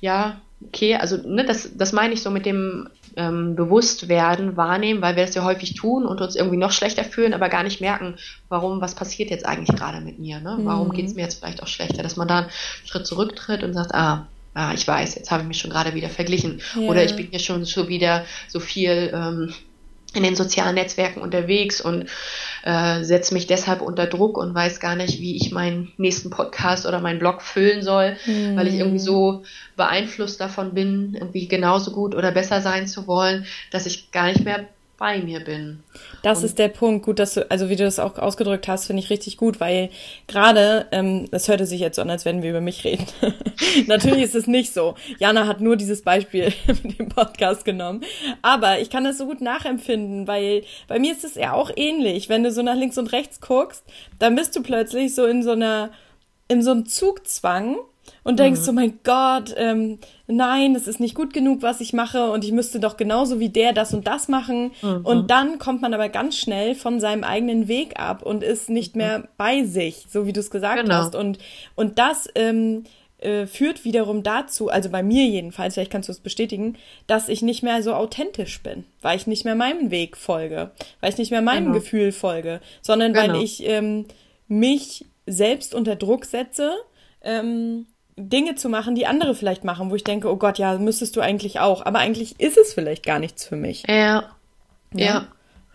ja, 0.00 0.40
okay, 0.66 0.96
also 0.96 1.16
ne, 1.16 1.44
das, 1.44 1.76
das 1.76 1.92
meine 1.92 2.14
ich 2.14 2.22
so 2.22 2.30
mit 2.30 2.46
dem 2.46 2.88
ähm, 3.16 3.56
Bewusstwerden, 3.56 4.56
wahrnehmen, 4.56 5.02
weil 5.02 5.16
wir 5.16 5.24
das 5.24 5.34
ja 5.34 5.44
häufig 5.44 5.74
tun 5.74 6.06
und 6.06 6.20
uns 6.20 6.36
irgendwie 6.36 6.56
noch 6.56 6.72
schlechter 6.72 7.04
fühlen, 7.04 7.34
aber 7.34 7.48
gar 7.48 7.62
nicht 7.62 7.80
merken, 7.80 8.16
warum, 8.48 8.80
was 8.80 8.94
passiert 8.94 9.30
jetzt 9.30 9.46
eigentlich 9.46 9.76
gerade 9.76 10.00
mit 10.00 10.18
mir, 10.18 10.40
ne? 10.40 10.58
Warum 10.62 10.88
mhm. 10.88 10.92
geht 10.92 11.06
es 11.06 11.14
mir 11.14 11.22
jetzt 11.22 11.38
vielleicht 11.38 11.62
auch 11.62 11.66
schlechter, 11.66 12.02
dass 12.02 12.16
man 12.16 12.28
da 12.28 12.38
einen 12.38 12.50
Schritt 12.84 13.06
zurücktritt 13.06 13.62
und 13.62 13.74
sagt, 13.74 13.94
ah, 13.94 14.28
ah 14.54 14.72
ich 14.74 14.86
weiß, 14.86 15.14
jetzt 15.16 15.30
habe 15.30 15.42
ich 15.42 15.48
mich 15.48 15.58
schon 15.58 15.70
gerade 15.70 15.94
wieder 15.94 16.08
verglichen. 16.08 16.60
Ja. 16.76 16.88
Oder 16.88 17.04
ich 17.04 17.16
bin 17.16 17.28
hier 17.30 17.40
schon 17.40 17.64
so 17.64 17.88
wieder 17.88 18.24
so 18.48 18.60
viel 18.60 19.10
ähm, 19.12 19.52
in 20.12 20.22
den 20.22 20.34
sozialen 20.34 20.74
Netzwerken 20.74 21.20
unterwegs 21.20 21.80
und 21.80 22.06
äh, 22.64 23.04
setze 23.04 23.32
mich 23.32 23.46
deshalb 23.46 23.80
unter 23.80 24.06
Druck 24.06 24.38
und 24.38 24.54
weiß 24.54 24.80
gar 24.80 24.96
nicht, 24.96 25.20
wie 25.20 25.36
ich 25.36 25.52
meinen 25.52 25.92
nächsten 25.98 26.30
Podcast 26.30 26.86
oder 26.86 27.00
meinen 27.00 27.20
Blog 27.20 27.42
füllen 27.42 27.82
soll, 27.82 28.16
mhm. 28.26 28.56
weil 28.56 28.66
ich 28.66 28.74
irgendwie 28.74 28.98
so 28.98 29.44
beeinflusst 29.76 30.40
davon 30.40 30.74
bin, 30.74 31.14
irgendwie 31.14 31.46
genauso 31.46 31.92
gut 31.92 32.14
oder 32.14 32.32
besser 32.32 32.60
sein 32.60 32.88
zu 32.88 33.06
wollen, 33.06 33.46
dass 33.70 33.86
ich 33.86 34.10
gar 34.10 34.26
nicht 34.26 34.44
mehr 34.44 34.66
bei 35.00 35.18
mir 35.18 35.40
bin. 35.40 35.82
Das 36.22 36.40
und 36.40 36.44
ist 36.44 36.58
der 36.58 36.68
Punkt. 36.68 37.06
Gut, 37.06 37.18
dass 37.18 37.32
du, 37.32 37.50
also 37.50 37.70
wie 37.70 37.76
du 37.76 37.84
das 37.84 37.98
auch 37.98 38.18
ausgedrückt 38.18 38.68
hast, 38.68 38.84
finde 38.84 39.02
ich 39.02 39.08
richtig 39.08 39.38
gut, 39.38 39.58
weil 39.58 39.88
gerade, 40.26 40.86
ähm, 40.92 41.26
das 41.30 41.48
hörte 41.48 41.64
sich 41.64 41.80
jetzt 41.80 41.96
so 41.96 42.02
an, 42.02 42.10
als 42.10 42.26
wenn 42.26 42.42
wir 42.42 42.50
über 42.50 42.60
mich 42.60 42.84
reden. 42.84 43.06
Natürlich 43.86 44.22
ist 44.24 44.34
es 44.34 44.46
nicht 44.46 44.74
so. 44.74 44.94
Jana 45.18 45.46
hat 45.46 45.62
nur 45.62 45.76
dieses 45.76 46.02
Beispiel 46.02 46.52
mit 46.66 46.98
dem 46.98 47.08
Podcast 47.08 47.64
genommen. 47.64 48.04
Aber 48.42 48.78
ich 48.78 48.90
kann 48.90 49.04
das 49.04 49.16
so 49.16 49.24
gut 49.24 49.40
nachempfinden, 49.40 50.28
weil 50.28 50.64
bei 50.86 50.98
mir 50.98 51.12
ist 51.12 51.24
es 51.24 51.34
ja 51.34 51.54
auch 51.54 51.70
ähnlich. 51.74 52.28
Wenn 52.28 52.44
du 52.44 52.52
so 52.52 52.60
nach 52.60 52.76
links 52.76 52.98
und 52.98 53.10
rechts 53.10 53.40
guckst, 53.40 53.82
dann 54.18 54.36
bist 54.36 54.54
du 54.54 54.62
plötzlich 54.62 55.14
so 55.14 55.24
in 55.24 55.42
so 55.42 55.52
einer, 55.52 55.92
in 56.48 56.62
so 56.62 56.72
einem 56.72 56.84
Zugzwang 56.84 57.76
und 58.24 58.38
denkst 58.38 58.60
mhm. 58.60 58.64
so, 58.64 58.72
mein 58.72 58.98
Gott, 59.04 59.54
ähm, 59.56 59.98
nein, 60.26 60.74
das 60.74 60.86
ist 60.86 61.00
nicht 61.00 61.14
gut 61.14 61.32
genug, 61.32 61.62
was 61.62 61.80
ich 61.80 61.92
mache 61.92 62.30
und 62.30 62.44
ich 62.44 62.52
müsste 62.52 62.80
doch 62.80 62.96
genauso 62.96 63.40
wie 63.40 63.48
der 63.48 63.72
das 63.72 63.94
und 63.94 64.06
das 64.06 64.28
machen. 64.28 64.72
Mhm. 64.82 65.00
Und 65.04 65.30
dann 65.30 65.58
kommt 65.58 65.82
man 65.82 65.94
aber 65.94 66.08
ganz 66.08 66.36
schnell 66.36 66.74
von 66.74 67.00
seinem 67.00 67.24
eigenen 67.24 67.68
Weg 67.68 67.98
ab 67.98 68.22
und 68.22 68.42
ist 68.42 68.70
nicht 68.70 68.94
mhm. 68.94 69.02
mehr 69.02 69.28
bei 69.36 69.64
sich, 69.64 70.06
so 70.08 70.26
wie 70.26 70.32
du 70.32 70.40
es 70.40 70.50
gesagt 70.50 70.82
genau. 70.82 70.94
hast. 70.94 71.14
Und, 71.14 71.38
und 71.74 71.98
das 71.98 72.28
ähm, 72.34 72.84
äh, 73.20 73.46
führt 73.46 73.84
wiederum 73.84 74.22
dazu, 74.22 74.68
also 74.68 74.88
bei 74.88 75.02
mir 75.02 75.26
jedenfalls, 75.26 75.74
vielleicht 75.74 75.92
kannst 75.92 76.08
du 76.08 76.12
es 76.12 76.20
bestätigen, 76.20 76.76
dass 77.06 77.28
ich 77.28 77.42
nicht 77.42 77.62
mehr 77.62 77.82
so 77.82 77.92
authentisch 77.92 78.62
bin, 78.62 78.84
weil 79.02 79.16
ich 79.16 79.26
nicht 79.26 79.44
mehr 79.44 79.54
meinem 79.54 79.90
Weg 79.90 80.16
folge, 80.16 80.70
weil 81.00 81.10
ich 81.10 81.18
nicht 81.18 81.30
mehr 81.30 81.42
meinem 81.42 81.66
genau. 81.66 81.78
Gefühl 81.78 82.12
folge, 82.12 82.60
sondern 82.80 83.12
genau. 83.12 83.34
weil 83.34 83.42
ich 83.42 83.66
ähm, 83.68 84.06
mich 84.48 85.04
selbst 85.26 85.74
unter 85.74 85.96
Druck 85.96 86.24
setze, 86.24 86.72
ähm, 87.22 87.86
Dinge 88.16 88.54
zu 88.54 88.68
machen, 88.68 88.94
die 88.94 89.06
andere 89.06 89.34
vielleicht 89.34 89.64
machen, 89.64 89.90
wo 89.90 89.94
ich 89.94 90.04
denke, 90.04 90.30
oh 90.30 90.36
Gott, 90.36 90.58
ja, 90.58 90.76
müsstest 90.78 91.16
du 91.16 91.20
eigentlich 91.20 91.60
auch. 91.60 91.84
Aber 91.84 91.98
eigentlich 91.98 92.38
ist 92.40 92.56
es 92.56 92.74
vielleicht 92.74 93.04
gar 93.04 93.18
nichts 93.18 93.46
für 93.46 93.56
mich. 93.56 93.84
Ja. 93.88 94.24
Ja. 94.92 95.04
ja. 95.04 95.26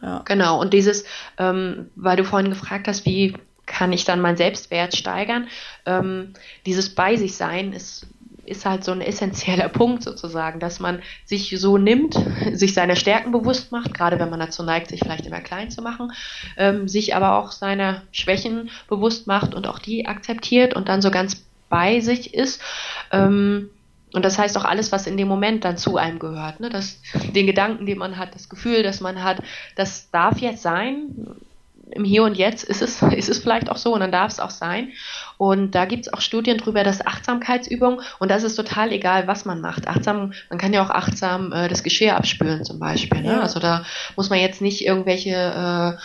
ja. 0.01 0.21
Genau. 0.25 0.59
Und 0.59 0.73
dieses, 0.73 1.05
ähm, 1.37 1.89
weil 1.95 2.17
du 2.17 2.23
vorhin 2.23 2.49
gefragt 2.49 2.87
hast, 2.87 3.05
wie 3.05 3.35
kann 3.65 3.93
ich 3.93 4.05
dann 4.05 4.21
meinen 4.21 4.37
Selbstwert 4.37 4.95
steigern? 4.95 5.47
Ähm, 5.85 6.33
dieses 6.65 6.93
Bei 6.93 7.15
sich 7.15 7.35
sein 7.35 7.73
ist 7.73 8.07
ist 8.45 8.65
halt 8.65 8.83
so 8.83 8.91
ein 8.91 9.01
essentieller 9.01 9.69
Punkt 9.69 10.03
sozusagen, 10.03 10.59
dass 10.59 10.79
man 10.79 11.01
sich 11.25 11.55
so 11.59 11.77
nimmt, 11.77 12.15
sich 12.53 12.73
seiner 12.73 12.95
Stärken 12.95 13.31
bewusst 13.31 13.71
macht, 13.71 13.93
gerade 13.93 14.19
wenn 14.19 14.29
man 14.29 14.39
dazu 14.39 14.63
neigt, 14.63 14.89
sich 14.89 14.99
vielleicht 14.99 15.25
immer 15.25 15.41
klein 15.41 15.71
zu 15.71 15.81
machen, 15.81 16.11
ähm, 16.57 16.87
sich 16.87 17.15
aber 17.15 17.39
auch 17.39 17.51
seiner 17.51 18.03
Schwächen 18.11 18.69
bewusst 18.87 19.27
macht 19.27 19.53
und 19.53 19.67
auch 19.67 19.79
die 19.79 20.05
akzeptiert 20.05 20.75
und 20.75 20.89
dann 20.89 21.01
so 21.01 21.11
ganz 21.11 21.44
bei 21.75 21.99
sich 21.99 22.33
ist. 22.33 22.61
Ähm, 23.11 23.69
und 24.13 24.23
das 24.23 24.39
heißt 24.39 24.57
auch 24.57 24.63
alles, 24.63 24.93
was 24.93 25.07
in 25.07 25.17
dem 25.17 25.27
Moment 25.27 25.65
dann 25.65 25.75
zu 25.75 25.97
einem 25.97 26.19
gehört. 26.19 26.61
Ne? 26.61 26.69
Das, 26.69 27.01
den 27.35 27.47
Gedanken, 27.47 27.85
den 27.85 27.97
man 27.97 28.17
hat, 28.17 28.33
das 28.33 28.47
Gefühl, 28.47 28.81
das 28.81 29.01
man 29.01 29.21
hat, 29.21 29.39
das 29.75 30.09
darf 30.09 30.39
jetzt 30.39 30.61
sein. 30.61 31.35
Im 31.91 32.05
Hier 32.05 32.23
und 32.23 32.37
Jetzt 32.37 32.63
ist 32.63 32.81
es, 32.81 33.01
ist 33.11 33.27
es 33.27 33.39
vielleicht 33.39 33.69
auch 33.69 33.75
so 33.75 33.93
und 33.93 33.99
dann 33.99 34.13
darf 34.13 34.31
es 34.31 34.39
auch 34.39 34.51
sein. 34.51 34.93
Und 35.37 35.75
da 35.75 35.83
gibt 35.83 36.07
es 36.07 36.13
auch 36.13 36.21
Studien 36.21 36.57
drüber, 36.57 36.85
dass 36.85 37.05
Achtsamkeitsübungen, 37.05 37.99
und 38.19 38.31
das 38.31 38.43
ist 38.43 38.55
total 38.55 38.93
egal, 38.93 39.27
was 39.27 39.43
man 39.43 39.59
macht. 39.59 39.89
Achtsam, 39.89 40.31
man 40.49 40.57
kann 40.57 40.71
ja 40.71 40.81
auch 40.81 40.91
achtsam 40.91 41.51
äh, 41.51 41.67
das 41.67 41.83
Geschirr 41.83 42.15
abspülen 42.15 42.63
zum 42.63 42.79
Beispiel. 42.79 43.21
Ne? 43.21 43.41
Also 43.41 43.59
da 43.59 43.83
muss 44.15 44.29
man 44.29 44.39
jetzt 44.39 44.61
nicht 44.61 44.85
irgendwelche 44.85 45.97
äh, 45.99 46.01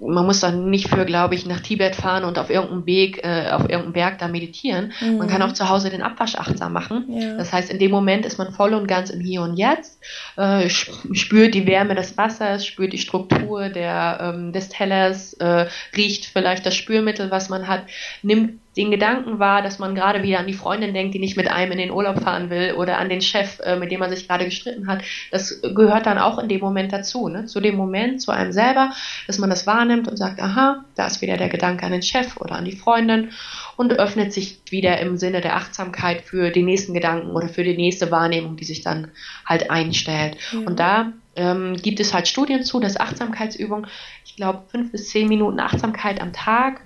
man 0.00 0.26
muss 0.26 0.40
dann 0.40 0.70
nicht 0.70 0.88
für, 0.88 1.04
glaube 1.04 1.34
ich, 1.34 1.46
nach 1.46 1.60
Tibet 1.60 1.96
fahren 1.96 2.24
und 2.24 2.38
auf 2.38 2.50
irgendeinem 2.50 2.86
Weg, 2.86 3.22
äh, 3.22 3.50
auf 3.50 3.62
irgendeinem 3.62 3.92
Berg 3.92 4.18
da 4.18 4.28
meditieren. 4.28 4.92
Mhm. 5.00 5.18
Man 5.18 5.28
kann 5.28 5.42
auch 5.42 5.52
zu 5.52 5.68
Hause 5.68 5.90
den 5.90 6.02
Abwasch 6.02 6.34
achtsam 6.36 6.72
machen. 6.72 7.06
Ja. 7.08 7.36
Das 7.36 7.52
heißt, 7.52 7.70
in 7.70 7.78
dem 7.78 7.90
Moment 7.90 8.24
ist 8.24 8.38
man 8.38 8.52
voll 8.52 8.74
und 8.74 8.86
ganz 8.86 9.10
im 9.10 9.20
Hier 9.20 9.42
und 9.42 9.56
Jetzt, 9.56 10.00
äh, 10.36 10.68
spürt 10.68 11.54
die 11.54 11.66
Wärme 11.66 11.94
des 11.94 12.16
Wassers, 12.16 12.66
spürt 12.66 12.92
die 12.92 12.98
Struktur 12.98 13.68
der, 13.68 14.18
ähm, 14.34 14.52
des 14.52 14.68
Tellers, 14.68 15.34
äh, 15.34 15.66
riecht 15.96 16.26
vielleicht 16.26 16.64
das 16.66 16.74
Spülmittel, 16.76 17.30
was 17.30 17.48
man 17.48 17.68
hat, 17.68 17.82
nimmt 18.22 18.58
den 18.80 18.90
Gedanken 18.90 19.38
war, 19.38 19.60
dass 19.60 19.78
man 19.78 19.94
gerade 19.94 20.22
wieder 20.22 20.38
an 20.38 20.46
die 20.46 20.54
Freundin 20.54 20.94
denkt, 20.94 21.14
die 21.14 21.18
nicht 21.18 21.36
mit 21.36 21.48
einem 21.48 21.72
in 21.72 21.78
den 21.78 21.90
Urlaub 21.90 22.22
fahren 22.22 22.48
will 22.48 22.72
oder 22.78 22.96
an 22.96 23.10
den 23.10 23.20
Chef, 23.20 23.60
äh, 23.60 23.76
mit 23.76 23.92
dem 23.92 24.00
man 24.00 24.08
sich 24.08 24.26
gerade 24.26 24.46
gestritten 24.46 24.86
hat, 24.86 25.02
das 25.30 25.60
gehört 25.60 26.06
dann 26.06 26.16
auch 26.16 26.38
in 26.38 26.48
dem 26.48 26.60
Moment 26.60 26.90
dazu, 26.90 27.28
ne? 27.28 27.44
zu 27.44 27.60
dem 27.60 27.76
Moment, 27.76 28.22
zu 28.22 28.30
einem 28.30 28.52
selber, 28.52 28.90
dass 29.26 29.38
man 29.38 29.50
das 29.50 29.66
wahrnimmt 29.66 30.08
und 30.08 30.16
sagt, 30.16 30.40
aha, 30.40 30.82
da 30.94 31.06
ist 31.06 31.20
wieder 31.20 31.36
der 31.36 31.50
Gedanke 31.50 31.84
an 31.84 31.92
den 31.92 32.02
Chef 32.02 32.38
oder 32.38 32.54
an 32.54 32.64
die 32.64 32.76
Freundin 32.76 33.32
und 33.76 33.92
öffnet 33.98 34.32
sich 34.32 34.60
wieder 34.70 34.98
im 35.00 35.18
Sinne 35.18 35.42
der 35.42 35.56
Achtsamkeit 35.56 36.22
für 36.22 36.50
den 36.50 36.64
nächsten 36.64 36.94
Gedanken 36.94 37.32
oder 37.32 37.50
für 37.50 37.64
die 37.64 37.76
nächste 37.76 38.10
Wahrnehmung, 38.10 38.56
die 38.56 38.64
sich 38.64 38.80
dann 38.80 39.08
halt 39.44 39.70
einstellt. 39.70 40.38
Ja. 40.52 40.60
Und 40.60 40.80
da 40.80 41.12
ähm, 41.36 41.76
gibt 41.76 42.00
es 42.00 42.14
halt 42.14 42.28
Studien 42.28 42.64
zu, 42.64 42.80
dass 42.80 42.98
Achtsamkeitsübung, 42.98 43.86
ich 44.24 44.36
glaube, 44.36 44.62
fünf 44.68 44.90
bis 44.90 45.10
zehn 45.10 45.28
Minuten 45.28 45.60
Achtsamkeit 45.60 46.20
am 46.22 46.32
Tag 46.32 46.80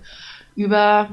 über, 0.56 1.08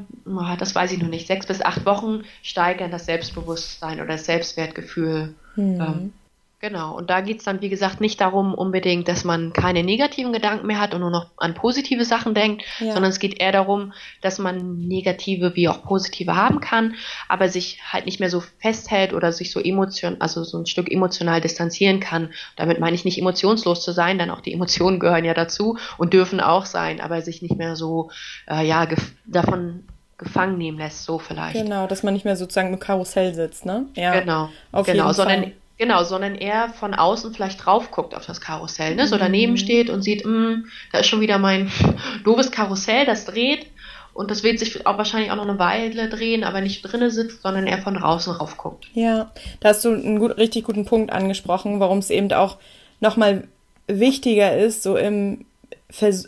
das 0.59 0.75
weiß 0.75 0.91
ich 0.91 0.99
noch 0.99 1.09
nicht, 1.09 1.27
sechs 1.27 1.47
bis 1.47 1.61
acht 1.61 1.85
Wochen 1.85 2.23
steigern 2.43 2.91
das 2.91 3.05
Selbstbewusstsein 3.05 3.99
oder 3.99 4.13
das 4.13 4.25
Selbstwertgefühl 4.25 5.35
mhm. 5.55 5.81
ähm, 5.81 6.13
Genau, 6.61 6.95
und 6.95 7.09
da 7.09 7.21
geht's 7.21 7.43
dann, 7.43 7.59
wie 7.61 7.69
gesagt, 7.69 8.01
nicht 8.01 8.21
darum 8.21 8.53
unbedingt, 8.53 9.07
dass 9.07 9.23
man 9.23 9.51
keine 9.51 9.83
negativen 9.83 10.31
Gedanken 10.31 10.67
mehr 10.67 10.79
hat 10.79 10.93
und 10.93 11.01
nur 11.01 11.09
noch 11.09 11.31
an 11.37 11.55
positive 11.55 12.05
Sachen 12.05 12.35
denkt, 12.35 12.63
ja. 12.79 12.93
sondern 12.93 13.09
es 13.09 13.17
geht 13.17 13.41
eher 13.41 13.51
darum, 13.51 13.93
dass 14.21 14.37
man 14.37 14.77
negative 14.77 15.55
wie 15.55 15.67
auch 15.67 15.81
positive 15.81 16.35
haben 16.35 16.59
kann, 16.59 16.93
aber 17.27 17.49
sich 17.49 17.79
halt 17.91 18.05
nicht 18.05 18.19
mehr 18.19 18.29
so 18.29 18.43
festhält 18.59 19.11
oder 19.11 19.31
sich 19.31 19.51
so 19.51 19.59
emotion, 19.59 20.17
also 20.19 20.43
so 20.43 20.59
ein 20.59 20.67
Stück 20.67 20.91
emotional 20.91 21.41
distanzieren 21.41 21.99
kann. 21.99 22.29
Damit 22.57 22.79
meine 22.79 22.95
ich 22.95 23.05
nicht 23.05 23.17
emotionslos 23.17 23.83
zu 23.83 23.91
sein, 23.91 24.19
denn 24.19 24.29
auch 24.29 24.41
die 24.41 24.53
Emotionen 24.53 24.99
gehören 24.99 25.25
ja 25.25 25.33
dazu 25.33 25.79
und 25.97 26.13
dürfen 26.13 26.39
auch 26.39 26.67
sein, 26.67 27.01
aber 27.01 27.23
sich 27.23 27.41
nicht 27.41 27.57
mehr 27.57 27.75
so, 27.75 28.11
äh, 28.47 28.63
ja, 28.63 28.87
davon 29.25 29.85
gefangen 30.19 30.59
nehmen 30.59 30.77
lässt, 30.77 31.05
so 31.05 31.17
vielleicht. 31.17 31.55
Genau, 31.55 31.87
dass 31.87 32.03
man 32.03 32.13
nicht 32.13 32.25
mehr 32.25 32.37
sozusagen 32.37 32.71
im 32.71 32.79
Karussell 32.79 33.33
sitzt, 33.33 33.65
ne? 33.65 33.87
Ja. 33.95 34.19
Genau. 34.19 34.49
Auf 34.71 34.85
genau, 34.85 35.11
sondern 35.11 35.53
Genau, 35.77 36.03
sondern 36.03 36.35
er 36.35 36.69
von 36.69 36.93
außen 36.93 37.33
vielleicht 37.33 37.65
drauf 37.65 37.91
guckt 37.91 38.13
auf 38.13 38.25
das 38.25 38.39
Karussell, 38.39 38.95
ne? 38.95 39.07
so 39.07 39.17
daneben 39.17 39.53
mhm. 39.53 39.57
steht 39.57 39.89
und 39.89 40.03
sieht, 40.03 40.25
mh, 40.25 40.31
hm, 40.31 40.65
da 40.91 40.99
ist 40.99 41.07
schon 41.07 41.21
wieder 41.21 41.39
mein 41.39 41.71
doofes 42.23 42.51
Karussell, 42.51 43.05
das 43.05 43.25
dreht 43.25 43.65
und 44.13 44.29
das 44.29 44.43
wird 44.43 44.59
sich 44.59 44.85
auch 44.85 44.97
wahrscheinlich 44.97 45.31
auch 45.31 45.37
noch 45.37 45.47
eine 45.47 45.57
Weile 45.59 46.09
drehen, 46.09 46.43
aber 46.43 46.61
nicht 46.61 46.81
drinnen 46.81 47.09
sitzt, 47.09 47.41
sondern 47.41 47.65
er 47.65 47.81
von 47.81 47.95
draußen 47.95 48.33
rauf 48.33 48.57
guckt. 48.57 48.87
Ja, 48.93 49.31
da 49.59 49.69
hast 49.69 49.85
du 49.85 49.89
einen 49.89 50.19
gut, 50.19 50.37
richtig 50.37 50.65
guten 50.65 50.85
Punkt 50.85 51.11
angesprochen, 51.11 51.79
warum 51.79 51.99
es 51.99 52.09
eben 52.09 52.31
auch 52.33 52.57
nochmal 52.99 53.47
wichtiger 53.87 54.57
ist, 54.57 54.83
so 54.83 54.97
im 54.97 55.45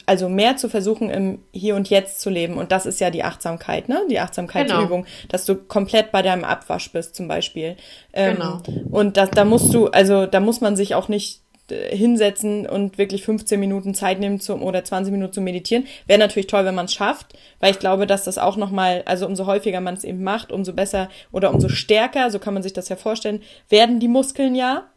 also 0.05 0.29
mehr 0.29 0.57
zu 0.57 0.69
versuchen, 0.69 1.09
im 1.09 1.39
Hier 1.51 1.75
und 1.75 1.89
Jetzt 1.89 2.21
zu 2.21 2.29
leben. 2.29 2.57
Und 2.57 2.71
das 2.71 2.85
ist 2.85 2.99
ja 2.99 3.09
die 3.09 3.23
Achtsamkeit, 3.23 3.89
ne? 3.89 4.01
Die 4.09 4.19
Achtsamkeitsübung, 4.19 5.03
genau. 5.03 5.15
dass 5.29 5.45
du 5.45 5.55
komplett 5.55 6.11
bei 6.11 6.21
deinem 6.21 6.43
Abwasch 6.43 6.91
bist, 6.91 7.15
zum 7.15 7.27
Beispiel. 7.27 7.77
Ähm, 8.13 8.35
genau. 8.35 8.61
Und 8.91 9.17
das, 9.17 9.29
da 9.31 9.45
musst 9.45 9.73
du, 9.73 9.87
also 9.87 10.25
da 10.25 10.39
muss 10.39 10.61
man 10.61 10.75
sich 10.75 10.95
auch 10.95 11.07
nicht 11.07 11.39
äh, 11.69 11.95
hinsetzen 11.95 12.67
und 12.67 12.97
wirklich 12.97 13.23
15 13.23 13.57
Minuten 13.57 13.93
Zeit 13.93 14.19
nehmen 14.19 14.41
zum 14.41 14.61
oder 14.61 14.83
20 14.83 15.13
Minuten 15.13 15.31
zu 15.31 15.41
meditieren. 15.41 15.87
Wäre 16.07 16.19
natürlich 16.19 16.47
toll, 16.47 16.65
wenn 16.65 16.75
man 16.75 16.85
es 16.85 16.93
schafft, 16.93 17.33
weil 17.61 17.71
ich 17.71 17.79
glaube, 17.79 18.05
dass 18.05 18.25
das 18.25 18.37
auch 18.37 18.57
nochmal, 18.57 19.03
also 19.05 19.25
umso 19.25 19.45
häufiger 19.45 19.79
man 19.79 19.93
es 19.93 20.03
eben 20.03 20.23
macht, 20.23 20.51
umso 20.51 20.73
besser 20.73 21.09
oder 21.31 21.53
umso 21.53 21.69
stärker, 21.69 22.31
so 22.31 22.39
kann 22.39 22.53
man 22.53 22.63
sich 22.63 22.73
das 22.73 22.89
ja 22.89 22.97
vorstellen, 22.97 23.41
werden 23.69 24.01
die 24.01 24.09
Muskeln 24.09 24.55
ja, 24.55 24.89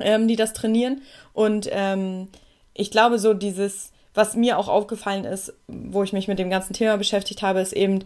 ähm, 0.00 0.26
die 0.26 0.36
das 0.36 0.54
trainieren. 0.54 1.02
Und 1.32 1.68
ähm, 1.70 2.28
ich 2.76 2.90
glaube, 2.90 3.18
so 3.18 3.34
dieses, 3.34 3.92
was 4.14 4.36
mir 4.36 4.58
auch 4.58 4.68
aufgefallen 4.68 5.24
ist, 5.24 5.54
wo 5.66 6.02
ich 6.02 6.12
mich 6.12 6.28
mit 6.28 6.38
dem 6.38 6.50
ganzen 6.50 6.72
Thema 6.72 6.96
beschäftigt 6.96 7.42
habe, 7.42 7.60
ist 7.60 7.72
eben, 7.72 8.04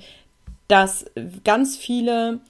dass 0.68 1.06
ganz 1.44 1.76
viele 1.76 2.40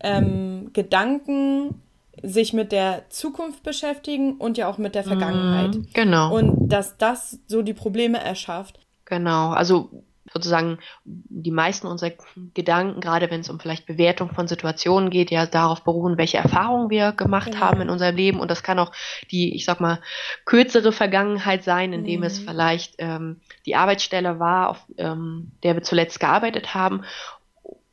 ähm, 0.00 0.70
Gedanken 0.72 1.82
sich 2.22 2.54
mit 2.54 2.72
der 2.72 3.02
Zukunft 3.10 3.62
beschäftigen 3.62 4.36
und 4.36 4.56
ja 4.56 4.68
auch 4.68 4.78
mit 4.78 4.94
der 4.94 5.04
Vergangenheit. 5.04 5.74
Mhm, 5.74 5.86
genau. 5.92 6.34
Und 6.34 6.68
dass 6.68 6.96
das 6.96 7.38
so 7.46 7.60
die 7.60 7.74
Probleme 7.74 8.18
erschafft. 8.18 8.80
Genau. 9.04 9.50
Also 9.50 9.90
sozusagen 10.36 10.78
die 11.04 11.50
meisten 11.50 11.86
unserer 11.86 12.12
Gedanken, 12.52 13.00
gerade 13.00 13.30
wenn 13.30 13.40
es 13.40 13.48
um 13.48 13.58
vielleicht 13.58 13.86
Bewertung 13.86 14.30
von 14.34 14.46
Situationen 14.46 15.08
geht, 15.08 15.30
ja 15.30 15.46
darauf 15.46 15.82
beruhen, 15.82 16.18
welche 16.18 16.36
Erfahrungen 16.36 16.90
wir 16.90 17.12
gemacht 17.12 17.52
genau. 17.52 17.60
haben 17.60 17.80
in 17.80 17.88
unserem 17.88 18.16
Leben. 18.16 18.38
Und 18.38 18.50
das 18.50 18.62
kann 18.62 18.78
auch 18.78 18.92
die, 19.30 19.54
ich 19.54 19.64
sag 19.64 19.80
mal, 19.80 20.00
kürzere 20.44 20.92
Vergangenheit 20.92 21.64
sein, 21.64 21.92
indem 21.92 22.20
mhm. 22.20 22.26
es 22.26 22.38
vielleicht 22.38 22.96
ähm, 22.98 23.40
die 23.64 23.76
Arbeitsstelle 23.76 24.38
war, 24.38 24.70
auf 24.70 24.84
ähm, 24.98 25.52
der 25.62 25.74
wir 25.74 25.82
zuletzt 25.82 26.20
gearbeitet 26.20 26.74
haben, 26.74 27.02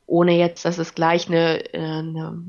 ohne 0.05 0.37
jetzt, 0.37 0.65
dass 0.65 0.77
es 0.77 0.95
gleich 0.95 1.27
eine, 1.27 1.73
äh, 1.73 1.79
eine 1.79 2.43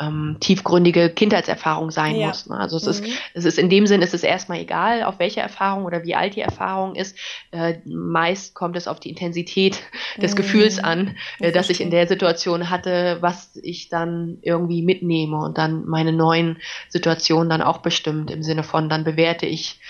ähm, 0.00 0.38
tiefgründige 0.40 1.10
Kindheitserfahrung 1.10 1.90
sein 1.90 2.16
ja. 2.16 2.28
muss. 2.28 2.48
Ne? 2.48 2.58
Also 2.58 2.76
es 2.76 2.84
mhm. 2.84 3.06
ist, 3.06 3.20
es 3.34 3.44
ist 3.44 3.58
in 3.58 3.68
dem 3.68 3.86
Sinn, 3.86 4.02
ist 4.02 4.14
es 4.14 4.22
erstmal 4.22 4.60
egal, 4.60 5.02
auf 5.02 5.18
welche 5.18 5.40
Erfahrung 5.40 5.84
oder 5.84 6.04
wie 6.04 6.14
alt 6.14 6.36
die 6.36 6.40
Erfahrung 6.40 6.94
ist. 6.94 7.16
Äh, 7.50 7.78
meist 7.84 8.54
kommt 8.54 8.76
es 8.76 8.88
auf 8.88 8.98
die 8.98 9.10
Intensität 9.10 9.82
des 10.16 10.32
mhm. 10.32 10.36
Gefühls 10.36 10.78
an, 10.78 11.16
äh, 11.38 11.52
das 11.52 11.70
ich 11.70 11.80
in 11.80 11.90
der 11.90 12.06
Situation 12.06 12.70
hatte, 12.70 13.18
was 13.20 13.56
ich 13.62 13.88
dann 13.88 14.38
irgendwie 14.42 14.82
mitnehme 14.82 15.36
und 15.38 15.58
dann 15.58 15.86
meine 15.86 16.12
neuen 16.12 16.58
Situationen 16.88 17.50
dann 17.50 17.62
auch 17.62 17.78
bestimmt 17.78 18.30
im 18.30 18.42
Sinne 18.42 18.62
von, 18.62 18.88
dann 18.88 19.04
bewerte 19.04 19.46
ich 19.46 19.80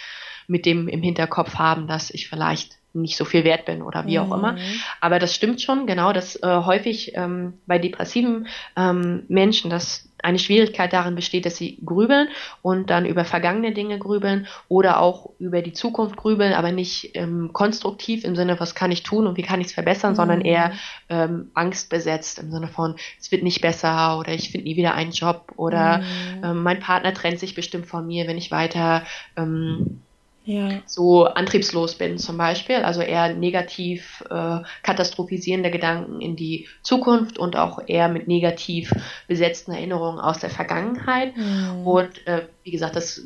mit 0.48 0.66
dem 0.66 0.88
im 0.88 1.02
Hinterkopf 1.02 1.54
haben, 1.54 1.86
dass 1.86 2.11
ich 2.11 2.28
vielleicht 2.28 2.79
nicht 2.93 3.16
so 3.16 3.24
viel 3.24 3.45
wert 3.45 3.64
bin 3.64 3.82
oder 3.82 4.07
wie 4.07 4.18
auch 4.18 4.32
immer. 4.32 4.53
Mhm. 4.53 4.59
Aber 5.01 5.18
das 5.18 5.34
stimmt 5.34 5.61
schon, 5.61 5.86
genau, 5.86 6.12
dass 6.12 6.36
äh, 6.36 6.47
häufig 6.47 7.12
ähm, 7.14 7.55
bei 7.66 7.78
depressiven 7.78 8.49
ähm, 8.76 9.24
Menschen, 9.28 9.70
dass 9.70 10.11
eine 10.22 10.38
Schwierigkeit 10.38 10.93
darin 10.93 11.14
besteht, 11.14 11.47
dass 11.47 11.57
sie 11.57 11.78
grübeln 11.84 12.28
und 12.62 12.91
dann 12.91 13.07
über 13.07 13.24
vergangene 13.24 13.72
Dinge 13.72 13.99
grübeln 13.99 14.47
oder 14.68 15.01
auch 15.01 15.30
über 15.38 15.62
die 15.62 15.72
Zukunft 15.72 16.16
grübeln, 16.16 16.53
aber 16.53 16.72
nicht 16.72 17.12
ähm, 17.14 17.51
konstruktiv 17.53 18.24
im 18.24 18.36
Sinne, 18.36 18.61
was 18.61 18.74
kann 18.74 18.93
ich 18.93 19.03
tun 19.03 19.26
und 19.26 19.36
wie 19.36 19.43
kann 19.43 19.61
ich 19.61 19.68
es 19.68 19.72
verbessern, 19.72 20.12
mhm. 20.12 20.16
sondern 20.16 20.41
eher 20.41 20.72
ähm, 21.09 21.51
angstbesetzt 21.55 22.38
im 22.38 22.51
Sinne 22.51 22.68
von, 22.68 22.97
es 23.18 23.30
wird 23.30 23.43
nicht 23.43 23.61
besser 23.61 24.18
oder 24.18 24.32
ich 24.32 24.51
finde 24.51 24.66
nie 24.68 24.76
wieder 24.76 24.95
einen 24.95 25.12
Job 25.12 25.53
oder 25.57 25.99
mhm. 25.99 26.45
ähm, 26.45 26.62
mein 26.62 26.80
Partner 26.80 27.14
trennt 27.14 27.38
sich 27.38 27.55
bestimmt 27.55 27.86
von 27.86 28.07
mir, 28.07 28.26
wenn 28.26 28.38
ich 28.38 28.51
weiter 28.51 29.05
ähm, 29.36 30.03
ja. 30.45 30.80
so 30.86 31.24
antriebslos 31.24 31.95
bin 31.97 32.18
zum 32.18 32.36
Beispiel, 32.36 32.76
also 32.76 33.03
eher 33.03 33.34
negativ 33.34 34.24
äh, 34.30 34.59
katastrophisierende 34.82 35.70
Gedanken 35.70 36.20
in 36.20 36.36
die 36.36 36.66
Zukunft 36.82 37.38
und 37.38 37.57
auch 37.57 37.80
eher 37.86 38.09
mit 38.09 38.26
negativ 38.26 38.93
besetzten 39.28 39.72
Erinnerungen 39.72 40.18
aus 40.18 40.38
der 40.38 40.51
Vergangenheit. 40.51 41.36
Mhm. 41.36 41.86
Und 41.86 42.26
äh, 42.26 42.47
wie 42.64 42.70
gesagt, 42.70 42.97
das 42.97 43.22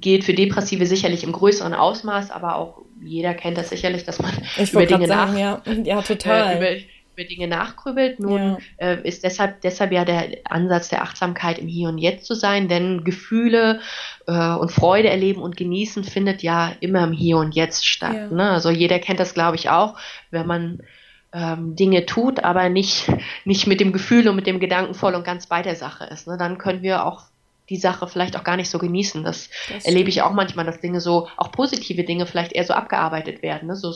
gilt 0.00 0.24
für 0.24 0.34
Depressive 0.34 0.86
sicherlich 0.86 1.24
im 1.24 1.32
größeren 1.32 1.74
Ausmaß, 1.74 2.30
aber 2.30 2.56
auch 2.56 2.82
jeder 3.02 3.34
kennt 3.34 3.58
das 3.58 3.70
sicherlich, 3.70 4.04
dass 4.04 4.20
man 4.20 4.32
ich 4.56 4.72
über 4.72 4.86
Dinge 4.86 5.08
sagen, 5.08 5.32
nach, 5.32 5.38
ja. 5.38 5.62
ja, 5.84 6.02
total. 6.02 6.52
Äh, 6.52 6.56
über, 6.56 6.82
über 7.22 7.28
Dinge 7.28 7.48
nachgrübelt. 7.48 8.20
Nun 8.20 8.58
ja. 8.78 8.86
äh, 8.88 9.08
ist 9.08 9.24
deshalb, 9.24 9.60
deshalb 9.60 9.92
ja 9.92 10.04
der 10.04 10.28
Ansatz 10.44 10.88
der 10.88 11.02
Achtsamkeit 11.02 11.58
im 11.58 11.68
Hier 11.68 11.88
und 11.88 11.98
Jetzt 11.98 12.26
zu 12.26 12.34
sein, 12.34 12.68
denn 12.68 13.04
Gefühle 13.04 13.80
äh, 14.26 14.54
und 14.54 14.70
Freude 14.70 15.08
erleben 15.08 15.42
und 15.42 15.56
genießen 15.56 16.04
findet 16.04 16.42
ja 16.42 16.72
immer 16.80 17.04
im 17.04 17.12
Hier 17.12 17.38
und 17.38 17.54
Jetzt 17.54 17.86
statt. 17.86 18.14
Ja. 18.14 18.26
Ne? 18.28 18.50
Also 18.50 18.70
jeder 18.70 18.98
kennt 18.98 19.20
das, 19.20 19.34
glaube 19.34 19.56
ich, 19.56 19.70
auch, 19.70 19.98
wenn 20.30 20.46
man 20.46 20.82
ähm, 21.32 21.76
Dinge 21.76 22.06
tut, 22.06 22.44
aber 22.44 22.68
nicht, 22.68 23.10
nicht 23.44 23.66
mit 23.66 23.80
dem 23.80 23.92
Gefühl 23.92 24.28
und 24.28 24.36
mit 24.36 24.46
dem 24.46 24.60
Gedanken 24.60 24.94
voll 24.94 25.14
und 25.14 25.24
ganz 25.24 25.46
bei 25.46 25.62
der 25.62 25.76
Sache 25.76 26.04
ist. 26.04 26.26
Ne? 26.26 26.36
Dann 26.38 26.58
können 26.58 26.82
wir 26.82 27.06
auch 27.06 27.24
die 27.70 27.76
Sache 27.76 28.06
vielleicht 28.06 28.36
auch 28.36 28.44
gar 28.44 28.56
nicht 28.56 28.68
so 28.68 28.78
genießen. 28.78 29.24
Das, 29.24 29.48
das 29.72 29.84
erlebe 29.86 30.10
ich 30.10 30.20
auch 30.20 30.32
manchmal, 30.32 30.66
dass 30.66 30.80
Dinge 30.80 31.00
so, 31.00 31.28
auch 31.36 31.52
positive 31.52 32.04
Dinge 32.04 32.26
vielleicht 32.26 32.52
eher 32.52 32.64
so 32.64 32.74
abgearbeitet 32.74 33.42
werden. 33.42 33.68
Ne? 33.68 33.76
So, 33.76 33.94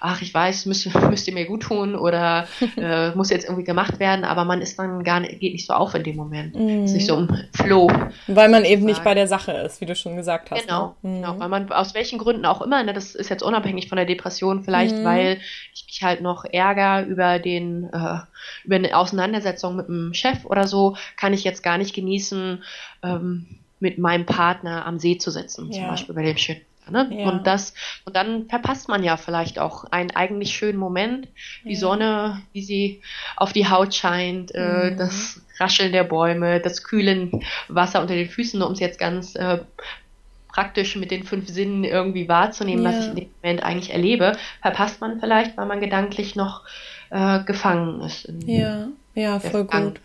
ach, 0.00 0.22
ich 0.22 0.32
weiß, 0.32 0.66
müsste, 0.66 0.90
müsste 1.10 1.32
mir 1.32 1.46
gut 1.46 1.62
tun 1.62 1.94
oder 1.94 2.48
äh, 2.76 3.10
muss 3.14 3.30
jetzt 3.30 3.44
irgendwie 3.44 3.64
gemacht 3.64 4.00
werden, 4.00 4.24
aber 4.24 4.44
man 4.44 4.60
ist 4.60 4.78
dann 4.78 5.04
gar 5.04 5.20
nicht, 5.20 5.38
geht 5.38 5.52
nicht 5.52 5.66
so 5.66 5.74
auf 5.74 5.94
in 5.94 6.02
dem 6.02 6.16
Moment. 6.16 6.54
Mm. 6.56 6.84
Ist 6.84 6.94
nicht 6.94 7.06
so 7.06 7.18
im 7.18 7.28
Flow. 7.54 7.90
Weil 8.26 8.48
man 8.48 8.64
eben 8.64 8.84
nicht 8.84 9.04
bei 9.04 9.14
der 9.14 9.26
Sache 9.26 9.52
ist, 9.52 9.80
wie 9.80 9.86
du 9.86 9.94
schon 9.94 10.16
gesagt 10.16 10.50
hast. 10.50 10.62
Genau, 10.62 10.96
ne? 11.02 11.20
genau. 11.20 11.38
weil 11.38 11.48
man 11.48 11.70
aus 11.70 11.94
welchen 11.94 12.18
Gründen 12.18 12.46
auch 12.46 12.62
immer, 12.62 12.82
ne, 12.82 12.92
das 12.92 13.14
ist 13.14 13.28
jetzt 13.28 13.42
unabhängig 13.42 13.88
von 13.88 13.96
der 13.96 14.06
Depression, 14.06 14.64
vielleicht 14.64 14.96
mm. 14.96 15.04
weil 15.04 15.40
ich 15.74 15.86
mich 15.86 16.02
halt 16.02 16.22
noch 16.22 16.44
ärger 16.44 17.06
über 17.06 17.38
den, 17.38 17.84
äh, 17.92 18.18
über 18.64 18.76
eine 18.76 18.96
Auseinandersetzung 18.96 19.76
mit 19.76 19.88
einem 19.88 20.14
Chef 20.14 20.44
oder 20.44 20.66
so, 20.66 20.96
kann 21.16 21.34
ich 21.34 21.44
jetzt 21.44 21.62
gar 21.62 21.78
nicht 21.78 21.94
genießen, 21.94 22.62
ähm, 23.02 23.46
mit 23.80 23.98
meinem 23.98 24.26
Partner 24.26 24.86
am 24.86 24.98
See 24.98 25.16
zu 25.16 25.30
sitzen, 25.30 25.70
ja. 25.72 25.80
zum 25.80 25.88
Beispiel 25.88 26.14
bei 26.14 26.22
dem 26.22 26.36
schönen 26.36 26.60
Ne? 26.90 27.08
Ja. 27.10 27.28
Und 27.28 27.46
das, 27.46 27.74
und 28.04 28.16
dann 28.16 28.46
verpasst 28.48 28.88
man 28.88 29.02
ja 29.02 29.16
vielleicht 29.16 29.58
auch 29.58 29.84
einen 29.84 30.10
eigentlich 30.10 30.54
schönen 30.54 30.78
Moment, 30.78 31.28
die 31.64 31.74
ja. 31.74 31.78
Sonne, 31.78 32.42
wie 32.52 32.62
sie 32.62 33.02
auf 33.36 33.52
die 33.52 33.68
Haut 33.68 33.94
scheint, 33.94 34.54
äh, 34.54 34.90
mhm. 34.90 34.96
das 34.96 35.40
Rascheln 35.58 35.92
der 35.92 36.04
Bäume, 36.04 36.60
das 36.60 36.82
kühlen 36.82 37.42
Wasser 37.68 38.00
unter 38.00 38.14
den 38.14 38.28
Füßen, 38.28 38.62
um 38.62 38.72
es 38.72 38.80
jetzt 38.80 38.98
ganz 38.98 39.34
äh, 39.36 39.58
praktisch 40.48 40.96
mit 40.96 41.10
den 41.10 41.24
fünf 41.24 41.48
Sinnen 41.48 41.84
irgendwie 41.84 42.28
wahrzunehmen, 42.28 42.84
ja. 42.84 42.90
was 42.90 43.04
ich 43.04 43.10
in 43.10 43.16
dem 43.16 43.30
Moment 43.42 43.62
eigentlich 43.62 43.92
erlebe, 43.92 44.36
verpasst 44.62 45.00
man 45.00 45.20
vielleicht, 45.20 45.56
weil 45.56 45.66
man 45.66 45.80
gedanklich 45.80 46.34
noch 46.34 46.62
äh, 47.10 47.44
gefangen 47.44 48.00
ist. 48.00 48.28
ja, 48.46 48.88
ja, 49.14 49.40
voll 49.40 49.64
gut. 49.64 50.00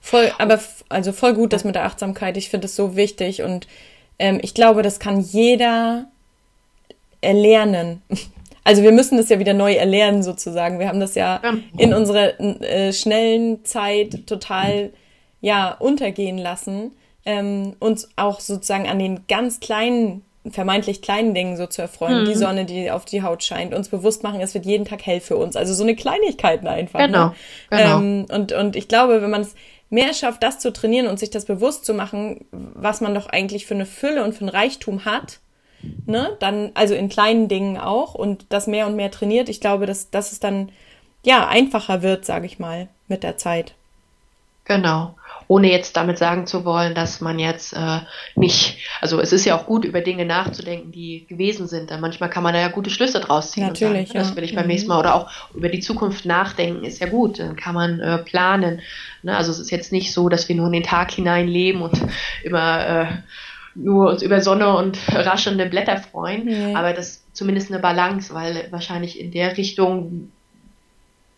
Voll, 0.00 0.32
aber 0.38 0.60
also 0.88 1.12
voll 1.12 1.34
gut, 1.34 1.52
das 1.52 1.64
mit 1.64 1.74
der 1.74 1.84
Achtsamkeit. 1.84 2.36
Ich 2.36 2.48
finde 2.48 2.66
es 2.66 2.76
so 2.76 2.94
wichtig 2.94 3.42
und 3.42 3.66
ähm, 4.18 4.38
ich 4.42 4.54
glaube, 4.54 4.82
das 4.82 5.00
kann 5.00 5.20
jeder 5.20 6.06
erlernen. 7.26 8.02
Also 8.64 8.82
wir 8.82 8.90
müssen 8.90 9.16
das 9.16 9.28
ja 9.28 9.38
wieder 9.38 9.54
neu 9.54 9.74
erlernen 9.74 10.24
sozusagen. 10.24 10.80
Wir 10.80 10.88
haben 10.88 10.98
das 10.98 11.14
ja 11.14 11.40
in 11.78 11.94
unserer 11.94 12.40
äh, 12.40 12.92
schnellen 12.92 13.64
Zeit 13.64 14.26
total 14.26 14.90
ja 15.40 15.70
untergehen 15.78 16.36
lassen, 16.36 16.90
ähm, 17.24 17.76
uns 17.78 18.08
auch 18.16 18.40
sozusagen 18.40 18.88
an 18.88 18.98
den 18.98 19.20
ganz 19.28 19.60
kleinen 19.60 20.22
vermeintlich 20.50 21.02
kleinen 21.02 21.34
Dingen 21.34 21.56
so 21.56 21.66
zu 21.66 21.82
erfreuen, 21.82 22.22
mhm. 22.22 22.26
die 22.26 22.34
Sonne, 22.34 22.64
die 22.64 22.90
auf 22.90 23.04
die 23.04 23.22
Haut 23.22 23.42
scheint, 23.42 23.74
uns 23.74 23.88
bewusst 23.88 24.22
machen, 24.22 24.40
es 24.40 24.54
wird 24.54 24.66
jeden 24.66 24.84
Tag 24.84 25.04
hell 25.04 25.20
für 25.20 25.36
uns. 25.36 25.56
Also 25.56 25.74
so 25.74 25.82
eine 25.82 25.96
Kleinigkeiten 25.96 26.66
einfach. 26.66 27.00
Genau. 27.00 27.26
Ne? 27.26 27.34
genau. 27.70 27.98
Ähm, 27.98 28.26
und, 28.32 28.52
und 28.52 28.76
ich 28.76 28.88
glaube, 28.88 29.22
wenn 29.22 29.30
man 29.30 29.42
es 29.42 29.54
mehr 29.90 30.12
schafft, 30.14 30.42
das 30.42 30.58
zu 30.58 30.72
trainieren 30.72 31.06
und 31.06 31.18
sich 31.18 31.30
das 31.30 31.44
bewusst 31.44 31.84
zu 31.84 31.94
machen, 31.94 32.44
was 32.50 33.00
man 33.00 33.14
doch 33.14 33.28
eigentlich 33.28 33.66
für 33.66 33.74
eine 33.74 33.86
Fülle 33.86 34.24
und 34.24 34.34
für 34.34 34.44
ein 34.44 34.48
Reichtum 34.48 35.04
hat, 35.04 35.40
ne, 36.06 36.36
dann, 36.40 36.70
also 36.74 36.94
in 36.94 37.08
kleinen 37.08 37.48
Dingen 37.48 37.78
auch 37.78 38.14
und 38.14 38.46
das 38.48 38.66
mehr 38.66 38.86
und 38.86 38.96
mehr 38.96 39.10
trainiert, 39.10 39.48
ich 39.48 39.60
glaube, 39.60 39.86
dass, 39.86 40.10
dass 40.10 40.32
es 40.32 40.40
dann, 40.40 40.70
ja, 41.24 41.46
einfacher 41.46 42.02
wird, 42.02 42.24
sage 42.24 42.46
ich 42.46 42.58
mal, 42.58 42.88
mit 43.08 43.22
der 43.22 43.36
Zeit. 43.36 43.74
Genau. 44.66 45.14
Ohne 45.48 45.70
jetzt 45.70 45.96
damit 45.96 46.18
sagen 46.18 46.48
zu 46.48 46.64
wollen, 46.64 46.96
dass 46.96 47.20
man 47.20 47.38
jetzt 47.38 47.72
äh, 47.72 48.00
nicht, 48.34 48.78
also 49.00 49.20
es 49.20 49.32
ist 49.32 49.44
ja 49.44 49.56
auch 49.56 49.66
gut, 49.66 49.84
über 49.84 50.00
Dinge 50.00 50.24
nachzudenken, 50.24 50.90
die 50.90 51.24
gewesen 51.28 51.68
sind. 51.68 51.90
Denn 51.90 52.00
manchmal 52.00 52.30
kann 52.30 52.42
man 52.42 52.52
da 52.52 52.58
ja 52.58 52.66
gute 52.66 52.90
Schlüsse 52.90 53.20
draus 53.20 53.52
ziehen. 53.52 53.68
Natürlich. 53.68 54.08
Sagen, 54.08 54.18
ja. 54.18 54.24
Das 54.24 54.34
will 54.34 54.42
ich 54.42 54.56
beim 54.56 54.64
mhm. 54.64 54.70
nächsten 54.70 54.88
Mal. 54.88 54.98
Oder 54.98 55.14
auch 55.14 55.30
über 55.54 55.68
die 55.68 55.78
Zukunft 55.78 56.24
nachdenken, 56.24 56.84
ist 56.84 56.98
ja 56.98 57.06
gut. 57.06 57.38
Dann 57.38 57.54
kann 57.54 57.76
man 57.76 58.00
äh, 58.00 58.18
planen. 58.18 58.80
Ne? 59.22 59.36
Also 59.36 59.52
es 59.52 59.60
ist 59.60 59.70
jetzt 59.70 59.92
nicht 59.92 60.12
so, 60.12 60.28
dass 60.28 60.48
wir 60.48 60.56
nur 60.56 60.66
in 60.66 60.72
den 60.72 60.82
Tag 60.82 61.12
hinein 61.12 61.46
leben 61.46 61.82
und 61.82 61.94
immer 62.42 62.86
äh, 62.86 63.06
nur 63.76 64.10
uns 64.10 64.22
über 64.22 64.40
Sonne 64.40 64.76
und 64.76 64.98
raschelnde 65.08 65.66
Blätter 65.66 65.98
freuen, 65.98 66.44
nee. 66.44 66.74
aber 66.74 66.92
das 66.92 67.22
zumindest 67.32 67.70
eine 67.70 67.80
Balance, 67.80 68.32
weil 68.34 68.68
wahrscheinlich 68.70 69.20
in 69.20 69.30
der 69.30 69.56
Richtung 69.56 70.30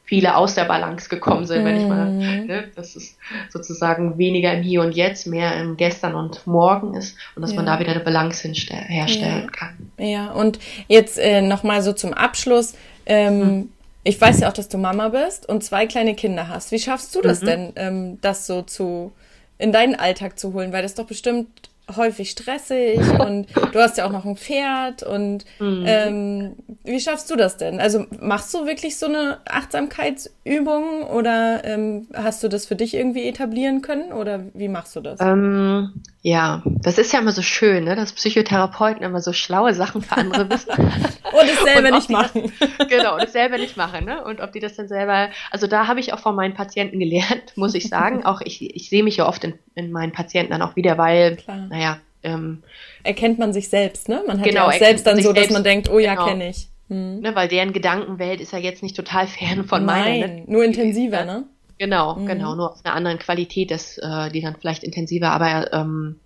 viele 0.09 0.37
aus 0.37 0.55
der 0.55 0.65
Balance 0.65 1.11
gekommen 1.11 1.45
sind, 1.45 1.67
wenn 1.67 1.77
ich 1.77 1.87
mal, 1.87 2.07
mhm. 2.07 2.47
ne, 2.47 2.65
dass 2.75 2.97
es 2.97 3.19
sozusagen 3.51 4.17
weniger 4.17 4.55
im 4.55 4.63
Hier 4.63 4.81
und 4.81 4.93
Jetzt, 4.93 5.27
mehr 5.27 5.61
im 5.61 5.77
Gestern 5.77 6.15
und 6.15 6.47
Morgen 6.47 6.95
ist 6.95 7.15
und 7.37 7.43
dass 7.43 7.51
ja. 7.51 7.57
man 7.57 7.67
da 7.67 7.79
wieder 7.79 7.91
eine 7.91 8.01
Balance 8.01 8.49
herstellen 8.49 9.43
ja. 9.45 9.51
kann. 9.51 9.91
Ja, 9.99 10.31
und 10.31 10.59
jetzt 10.87 11.19
äh, 11.19 11.43
nochmal 11.43 11.83
so 11.83 11.93
zum 11.93 12.15
Abschluss. 12.15 12.75
Ähm, 13.05 13.41
hm. 13.43 13.69
Ich 14.03 14.19
weiß 14.19 14.41
ja 14.41 14.49
auch, 14.49 14.55
dass 14.55 14.71
du 14.71 14.79
Mama 14.79 15.11
bist 15.11 15.47
und 15.47 15.63
zwei 15.63 15.87
kleine 15.87 16.15
Kinder 16.15 16.49
hast. 16.49 16.73
Wie 16.73 16.79
schaffst 16.79 17.15
du 17.15 17.21
das 17.21 17.43
mhm. 17.43 17.47
denn, 17.47 17.73
ähm, 17.77 18.19
das 18.23 18.47
so 18.47 18.63
zu 18.63 19.13
in 19.59 19.73
deinen 19.73 19.95
Alltag 19.95 20.39
zu 20.39 20.55
holen? 20.55 20.73
Weil 20.73 20.83
das 20.83 20.95
doch 20.95 21.05
bestimmt 21.05 21.69
häufig 21.97 22.31
stressig 22.31 23.01
und 23.21 23.47
du 23.73 23.79
hast 23.79 23.99
ja 23.99 24.07
auch 24.07 24.13
noch 24.13 24.25
ein 24.25 24.37
Pferd 24.37 25.03
und 25.03 25.45
mhm. 25.59 25.85
ähm, 25.87 26.53
wie 26.85 27.01
schaffst 27.01 27.31
du 27.31 27.37
das 27.37 27.57
denn? 27.57 27.81
Also 27.81 28.07
machst 28.21 28.53
du 28.55 28.67
wirklich 28.67 28.99
so 28.99 29.07
eine 29.07 29.39
Achtsamkeitsübung 29.47 31.05
oder 31.05 31.65
ähm, 31.65 32.09
hast 32.15 32.43
du 32.43 32.49
das 32.49 32.67
für 32.67 32.77
dich 32.77 32.95
irgendwie 32.95 33.27
etablieren 33.27 33.83
können 33.83 34.13
oder 34.13 34.45
wie 34.55 34.69
machst 34.69 34.97
du 34.97 35.01
das? 35.01 35.21
Ähm, 35.21 36.03
ja, 36.29 36.63
das 36.67 36.99
ist 36.99 37.13
ja 37.13 37.21
immer 37.21 37.33
so 37.33 37.41
schön, 37.41 37.85
ne? 37.85 37.97
dass 37.97 38.13
Psychotherapeuten 38.13 39.03
immer 39.03 39.21
so 39.21 39.33
schlaue 39.33 39.73
Sachen 39.73 40.03
für 40.03 40.17
andere 40.19 40.51
wissen. 40.51 40.71
und 40.77 41.45
es 41.45 41.63
selber 41.65 41.89
und 41.89 41.95
nicht 41.95 42.11
machen. 42.11 42.53
Das, 42.61 42.89
genau, 42.89 43.15
und 43.15 43.23
es 43.23 43.33
selber 43.33 43.57
nicht 43.57 43.79
machen. 43.79 44.05
Ne? 44.05 44.23
Und 44.23 44.41
ob 44.41 44.53
die 44.53 44.61
das 44.61 44.77
dann 44.77 44.89
selber, 44.89 45.31
also 45.51 45.67
da 45.67 45.87
habe 45.87 46.01
ich 46.01 46.13
auch 46.13 46.19
von 46.19 46.35
meinen 46.35 46.53
Patienten 46.53 46.99
gelernt, 46.99 47.45
muss 47.57 47.75
ich 47.75 47.89
sagen. 47.89 48.27
auch 48.27 48.43
ich, 48.43 48.75
ich 48.75 48.91
sehe 48.91 49.03
mich 49.03 49.17
ja 49.17 49.27
oft 49.27 49.43
in, 49.43 49.55
in 49.75 49.91
meinen 49.91 50.13
Patienten 50.13 50.53
dann 50.53 50.61
auch 50.61 50.77
wieder, 50.77 50.99
weil, 50.99 51.37
Klar. 51.37 51.67
naja, 51.71 51.99
ähm, 52.23 52.63
erkennt 53.05 53.39
man 53.39 53.55
sich 53.55 53.71
selbst, 53.71 54.09
ne? 54.09 54.23
Man 54.27 54.39
hat 54.39 54.47
genau, 54.47 54.69
ja 54.69 54.69
auch 54.69 54.79
selbst 54.79 55.07
dann 55.07 55.23
so, 55.23 55.33
dass 55.33 55.49
man 55.49 55.65
denkt, 55.65 55.89
oh 55.89 55.99
ja, 55.99 56.15
genau. 56.15 56.27
kenne 56.27 56.51
ich. 56.51 56.69
Hm. 56.89 57.21
Ne, 57.21 57.35
weil 57.35 57.49
deren 57.49 57.73
Gedankenwelt 57.73 58.41
ist 58.41 58.53
ja 58.53 58.59
jetzt 58.59 58.83
nicht 58.83 58.97
total 58.97 59.27
fern 59.27 59.65
von 59.65 59.85
Nein, 59.85 60.21
meiner. 60.21 60.35
Ne? 60.35 60.45
nur 60.47 60.65
intensiver, 60.65 61.25
ne? 61.25 61.45
Genau, 61.79 62.17
mhm. 62.17 62.27
genau, 62.27 62.55
nur 62.55 62.73
auf 62.73 62.85
einer 62.85 62.95
anderen 62.95 63.19
Qualität, 63.19 63.71
das, 63.71 63.99
äh, 63.99 64.31
die 64.31 64.41
dann 64.41 64.57
vielleicht 64.57 64.83
intensiver, 64.83 65.31
aber 65.31 65.73
ähm, 65.73 66.19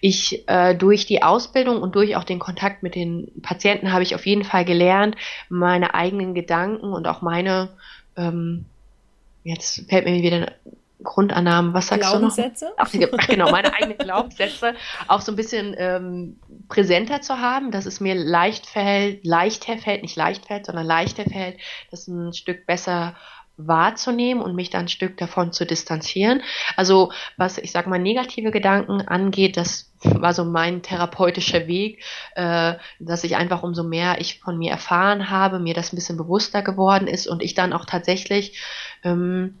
ich 0.00 0.48
äh, 0.48 0.74
durch 0.74 1.06
die 1.06 1.22
Ausbildung 1.22 1.82
und 1.82 1.94
durch 1.94 2.16
auch 2.16 2.24
den 2.24 2.38
Kontakt 2.38 2.82
mit 2.82 2.94
den 2.94 3.32
Patienten 3.42 3.92
habe 3.92 4.02
ich 4.02 4.14
auf 4.14 4.26
jeden 4.26 4.44
Fall 4.44 4.64
gelernt, 4.64 5.16
meine 5.48 5.94
eigenen 5.94 6.34
Gedanken 6.34 6.92
und 6.92 7.08
auch 7.08 7.22
meine, 7.22 7.70
ähm, 8.16 8.66
jetzt 9.44 9.88
fällt 9.88 10.04
mir 10.04 10.22
wieder 10.22 10.52
Grundannahmen, 11.02 11.74
was 11.74 11.88
sagst 11.88 12.12
du 12.12 12.18
noch? 12.18 12.34
Glaubenssätze? 12.34 12.72
Ach, 12.76 12.90
genau, 12.90 13.50
meine 13.50 13.72
eigenen 13.72 13.98
Glaubenssätze 13.98 14.74
auch 15.08 15.20
so 15.20 15.32
ein 15.32 15.36
bisschen 15.36 15.74
ähm, 15.78 16.38
präsenter 16.68 17.20
zu 17.20 17.38
haben, 17.38 17.70
dass 17.70 17.86
es 17.86 18.00
mir 18.00 18.16
leicht 18.16 18.66
fällt, 18.66 19.24
leichter 19.24 19.78
fällt, 19.78 20.02
nicht 20.02 20.16
leicht 20.16 20.46
fällt, 20.46 20.66
sondern 20.66 20.86
leichter 20.86 21.24
fällt, 21.24 21.58
das 21.90 22.08
ein 22.08 22.32
Stück 22.32 22.66
besser 22.66 23.14
wahrzunehmen 23.58 24.42
und 24.42 24.54
mich 24.54 24.70
dann 24.70 24.82
ein 24.82 24.88
Stück 24.88 25.16
davon 25.16 25.52
zu 25.52 25.66
distanzieren. 25.66 26.42
Also 26.76 27.12
was 27.36 27.58
ich 27.58 27.72
sage 27.72 27.90
mal 27.90 27.98
negative 27.98 28.50
Gedanken 28.50 29.02
angeht, 29.02 29.56
das 29.56 29.92
war 30.02 30.32
so 30.32 30.44
mein 30.44 30.82
therapeutischer 30.82 31.66
Weg, 31.66 32.02
äh, 32.36 32.74
dass 33.00 33.24
ich 33.24 33.36
einfach 33.36 33.62
umso 33.62 33.82
mehr 33.82 34.20
ich 34.20 34.40
von 34.40 34.56
mir 34.56 34.70
erfahren 34.70 35.28
habe, 35.28 35.58
mir 35.58 35.74
das 35.74 35.92
ein 35.92 35.96
bisschen 35.96 36.16
bewusster 36.16 36.62
geworden 36.62 37.08
ist 37.08 37.26
und 37.26 37.42
ich 37.42 37.54
dann 37.54 37.72
auch 37.72 37.84
tatsächlich 37.84 38.62
ähm, 39.02 39.54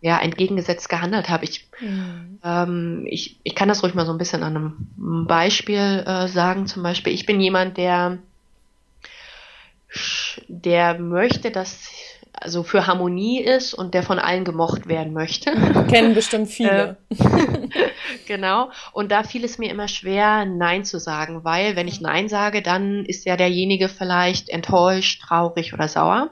ja, 0.00 0.18
entgegengesetzt 0.18 0.88
gehandelt 0.88 1.28
habe. 1.28 1.44
Ich, 1.44 1.68
mhm. 1.80 2.38
ähm, 2.44 3.06
ich, 3.08 3.40
ich 3.42 3.54
kann 3.54 3.68
das 3.68 3.82
ruhig 3.82 3.94
mal 3.94 4.06
so 4.06 4.12
ein 4.12 4.18
bisschen 4.18 4.42
an 4.42 4.56
einem 4.56 5.26
Beispiel 5.26 6.04
äh, 6.06 6.28
sagen. 6.28 6.66
Zum 6.66 6.82
Beispiel, 6.82 7.12
ich 7.12 7.26
bin 7.26 7.40
jemand, 7.40 7.76
der, 7.76 8.18
der 10.46 10.98
möchte, 10.98 11.50
dass 11.50 11.90
also 12.32 12.62
für 12.62 12.86
Harmonie 12.86 13.40
ist 13.40 13.74
und 13.74 13.94
der 13.94 14.02
von 14.02 14.18
allen 14.18 14.44
gemocht 14.44 14.88
werden 14.88 15.12
möchte. 15.12 15.52
Kennen 15.88 16.14
bestimmt 16.14 16.48
viele. 16.48 16.96
Äh, 17.10 17.16
genau. 18.26 18.70
Und 18.92 19.10
da 19.10 19.22
fiel 19.22 19.44
es 19.44 19.58
mir 19.58 19.70
immer 19.70 19.88
schwer, 19.88 20.44
Nein 20.44 20.84
zu 20.84 20.98
sagen, 20.98 21.44
weil 21.44 21.76
wenn 21.76 21.88
ich 21.88 22.00
Nein 22.00 22.28
sage, 22.28 22.62
dann 22.62 23.04
ist 23.04 23.24
ja 23.24 23.36
derjenige 23.36 23.88
vielleicht 23.88 24.48
enttäuscht, 24.48 25.22
traurig 25.22 25.74
oder 25.74 25.88
sauer. 25.88 26.30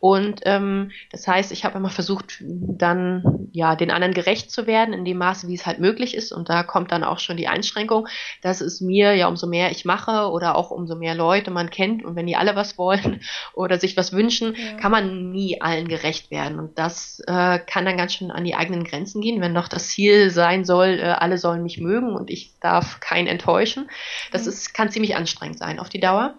Und 0.00 0.40
ähm, 0.44 0.90
das 1.10 1.26
heißt, 1.26 1.52
ich 1.52 1.64
habe 1.64 1.78
immer 1.78 1.90
versucht, 1.90 2.38
dann 2.40 3.48
ja 3.52 3.74
den 3.76 3.90
anderen 3.90 4.14
gerecht 4.14 4.50
zu 4.50 4.66
werden 4.66 4.94
in 4.94 5.04
dem 5.04 5.18
Maße, 5.18 5.48
wie 5.48 5.54
es 5.54 5.66
halt 5.66 5.80
möglich 5.80 6.14
ist. 6.14 6.32
Und 6.32 6.48
da 6.48 6.62
kommt 6.62 6.92
dann 6.92 7.04
auch 7.04 7.18
schon 7.18 7.36
die 7.36 7.48
Einschränkung, 7.48 8.08
dass 8.42 8.60
es 8.60 8.80
mir 8.80 9.14
ja 9.14 9.28
umso 9.28 9.46
mehr 9.46 9.70
ich 9.70 9.84
mache 9.84 10.30
oder 10.30 10.56
auch 10.56 10.70
umso 10.70 10.94
mehr 10.94 11.14
Leute 11.14 11.50
man 11.50 11.70
kennt 11.70 12.04
und 12.04 12.16
wenn 12.16 12.26
die 12.26 12.36
alle 12.36 12.56
was 12.56 12.78
wollen 12.78 13.20
oder 13.54 13.78
sich 13.78 13.96
was 13.96 14.12
wünschen, 14.12 14.54
ja. 14.54 14.76
kann 14.78 14.92
man 14.92 15.30
nie 15.30 15.60
allen 15.60 15.88
gerecht 15.88 16.30
werden. 16.30 16.58
Und 16.58 16.78
das 16.78 17.20
äh, 17.26 17.58
kann 17.58 17.84
dann 17.84 17.96
ganz 17.96 18.14
schön 18.14 18.30
an 18.30 18.44
die 18.44 18.54
eigenen 18.54 18.84
Grenzen 18.84 19.20
gehen, 19.20 19.40
wenn 19.40 19.54
doch 19.54 19.68
das 19.68 19.88
Ziel 19.88 20.30
sein 20.30 20.64
soll, 20.64 20.98
äh, 21.00 21.14
alle 21.18 21.38
sollen 21.38 21.62
mich 21.62 21.78
mögen 21.78 22.14
und 22.14 22.30
ich 22.30 22.52
darf 22.60 23.00
keinen 23.00 23.26
enttäuschen. 23.26 23.90
Das 24.32 24.46
ist, 24.46 24.74
kann 24.74 24.90
ziemlich 24.90 25.16
anstrengend 25.16 25.58
sein 25.58 25.78
auf 25.78 25.88
die 25.88 26.00
Dauer 26.00 26.34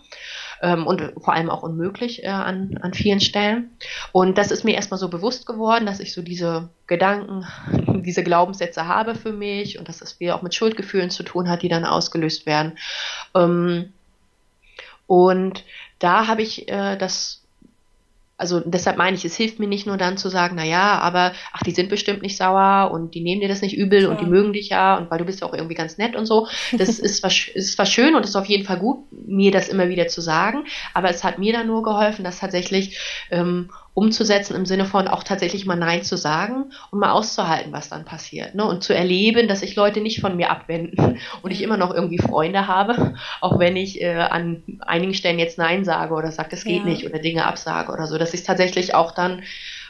ähm, 0.62 0.86
und 0.86 1.14
vor 1.18 1.34
allem 1.34 1.50
auch 1.50 1.64
unmöglich 1.64 2.24
äh, 2.24 2.28
an, 2.28 2.78
an 2.82 2.94
vielen 2.94 3.20
Stellen. 3.20 3.72
Und 4.12 4.38
das 4.38 4.52
ist 4.52 4.64
mir 4.64 4.76
erstmal 4.76 5.00
so 5.00 5.10
bewusst 5.10 5.46
geworden, 5.46 5.86
dass 5.86 6.00
ich 6.00 6.14
so 6.14 6.22
diese 6.22 6.70
Gedanken, 6.88 7.46
diese 8.04 8.24
Glaubenssätze 8.24 8.88
habe 8.88 9.16
für 9.16 9.34
mich 9.34 9.80
und 9.80 9.88
dass 9.88 10.00
das 10.00 10.14
viel 10.14 10.32
auch 10.32 10.42
mit 10.42 10.56
Schuldgefühlen 10.56 11.10
zu 11.10 11.24
tun 11.24 11.50
hat, 11.50 11.62
die 11.62 11.70
dann 11.70 11.86
ausgelöst 11.86 12.46
werden. 12.46 12.78
Ähm, 13.36 13.94
und 15.08 15.64
da 16.00 16.28
habe 16.28 16.42
ich 16.42 16.70
äh, 16.70 16.96
das 16.98 17.39
also 18.40 18.62
deshalb 18.62 18.98
meine 18.98 19.18
ich, 19.18 19.26
es 19.26 19.36
hilft 19.36 19.60
mir 19.60 19.68
nicht 19.68 19.86
nur 19.86 19.98
dann 19.98 20.18
zu 20.18 20.30
sagen, 20.30 20.56
na 20.58 20.64
ja, 20.64 20.98
aber 21.00 21.34
ach, 21.52 21.62
die 21.62 21.72
sind 21.72 21.90
bestimmt 21.90 22.22
nicht 22.22 22.38
sauer 22.38 22.90
und 22.92 23.14
die 23.14 23.22
nehmen 23.22 23.42
dir 23.42 23.50
das 23.50 23.62
nicht 23.62 23.78
übel 23.78 24.04
ja. 24.04 24.10
und 24.10 24.22
die 24.22 24.26
mögen 24.26 24.54
dich 24.54 24.70
ja 24.70 24.98
und 24.98 25.12
weil 25.12 25.20
du 25.20 25.26
bist 25.26 25.42
ja 25.42 25.48
auch 25.48 25.54
irgendwie 25.54 25.76
ganz 25.76 25.98
nett 25.98 26.16
und 26.16 26.26
so. 26.26 26.48
Das 26.72 27.00
ist 27.00 27.22
was, 27.22 27.50
ist 27.54 27.78
was 27.78 27.92
schön 27.92 28.16
und 28.16 28.24
ist 28.24 28.38
auf 28.38 28.46
jeden 28.46 28.64
Fall 28.64 28.80
gut, 28.80 29.00
mir 29.12 29.52
das 29.52 29.68
immer 29.68 29.90
wieder 29.90 30.08
zu 30.08 30.22
sagen. 30.22 30.64
Aber 30.94 31.10
es 31.10 31.26
hat 31.26 31.38
mir 31.38 31.52
dann 31.52 31.68
nur 31.68 31.84
geholfen, 31.84 32.24
dass 32.24 32.40
tatsächlich 32.40 32.98
ähm, 33.30 33.70
umzusetzen 34.00 34.56
im 34.56 34.66
Sinne 34.66 34.86
von 34.86 35.10
auch 35.10 35.24
tatsächlich 35.24 35.66
mal 35.66 35.76
Nein 35.76 36.04
zu 36.04 36.16
sagen 36.16 36.72
und 36.90 37.00
mal 37.00 37.12
auszuhalten, 37.12 37.74
was 37.74 37.90
dann 37.90 38.06
passiert. 38.06 38.56
Ne? 38.56 38.64
Und 38.64 38.82
zu 38.82 38.96
erleben, 38.96 39.50
dass 39.50 39.60
sich 39.60 39.76
Leute 39.76 40.00
nicht 40.00 40.22
von 40.22 40.38
mir 40.38 40.52
abwenden 40.52 41.20
und 41.42 41.52
ich 41.52 41.62
immer 41.62 41.76
noch 41.76 41.94
irgendwie 41.94 42.18
Freunde 42.18 42.68
habe, 42.68 43.16
auch 43.42 43.60
wenn 43.60 43.76
ich 43.76 44.02
äh, 44.02 44.16
an 44.16 44.64
einigen 44.80 45.14
Stellen 45.14 45.38
jetzt 45.38 45.58
Nein 45.58 45.84
sage 45.84 46.14
oder 46.14 46.32
sage, 46.32 46.48
das 46.50 46.64
geht 46.64 46.84
ja. 46.84 46.86
nicht 46.86 47.06
oder 47.06 47.20
Dinge 47.20 47.46
absage 47.46 47.92
oder 47.92 48.08
so, 48.08 48.18
dass 48.18 48.34
ich 48.34 48.40
es 48.40 48.46
tatsächlich 48.46 48.96
auch 48.96 49.12
dann 49.12 49.44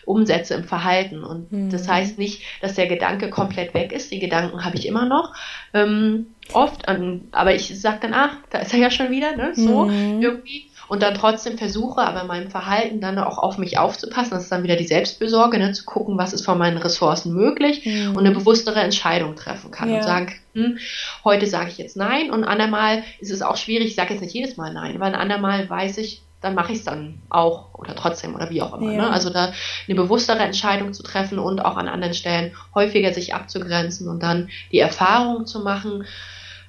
umsetze 0.05 0.55
im 0.55 0.63
Verhalten. 0.63 1.23
Und 1.23 1.51
mhm. 1.51 1.69
das 1.69 1.87
heißt 1.87 2.17
nicht, 2.17 2.41
dass 2.61 2.73
der 2.73 2.87
Gedanke 2.87 3.29
komplett 3.29 3.75
weg 3.75 3.91
ist. 3.91 4.11
Die 4.11 4.17
Gedanken 4.17 4.65
habe 4.65 4.75
ich 4.75 4.87
immer 4.87 5.05
noch. 5.05 5.35
Ähm, 5.75 6.27
oft, 6.51 6.87
an, 6.87 7.27
aber 7.31 7.53
ich 7.53 7.79
sage 7.79 7.99
dann, 8.01 8.15
ach, 8.15 8.37
da 8.49 8.57
ist 8.57 8.73
er 8.73 8.79
ja 8.79 8.89
schon 8.89 9.11
wieder, 9.11 9.35
ne? 9.35 9.51
So 9.53 9.85
mhm. 9.85 10.19
irgendwie 10.19 10.68
und 10.89 11.03
dann 11.03 11.13
trotzdem 11.13 11.57
versuche, 11.57 12.01
aber 12.01 12.23
meinem 12.25 12.49
Verhalten 12.49 12.99
dann 12.99 13.17
auch 13.19 13.37
auf 13.37 13.57
mich 13.57 13.77
aufzupassen. 13.77 14.31
Das 14.31 14.43
ist 14.43 14.51
dann 14.51 14.63
wieder 14.63 14.75
die 14.75 14.87
Selbstbesorge, 14.87 15.59
ne, 15.59 15.71
zu 15.71 15.85
gucken, 15.85 16.17
was 16.17 16.33
ist 16.33 16.43
von 16.43 16.57
meinen 16.57 16.77
Ressourcen 16.77 17.33
möglich 17.33 17.85
mhm. 17.85 18.15
und 18.15 18.25
eine 18.25 18.31
bewusstere 18.31 18.79
Entscheidung 18.81 19.35
treffen 19.35 19.71
kann 19.71 19.89
ja. 19.89 19.97
und 19.97 20.03
sagen, 20.03 20.33
hm, 20.53 20.79
heute 21.23 21.45
sage 21.45 21.69
ich 21.69 21.77
jetzt 21.77 21.95
nein 21.95 22.31
und 22.31 22.43
andermal 22.43 23.03
ist 23.19 23.31
es 23.31 23.41
auch 23.43 23.55
schwierig, 23.55 23.87
ich 23.87 23.95
sage 23.95 24.13
jetzt 24.13 24.21
nicht 24.21 24.33
jedes 24.33 24.57
Mal 24.57 24.73
nein, 24.73 24.99
weil 24.99 25.13
ein 25.13 25.19
andermal 25.19 25.69
weiß 25.69 25.99
ich, 25.99 26.23
dann 26.41 26.55
mache 26.55 26.71
ich 26.71 26.79
es 26.79 26.85
dann 26.85 27.21
auch 27.29 27.73
oder 27.73 27.95
trotzdem 27.95 28.33
oder 28.33 28.49
wie 28.49 28.61
auch 28.61 28.73
immer. 28.73 28.87
Ne? 28.87 28.95
Ja. 28.95 29.01
Ne? 29.03 29.09
Also 29.11 29.29
da 29.29 29.51
eine 29.87 29.95
bewusstere 29.95 30.39
Entscheidung 30.39 30.93
zu 30.93 31.03
treffen 31.03 31.37
und 31.37 31.59
auch 31.59 31.77
an 31.77 31.87
anderen 31.87 32.13
Stellen 32.13 32.55
häufiger 32.73 33.13
sich 33.13 33.35
abzugrenzen 33.35 34.07
und 34.07 34.23
dann 34.23 34.49
die 34.71 34.79
Erfahrung 34.79 35.45
zu 35.45 35.59
machen, 35.59 36.05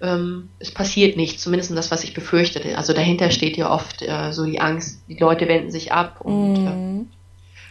ähm, 0.02 0.48
es 0.58 0.70
passiert 0.70 1.16
nichts, 1.16 1.42
zumindest 1.42 1.76
das, 1.76 1.90
was 1.90 2.04
ich 2.04 2.14
befürchtete. 2.14 2.76
Also 2.76 2.92
dahinter 2.92 3.30
steht 3.30 3.56
ja 3.56 3.70
oft 3.70 4.02
äh, 4.02 4.32
so 4.32 4.44
die 4.44 4.60
Angst, 4.60 5.02
die 5.08 5.16
Leute 5.16 5.48
wenden 5.48 5.70
sich 5.70 5.92
ab 5.92 6.20
und 6.20 6.64
mm. 6.64 6.66
äh, 6.66 7.04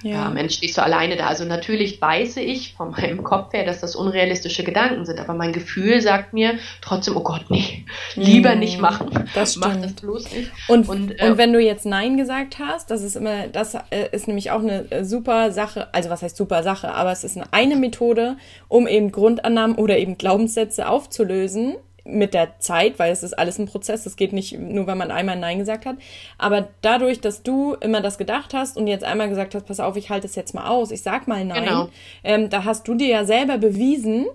ja. 0.01 0.11
ja, 0.11 0.29
Mensch, 0.29 0.55
stehst 0.55 0.77
du 0.77 0.83
alleine 0.83 1.17
da. 1.17 1.27
Also 1.27 1.43
natürlich 1.43 2.01
weiß 2.01 2.37
ich 2.37 2.73
von 2.75 2.91
meinem 2.91 3.23
Kopf 3.23 3.51
her, 3.53 3.65
dass 3.65 3.81
das 3.81 3.95
unrealistische 3.95 4.63
Gedanken 4.63 5.05
sind, 5.05 5.19
aber 5.19 5.33
mein 5.33 5.51
Gefühl 5.51 6.01
sagt 6.01 6.33
mir 6.33 6.57
trotzdem, 6.81 7.17
oh 7.17 7.23
Gott, 7.23 7.45
nee, 7.49 7.85
lieber 8.15 8.55
mm, 8.55 8.59
nicht 8.59 8.79
machen. 8.79 9.27
Das. 9.33 9.57
Mach 9.57 9.75
das 9.75 9.93
bloß 9.93 10.31
nicht. 10.31 10.51
Und, 10.67 10.87
und, 10.87 11.19
äh, 11.19 11.31
und, 11.31 11.37
wenn 11.37 11.51
du 11.51 11.59
jetzt 11.59 11.85
Nein 11.85 12.15
gesagt 12.15 12.59
hast, 12.59 12.91
das 12.91 13.01
ist 13.01 13.15
immer, 13.15 13.47
das 13.47 13.75
äh, 13.89 14.09
ist 14.11 14.27
nämlich 14.27 14.51
auch 14.51 14.61
eine 14.61 14.89
äh, 14.91 15.03
super 15.03 15.51
Sache, 15.51 15.93
also 15.93 16.09
was 16.09 16.21
heißt 16.21 16.37
super 16.37 16.63
Sache, 16.63 16.93
aber 16.93 17.11
es 17.11 17.23
ist 17.23 17.37
eine 17.51 17.75
Methode, 17.75 18.37
um 18.67 18.87
eben 18.87 19.11
Grundannahmen 19.11 19.75
oder 19.75 19.97
eben 19.97 20.17
Glaubenssätze 20.17 20.87
aufzulösen, 20.87 21.75
mit 22.11 22.33
der 22.33 22.59
Zeit, 22.59 22.99
weil 22.99 23.11
es 23.11 23.23
ist 23.23 23.33
alles 23.33 23.59
ein 23.59 23.67
Prozess, 23.67 24.05
es 24.05 24.15
geht 24.15 24.33
nicht 24.33 24.57
nur, 24.57 24.87
wenn 24.87 24.97
man 24.97 25.11
einmal 25.11 25.37
Nein 25.37 25.59
gesagt 25.59 25.85
hat. 25.85 25.97
Aber 26.37 26.69
dadurch, 26.81 27.21
dass 27.21 27.43
du 27.43 27.75
immer 27.75 28.01
das 28.01 28.17
gedacht 28.17 28.53
hast 28.53 28.77
und 28.77 28.87
jetzt 28.87 29.03
einmal 29.03 29.29
gesagt 29.29 29.55
hast, 29.55 29.65
pass 29.65 29.79
auf, 29.79 29.95
ich 29.95 30.09
halte 30.09 30.27
es 30.27 30.35
jetzt 30.35 30.53
mal 30.53 30.67
aus, 30.67 30.91
ich 30.91 31.01
sag 31.01 31.27
mal 31.27 31.43
Nein, 31.45 31.63
genau. 31.63 31.89
ähm, 32.23 32.49
da 32.49 32.65
hast 32.65 32.87
du 32.87 32.95
dir 32.95 33.07
ja 33.07 33.25
selber 33.25 33.57
bewiesen, 33.57 34.25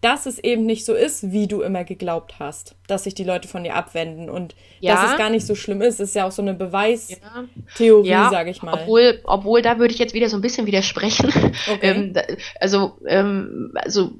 dass 0.00 0.26
es 0.26 0.38
eben 0.38 0.64
nicht 0.64 0.84
so 0.84 0.94
ist, 0.94 1.32
wie 1.32 1.48
du 1.48 1.60
immer 1.60 1.82
geglaubt 1.82 2.38
hast, 2.38 2.76
dass 2.86 3.04
sich 3.04 3.14
die 3.14 3.24
Leute 3.24 3.48
von 3.48 3.64
dir 3.64 3.74
abwenden 3.74 4.30
und 4.30 4.54
ja. 4.78 4.94
dass 4.94 5.10
es 5.10 5.18
gar 5.18 5.28
nicht 5.28 5.44
so 5.44 5.56
schlimm 5.56 5.82
ist. 5.82 5.98
Das 5.98 6.10
ist 6.10 6.14
ja 6.14 6.26
auch 6.26 6.30
so 6.30 6.40
eine 6.40 6.54
Beweistheorie, 6.54 8.08
ja. 8.08 8.24
ja. 8.24 8.30
sage 8.30 8.50
ich 8.50 8.62
mal. 8.62 8.74
Obwohl, 8.74 9.20
obwohl, 9.24 9.60
da 9.60 9.78
würde 9.78 9.92
ich 9.92 9.98
jetzt 9.98 10.14
wieder 10.14 10.28
so 10.28 10.36
ein 10.36 10.40
bisschen 10.40 10.66
widersprechen. 10.66 11.32
Okay. 11.72 11.78
ähm, 11.82 12.12
also, 12.60 12.98
ähm, 13.06 13.72
also 13.74 14.12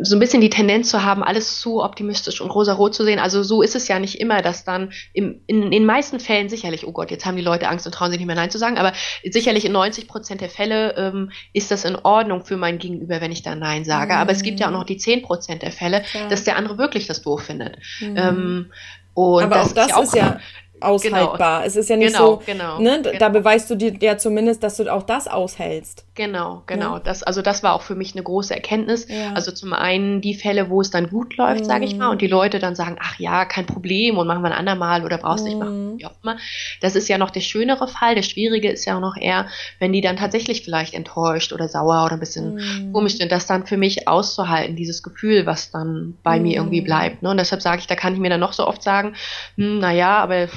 so 0.00 0.16
ein 0.16 0.18
bisschen 0.18 0.40
die 0.40 0.50
Tendenz 0.50 0.90
zu 0.90 1.04
haben, 1.04 1.22
alles 1.22 1.60
zu 1.60 1.82
optimistisch 1.82 2.40
und 2.40 2.50
rosarot 2.50 2.94
zu 2.94 3.04
sehen. 3.04 3.20
Also 3.20 3.42
so 3.42 3.62
ist 3.62 3.76
es 3.76 3.86
ja 3.86 3.98
nicht 3.98 4.20
immer, 4.20 4.42
dass 4.42 4.64
dann 4.64 4.92
im, 5.12 5.42
in, 5.46 5.62
in 5.62 5.70
den 5.70 5.86
meisten 5.86 6.18
Fällen 6.18 6.48
sicherlich, 6.48 6.86
oh 6.86 6.92
Gott, 6.92 7.10
jetzt 7.10 7.24
haben 7.24 7.36
die 7.36 7.42
Leute 7.42 7.68
Angst 7.68 7.86
und 7.86 7.92
trauen 7.92 8.10
sich 8.10 8.18
nicht 8.18 8.26
mehr 8.26 8.36
Nein 8.36 8.50
zu 8.50 8.58
sagen, 8.58 8.78
aber 8.78 8.92
sicherlich 9.24 9.64
in 9.64 9.72
90 9.72 10.08
Prozent 10.08 10.40
der 10.40 10.50
Fälle 10.50 10.96
ähm, 10.96 11.30
ist 11.52 11.70
das 11.70 11.84
in 11.84 11.96
Ordnung 11.96 12.44
für 12.44 12.56
mein 12.56 12.78
Gegenüber, 12.78 13.20
wenn 13.20 13.30
ich 13.30 13.42
da 13.42 13.54
Nein 13.54 13.84
sage. 13.84 14.14
Mhm. 14.14 14.18
Aber 14.18 14.32
es 14.32 14.42
gibt 14.42 14.58
ja 14.58 14.66
auch 14.66 14.72
noch 14.72 14.84
die 14.84 14.96
10 14.96 15.22
Prozent 15.22 15.62
der 15.62 15.72
Fälle, 15.72 16.02
ja. 16.12 16.28
dass 16.28 16.44
der 16.44 16.56
andere 16.56 16.78
wirklich 16.78 17.06
das 17.06 17.22
doof 17.22 17.42
findet. 17.42 17.78
Mhm. 18.00 18.16
Ähm, 18.16 18.72
und 19.14 19.44
aber 19.44 19.54
das 19.54 19.70
auch 19.70 19.74
das 19.74 19.86
ist 19.86 19.92
ja, 19.92 19.96
auch, 20.00 20.02
ist 20.02 20.14
ja 20.16 20.40
aushaltbar. 20.80 21.58
Genau. 21.58 21.66
Es 21.66 21.76
ist 21.76 21.88
ja 21.88 21.96
nicht 21.96 22.12
genau, 22.12 22.26
so, 22.26 22.42
genau, 22.44 22.80
ne, 22.80 23.00
genau. 23.02 23.18
da 23.18 23.28
beweist 23.28 23.70
du 23.70 23.76
dir 23.76 23.94
ja 24.00 24.18
zumindest, 24.18 24.62
dass 24.62 24.76
du 24.76 24.92
auch 24.92 25.04
das 25.04 25.28
aushältst. 25.28 26.05
Genau, 26.16 26.62
genau. 26.66 26.94
Ja. 26.94 27.00
Das, 27.00 27.22
also 27.22 27.42
das 27.42 27.62
war 27.62 27.74
auch 27.74 27.82
für 27.82 27.94
mich 27.94 28.14
eine 28.14 28.22
große 28.22 28.54
Erkenntnis. 28.54 29.06
Ja. 29.06 29.34
Also 29.34 29.52
zum 29.52 29.74
einen 29.74 30.22
die 30.22 30.34
Fälle, 30.34 30.70
wo 30.70 30.80
es 30.80 30.90
dann 30.90 31.10
gut 31.10 31.36
läuft, 31.36 31.60
mhm. 31.60 31.64
sage 31.66 31.84
ich 31.84 31.94
mal, 31.94 32.08
und 32.08 32.22
die 32.22 32.26
Leute 32.26 32.58
dann 32.58 32.74
sagen, 32.74 32.96
ach 32.98 33.18
ja, 33.18 33.44
kein 33.44 33.66
Problem 33.66 34.16
und 34.16 34.26
machen 34.26 34.42
wir 34.42 34.46
ein 34.46 34.56
andermal 34.56 35.04
oder 35.04 35.18
brauchst 35.18 35.44
mhm. 35.44 35.50
nicht 35.50 35.58
machen, 35.58 35.98
wie 35.98 36.06
auch 36.06 36.14
immer. 36.22 36.38
Das 36.80 36.96
ist 36.96 37.08
ja 37.08 37.18
noch 37.18 37.30
der 37.30 37.42
schönere 37.42 37.86
Fall. 37.86 38.14
Der 38.14 38.22
schwierige 38.22 38.70
ist 38.70 38.86
ja 38.86 38.96
auch 38.96 39.00
noch 39.00 39.16
eher, 39.18 39.46
wenn 39.78 39.92
die 39.92 40.00
dann 40.00 40.16
tatsächlich 40.16 40.62
vielleicht 40.62 40.94
enttäuscht 40.94 41.52
oder 41.52 41.68
sauer 41.68 42.06
oder 42.06 42.14
ein 42.14 42.20
bisschen 42.20 42.54
mhm. 42.54 42.92
komisch 42.94 43.18
sind, 43.18 43.30
das 43.30 43.46
dann 43.46 43.66
für 43.66 43.76
mich 43.76 44.08
auszuhalten, 44.08 44.74
dieses 44.74 45.02
Gefühl, 45.02 45.44
was 45.44 45.70
dann 45.70 46.16
bei 46.22 46.40
mir 46.40 46.56
irgendwie 46.56 46.80
mhm. 46.80 46.86
bleibt. 46.86 47.22
Ne? 47.22 47.28
Und 47.28 47.36
deshalb 47.36 47.60
sage 47.60 47.80
ich, 47.80 47.86
da 47.86 47.94
kann 47.94 48.14
ich 48.14 48.20
mir 48.20 48.30
dann 48.30 48.40
noch 48.40 48.54
so 48.54 48.66
oft 48.66 48.82
sagen, 48.82 49.14
hm, 49.56 49.80
naja, 49.80 50.16
aber 50.16 50.48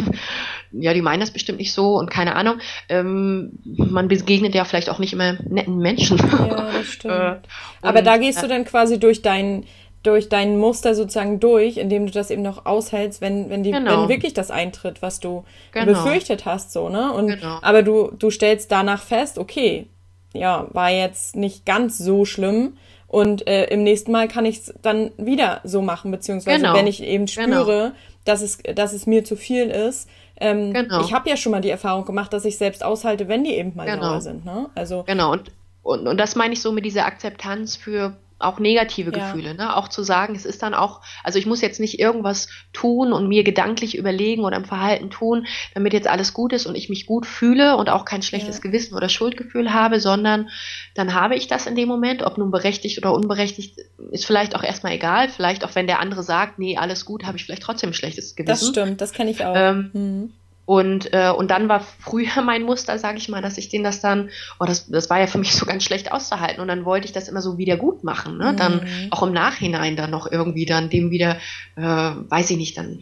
ja, 0.72 0.94
die 0.94 1.02
meinen 1.02 1.20
das 1.20 1.32
bestimmt 1.32 1.60
nicht 1.60 1.74
so 1.74 1.98
und 1.98 2.10
keine 2.10 2.36
Ahnung. 2.36 2.60
Ähm, 2.90 3.60
man 3.64 4.08
begegnet 4.08 4.56
ja 4.56 4.66
vielleicht 4.66 4.90
auch 4.90 5.00
nicht 5.00 5.14
immer 5.14 5.38
netten 5.48 5.78
Menschen. 5.78 6.18
Ja, 6.18 6.70
das 6.74 6.88
stimmt. 6.88 7.14
äh, 7.14 7.36
Aber 7.82 8.02
da 8.02 8.18
gehst 8.18 8.44
du 8.44 8.48
dann 8.48 8.66
quasi 8.66 9.00
durch 9.00 9.22
dein 9.22 9.66
durch 10.04 10.30
dein 10.30 10.58
Muster 10.58 10.96
sozusagen 10.96 11.40
durch, 11.42 11.78
indem 11.78 12.06
du 12.06 12.12
das 12.14 12.32
eben 12.32 12.42
noch 12.42 12.66
aushältst, 12.66 13.20
wenn, 13.20 13.50
wenn 13.50 13.64
die, 13.64 13.72
genau. 13.72 14.04
wenn 14.04 14.10
wirklich 14.10 14.34
das 14.34 14.50
eintritt, 14.50 15.02
was 15.02 15.20
du 15.20 15.44
genau. 15.74 15.88
befürchtet 15.88 16.46
hast, 16.46 16.72
so, 16.72 16.88
ne? 16.88 17.12
Und, 17.12 17.28
genau. 17.28 17.60
aber 17.62 17.84
du, 17.84 18.12
du 18.18 18.32
stellst 18.32 18.72
danach 18.72 19.02
fest, 19.04 19.38
okay, 19.38 19.88
ja, 20.34 20.68
war 20.72 20.90
jetzt 20.90 21.36
nicht 21.36 21.66
ganz 21.66 21.98
so 21.98 22.26
schlimm. 22.26 22.78
Und 23.08 23.48
äh, 23.48 23.66
im 23.66 23.84
nächsten 23.84 24.12
Mal 24.12 24.28
kann 24.28 24.46
ich 24.46 24.60
es 24.60 24.74
dann 24.84 25.12
wieder 25.18 25.62
so 25.64 25.82
machen, 25.82 26.12
beziehungsweise 26.12 26.62
genau. 26.62 26.76
wenn 26.76 26.86
ich 26.86 27.02
eben 27.02 27.26
genau. 27.26 27.64
spüre, 27.64 27.94
dass, 28.24 28.42
es, 28.42 28.60
dass 28.76 28.94
es 28.94 29.08
mir 29.08 29.26
zu 29.26 29.36
viel 29.36 29.70
ist. 29.70 30.08
Ähm, 30.40 30.74
genau. 30.74 31.02
Ich 31.02 31.14
habe 31.14 31.30
ja 31.30 31.38
schon 31.38 31.52
mal 31.52 31.62
die 31.62 31.70
Erfahrung 31.70 32.06
gemacht, 32.06 32.32
dass 32.34 32.46
ich 32.46 32.58
selbst 32.58 32.84
aushalte, 32.84 33.28
wenn 33.28 33.44
die 33.44 33.56
eben 33.56 33.76
mal 33.76 33.86
genau. 33.86 34.20
sind. 34.20 34.46
Ne? 34.46 34.70
Also, 34.76 35.04
genau, 35.04 35.34
und, 35.34 35.52
und, 35.84 36.08
und 36.08 36.18
das 36.18 36.36
meine 36.36 36.54
ich 36.54 36.62
so 36.62 36.72
mit 36.72 36.86
dieser 36.86 37.06
Akzeptanz 37.06 37.76
für 37.76 38.16
auch 38.40 38.60
negative 38.60 39.12
ja. 39.12 39.20
Gefühle, 39.20 39.54
ne? 39.54 39.76
Auch 39.76 39.90
zu 39.90 40.02
sagen, 40.02 40.34
es 40.36 40.46
ist 40.46 40.64
dann 40.64 40.74
auch, 40.74 41.02
also 41.24 41.38
ich 41.38 41.46
muss 41.46 41.62
jetzt 41.62 41.80
nicht 41.80 42.00
irgendwas 42.00 42.48
tun 42.72 43.12
und 43.12 43.28
mir 43.28 43.44
gedanklich 43.44 43.98
überlegen 43.98 44.44
oder 44.46 44.58
im 44.58 44.66
Verhalten 44.66 45.10
tun, 45.10 45.46
damit 45.74 45.94
jetzt 45.94 46.08
alles 46.08 46.34
gut 46.34 46.54
ist 46.54 46.66
und 46.66 46.76
ich 46.76 46.90
mich 46.90 47.06
gut 47.06 47.26
fühle 47.26 47.76
und 47.76 47.90
auch 47.90 48.06
kein 48.06 48.22
schlechtes 48.22 48.58
ja. 48.58 48.62
Gewissen 48.62 48.96
oder 48.96 49.10
Schuldgefühl 49.10 49.74
habe, 49.74 50.00
sondern 50.00 50.50
dann 50.96 51.14
habe 51.14 51.36
ich 51.36 51.48
das 51.48 51.68
in 51.68 51.76
dem 51.76 51.90
Moment, 51.90 52.24
ob 52.24 52.38
nun 52.38 52.50
berechtigt 52.50 52.98
oder 52.98 53.14
unberechtigt, 53.14 53.78
ist 54.12 54.26
vielleicht 54.26 54.56
auch 54.56 54.64
erstmal 54.64 54.94
egal. 54.94 55.28
Vielleicht 55.28 55.66
auch 55.66 55.76
wenn 55.76 55.88
der 55.88 56.00
andere 56.00 56.24
sagt, 56.24 56.60
nee, 56.60 56.78
alles 56.78 57.06
gut, 57.06 57.26
habe 57.26 57.38
ich 57.38 57.44
vielleicht 57.44 57.64
trotzdem 57.64 57.90
ein 57.90 57.94
schlechtes 57.94 58.36
Gewissen. 58.36 58.74
Das 58.74 58.84
stimmt, 58.84 59.02
das 59.02 59.12
kenne 59.12 59.32
ich 59.32 59.44
auch. 59.44 59.54
Ähm, 59.56 59.90
mhm. 59.94 60.34
Und, 60.70 61.14
äh, 61.14 61.32
und 61.32 61.50
dann 61.50 61.68
war 61.68 61.80
früher 61.80 62.42
mein 62.46 62.62
Muster, 62.62 63.00
sage 63.00 63.18
ich 63.18 63.28
mal, 63.28 63.42
dass 63.42 63.58
ich 63.58 63.70
den 63.70 63.84
das 63.84 64.02
dann, 64.02 64.30
oh, 64.60 64.66
das, 64.66 64.88
das 64.88 65.10
war 65.10 65.20
ja 65.20 65.26
für 65.26 65.40
mich 65.40 65.56
so 65.56 65.66
ganz 65.66 65.84
schlecht 65.84 66.12
auszuhalten. 66.12 66.62
Und 66.62 66.68
dann 66.68 66.86
wollte 66.86 67.08
ich 67.08 67.12
das 67.12 67.28
immer 67.28 67.42
so 67.42 67.58
wieder 67.58 67.76
gut 67.76 68.04
machen. 68.04 68.38
Ne? 68.38 68.52
Mhm. 68.52 68.58
Dann 68.58 68.82
auch 69.10 69.24
im 69.24 69.34
Nachhinein 69.34 69.96
dann 69.96 70.12
noch 70.12 70.32
irgendwie 70.32 70.68
dann 70.68 70.92
dem 70.92 71.10
wieder, 71.10 71.38
äh, 71.76 71.82
weiß 71.82 72.52
ich 72.52 72.58
nicht, 72.58 72.78
dann 72.78 73.00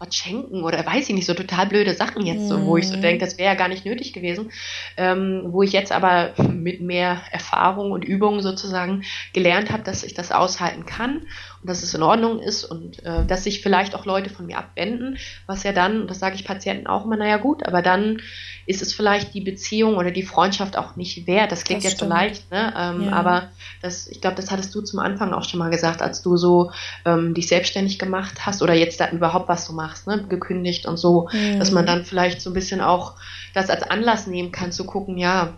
was 0.00 0.12
schenken 0.12 0.64
oder 0.64 0.84
weiß 0.84 1.08
ich 1.08 1.14
nicht, 1.14 1.26
so 1.26 1.34
total 1.34 1.66
blöde 1.66 1.94
Sachen 1.94 2.26
jetzt, 2.26 2.42
mhm. 2.42 2.48
so, 2.48 2.66
wo 2.66 2.76
ich 2.78 2.88
so 2.88 2.96
mhm. 2.96 3.02
denke, 3.02 3.24
das 3.24 3.38
wäre 3.38 3.50
ja 3.50 3.54
gar 3.54 3.68
nicht 3.68 3.86
nötig 3.86 4.12
gewesen. 4.12 4.50
Ähm, 4.96 5.44
wo 5.50 5.62
ich 5.62 5.70
jetzt 5.70 5.92
aber 5.92 6.34
mit 6.36 6.80
mehr 6.80 7.20
Erfahrung 7.30 7.92
und 7.92 8.04
Übung 8.04 8.40
sozusagen 8.40 9.04
gelernt 9.32 9.70
habe, 9.70 9.84
dass 9.84 10.02
ich 10.02 10.14
das 10.14 10.32
aushalten 10.32 10.84
kann 10.84 11.22
dass 11.64 11.82
es 11.82 11.94
in 11.94 12.02
Ordnung 12.02 12.40
ist 12.40 12.64
und 12.64 13.02
äh, 13.04 13.24
dass 13.26 13.44
sich 13.44 13.62
vielleicht 13.62 13.94
auch 13.94 14.04
Leute 14.04 14.30
von 14.30 14.46
mir 14.46 14.58
abwenden, 14.58 15.16
was 15.46 15.62
ja 15.62 15.72
dann, 15.72 16.02
und 16.02 16.10
das 16.10 16.18
sage 16.18 16.34
ich 16.34 16.44
Patienten 16.44 16.86
auch 16.86 17.04
immer, 17.04 17.16
naja 17.16 17.38
gut, 17.38 17.66
aber 17.66 17.82
dann 17.82 18.20
ist 18.66 18.82
es 18.82 18.92
vielleicht 18.94 19.34
die 19.34 19.40
Beziehung 19.40 19.96
oder 19.96 20.10
die 20.10 20.22
Freundschaft 20.22 20.76
auch 20.76 20.96
nicht 20.96 21.26
wert. 21.26 21.52
Das 21.52 21.64
klingt 21.64 21.84
das 21.84 21.92
jetzt 21.92 22.00
so 22.00 22.06
leicht, 22.06 22.50
ne? 22.50 22.72
Ähm, 22.76 23.04
ja. 23.06 23.12
aber 23.12 23.50
das, 23.82 24.08
ich 24.08 24.20
glaube, 24.20 24.36
das 24.36 24.50
hattest 24.50 24.74
du 24.74 24.80
zum 24.80 25.00
Anfang 25.00 25.32
auch 25.32 25.44
schon 25.44 25.58
mal 25.58 25.70
gesagt, 25.70 26.00
als 26.00 26.22
du 26.22 26.36
so 26.36 26.70
ähm, 27.04 27.34
dich 27.34 27.48
selbstständig 27.48 27.98
gemacht 27.98 28.46
hast 28.46 28.62
oder 28.62 28.74
jetzt 28.74 29.00
da 29.00 29.10
überhaupt 29.10 29.48
was 29.48 29.66
du 29.66 29.72
machst, 29.72 30.06
ne? 30.06 30.24
gekündigt 30.28 30.86
und 30.86 30.96
so, 30.96 31.28
mhm. 31.32 31.58
dass 31.58 31.70
man 31.70 31.86
dann 31.86 32.04
vielleicht 32.04 32.40
so 32.40 32.50
ein 32.50 32.54
bisschen 32.54 32.80
auch 32.80 33.14
das 33.52 33.70
als 33.70 33.82
Anlass 33.82 34.26
nehmen 34.26 34.52
kann, 34.52 34.72
zu 34.72 34.84
gucken, 34.84 35.18
ja, 35.18 35.54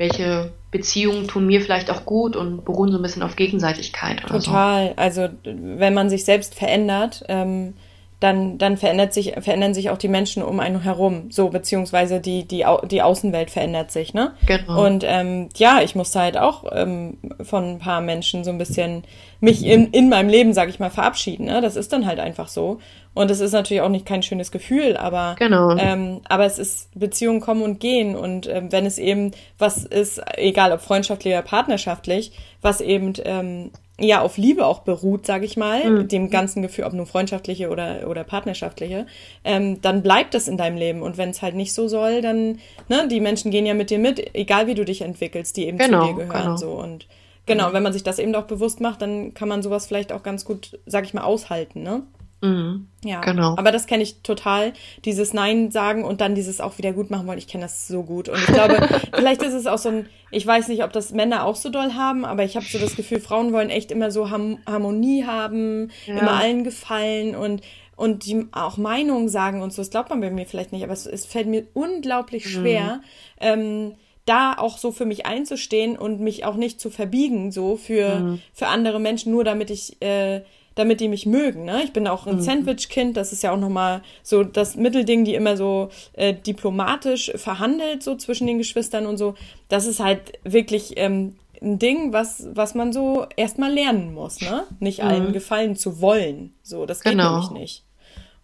welche 0.00 0.50
Beziehungen 0.70 1.28
tun 1.28 1.46
mir 1.46 1.60
vielleicht 1.60 1.90
auch 1.90 2.06
gut 2.06 2.34
und 2.34 2.64
beruhen 2.64 2.90
so 2.90 2.98
ein 2.98 3.02
bisschen 3.02 3.22
auf 3.22 3.36
Gegenseitigkeit. 3.36 4.22
Total. 4.22 4.88
So. 4.88 4.94
Also 4.96 5.28
wenn 5.44 5.92
man 5.92 6.08
sich 6.08 6.24
selbst 6.24 6.54
verändert, 6.54 7.22
ähm, 7.28 7.74
dann, 8.18 8.56
dann 8.56 8.78
verändert 8.78 9.12
sich, 9.12 9.34
verändern 9.40 9.74
sich 9.74 9.90
auch 9.90 9.98
die 9.98 10.08
Menschen 10.08 10.42
um 10.42 10.58
einen 10.58 10.82
herum, 10.82 11.30
so 11.30 11.50
beziehungsweise 11.50 12.18
die, 12.20 12.48
die, 12.48 12.64
die 12.90 13.02
Außenwelt 13.02 13.50
verändert 13.50 13.90
sich, 13.90 14.14
ne? 14.14 14.32
Genau. 14.46 14.86
Und 14.86 15.04
ähm, 15.06 15.50
ja, 15.56 15.80
ich 15.82 15.94
musste 15.94 16.20
halt 16.20 16.38
auch 16.38 16.64
ähm, 16.72 17.18
von 17.42 17.64
ein 17.64 17.78
paar 17.78 18.00
Menschen 18.00 18.42
so 18.42 18.50
ein 18.50 18.58
bisschen 18.58 19.04
mich 19.40 19.64
in, 19.64 19.88
in 19.88 20.08
meinem 20.08 20.30
Leben, 20.30 20.54
sag 20.54 20.70
ich 20.70 20.78
mal, 20.78 20.90
verabschieden. 20.90 21.46
Ne? 21.46 21.60
Das 21.60 21.76
ist 21.76 21.92
dann 21.92 22.06
halt 22.06 22.20
einfach 22.20 22.48
so. 22.48 22.78
Und 23.12 23.30
es 23.30 23.40
ist 23.40 23.52
natürlich 23.52 23.82
auch 23.82 23.88
nicht 23.88 24.06
kein 24.06 24.22
schönes 24.22 24.52
Gefühl, 24.52 24.96
aber, 24.96 25.34
genau. 25.38 25.76
ähm, 25.76 26.20
aber 26.28 26.44
es 26.44 26.58
ist 26.58 26.88
Beziehungen 26.98 27.40
kommen 27.40 27.62
und 27.62 27.80
gehen. 27.80 28.14
Und 28.14 28.46
ähm, 28.46 28.70
wenn 28.70 28.86
es 28.86 28.98
eben 28.98 29.32
was 29.58 29.84
ist, 29.84 30.22
egal 30.36 30.72
ob 30.72 30.80
freundschaftlich 30.80 31.34
oder 31.34 31.42
partnerschaftlich, 31.42 32.32
was 32.62 32.80
eben 32.80 33.14
ähm, 33.24 33.72
ja 33.98 34.22
auf 34.22 34.36
Liebe 34.36 34.64
auch 34.64 34.80
beruht, 34.80 35.26
sage 35.26 35.44
ich 35.44 35.56
mal, 35.56 35.88
mhm. 35.88 36.08
dem 36.08 36.30
ganzen 36.30 36.62
Gefühl, 36.62 36.84
ob 36.84 36.92
nur 36.92 37.06
freundschaftliche 37.06 37.68
oder, 37.68 38.08
oder 38.08 38.22
partnerschaftliche, 38.22 39.06
ähm, 39.44 39.82
dann 39.82 40.02
bleibt 40.02 40.34
das 40.34 40.46
in 40.46 40.56
deinem 40.56 40.76
Leben. 40.76 41.02
Und 41.02 41.18
wenn 41.18 41.30
es 41.30 41.42
halt 41.42 41.56
nicht 41.56 41.74
so 41.74 41.88
soll, 41.88 42.22
dann, 42.22 42.60
ne, 42.88 43.08
die 43.08 43.20
Menschen 43.20 43.50
gehen 43.50 43.66
ja 43.66 43.74
mit 43.74 43.90
dir 43.90 43.98
mit, 43.98 44.34
egal 44.34 44.68
wie 44.68 44.74
du 44.74 44.84
dich 44.84 45.02
entwickelst, 45.02 45.56
die 45.56 45.66
eben 45.66 45.78
genau, 45.78 46.02
zu 46.02 46.06
dir 46.06 46.24
gehören. 46.24 46.42
Genau. 46.42 46.56
So. 46.56 46.70
Und 46.70 47.06
genau, 47.46 47.70
mhm. 47.70 47.72
wenn 47.74 47.82
man 47.82 47.92
sich 47.92 48.04
das 48.04 48.20
eben 48.20 48.34
auch 48.36 48.46
bewusst 48.46 48.80
macht, 48.80 49.02
dann 49.02 49.34
kann 49.34 49.48
man 49.48 49.62
sowas 49.62 49.86
vielleicht 49.86 50.12
auch 50.12 50.22
ganz 50.22 50.44
gut, 50.44 50.78
sag 50.86 51.04
ich 51.04 51.12
mal, 51.12 51.22
aushalten, 51.22 51.82
ne? 51.82 52.02
Mhm, 52.42 52.88
ja, 53.04 53.20
genau. 53.20 53.54
Aber 53.56 53.70
das 53.70 53.86
kenne 53.86 54.02
ich 54.02 54.22
total. 54.22 54.72
Dieses 55.04 55.34
Nein 55.34 55.70
sagen 55.70 56.04
und 56.04 56.20
dann 56.20 56.34
dieses 56.34 56.60
auch 56.60 56.78
wieder 56.78 56.92
gut 56.92 57.10
machen 57.10 57.26
wollen. 57.26 57.38
Ich 57.38 57.48
kenne 57.48 57.64
das 57.64 57.86
so 57.86 58.02
gut. 58.02 58.28
Und 58.28 58.38
ich 58.38 58.46
glaube, 58.46 58.88
vielleicht 59.14 59.42
ist 59.42 59.52
es 59.52 59.66
auch 59.66 59.78
so 59.78 59.90
ein, 59.90 60.06
ich 60.30 60.46
weiß 60.46 60.68
nicht, 60.68 60.82
ob 60.82 60.92
das 60.92 61.12
Männer 61.12 61.44
auch 61.44 61.56
so 61.56 61.68
doll 61.68 61.92
haben, 61.94 62.24
aber 62.24 62.44
ich 62.44 62.56
habe 62.56 62.64
so 62.64 62.78
das 62.78 62.96
Gefühl, 62.96 63.20
Frauen 63.20 63.52
wollen 63.52 63.68
echt 63.68 63.90
immer 63.92 64.10
so 64.10 64.30
Harmonie 64.30 65.24
haben, 65.24 65.90
ja. 66.06 66.18
immer 66.18 66.32
allen 66.32 66.64
gefallen 66.64 67.34
und 67.34 67.62
und 67.96 68.24
die 68.24 68.46
auch 68.52 68.78
Meinungen 68.78 69.28
sagen 69.28 69.60
und 69.60 69.74
so. 69.74 69.82
Das 69.82 69.90
glaubt 69.90 70.08
man 70.08 70.22
bei 70.22 70.30
mir 70.30 70.46
vielleicht 70.46 70.72
nicht, 70.72 70.84
aber 70.84 70.94
es, 70.94 71.04
es 71.04 71.26
fällt 71.26 71.46
mir 71.46 71.66
unglaublich 71.74 72.46
mhm. 72.46 72.48
schwer. 72.48 72.84
Mhm. 72.94 73.02
Ähm, 73.40 73.94
da 74.24 74.54
auch 74.56 74.78
so 74.78 74.92
für 74.92 75.04
mich 75.04 75.26
einzustehen 75.26 75.98
und 75.98 76.20
mich 76.20 76.44
auch 76.44 76.54
nicht 76.54 76.80
zu 76.80 76.88
verbiegen, 76.88 77.52
so 77.52 77.76
für, 77.76 78.20
mhm. 78.20 78.40
für 78.54 78.68
andere 78.68 79.00
Menschen, 79.00 79.32
nur 79.32 79.44
damit 79.44 79.70
ich 79.70 80.00
äh, 80.00 80.42
damit 80.80 81.00
die 81.00 81.08
mich 81.08 81.26
mögen. 81.26 81.64
Ne? 81.64 81.82
Ich 81.84 81.92
bin 81.92 82.08
auch 82.08 82.26
ein 82.26 82.36
mhm. 82.36 82.40
Sandwich-Kind, 82.42 83.16
das 83.16 83.32
ist 83.32 83.42
ja 83.42 83.52
auch 83.52 83.58
nochmal 83.58 84.02
so 84.22 84.42
das 84.42 84.74
Mittelding, 84.74 85.24
die 85.24 85.34
immer 85.34 85.56
so 85.56 85.90
äh, 86.14 86.34
diplomatisch 86.34 87.30
verhandelt, 87.36 88.02
so 88.02 88.16
zwischen 88.16 88.46
den 88.46 88.58
Geschwistern 88.58 89.06
und 89.06 89.18
so. 89.18 89.34
Das 89.68 89.86
ist 89.86 90.00
halt 90.00 90.32
wirklich 90.42 90.94
ähm, 90.96 91.36
ein 91.62 91.78
Ding, 91.78 92.12
was, 92.12 92.48
was 92.52 92.74
man 92.74 92.92
so 92.92 93.26
erstmal 93.36 93.72
lernen 93.72 94.14
muss, 94.14 94.40
ne? 94.40 94.64
Nicht 94.78 95.02
mhm. 95.02 95.08
allen 95.08 95.32
gefallen 95.32 95.76
zu 95.76 96.00
wollen. 96.00 96.54
So, 96.62 96.86
das 96.86 97.02
geht 97.02 97.12
genau. 97.12 97.32
nämlich 97.32 97.50
nicht. 97.50 97.84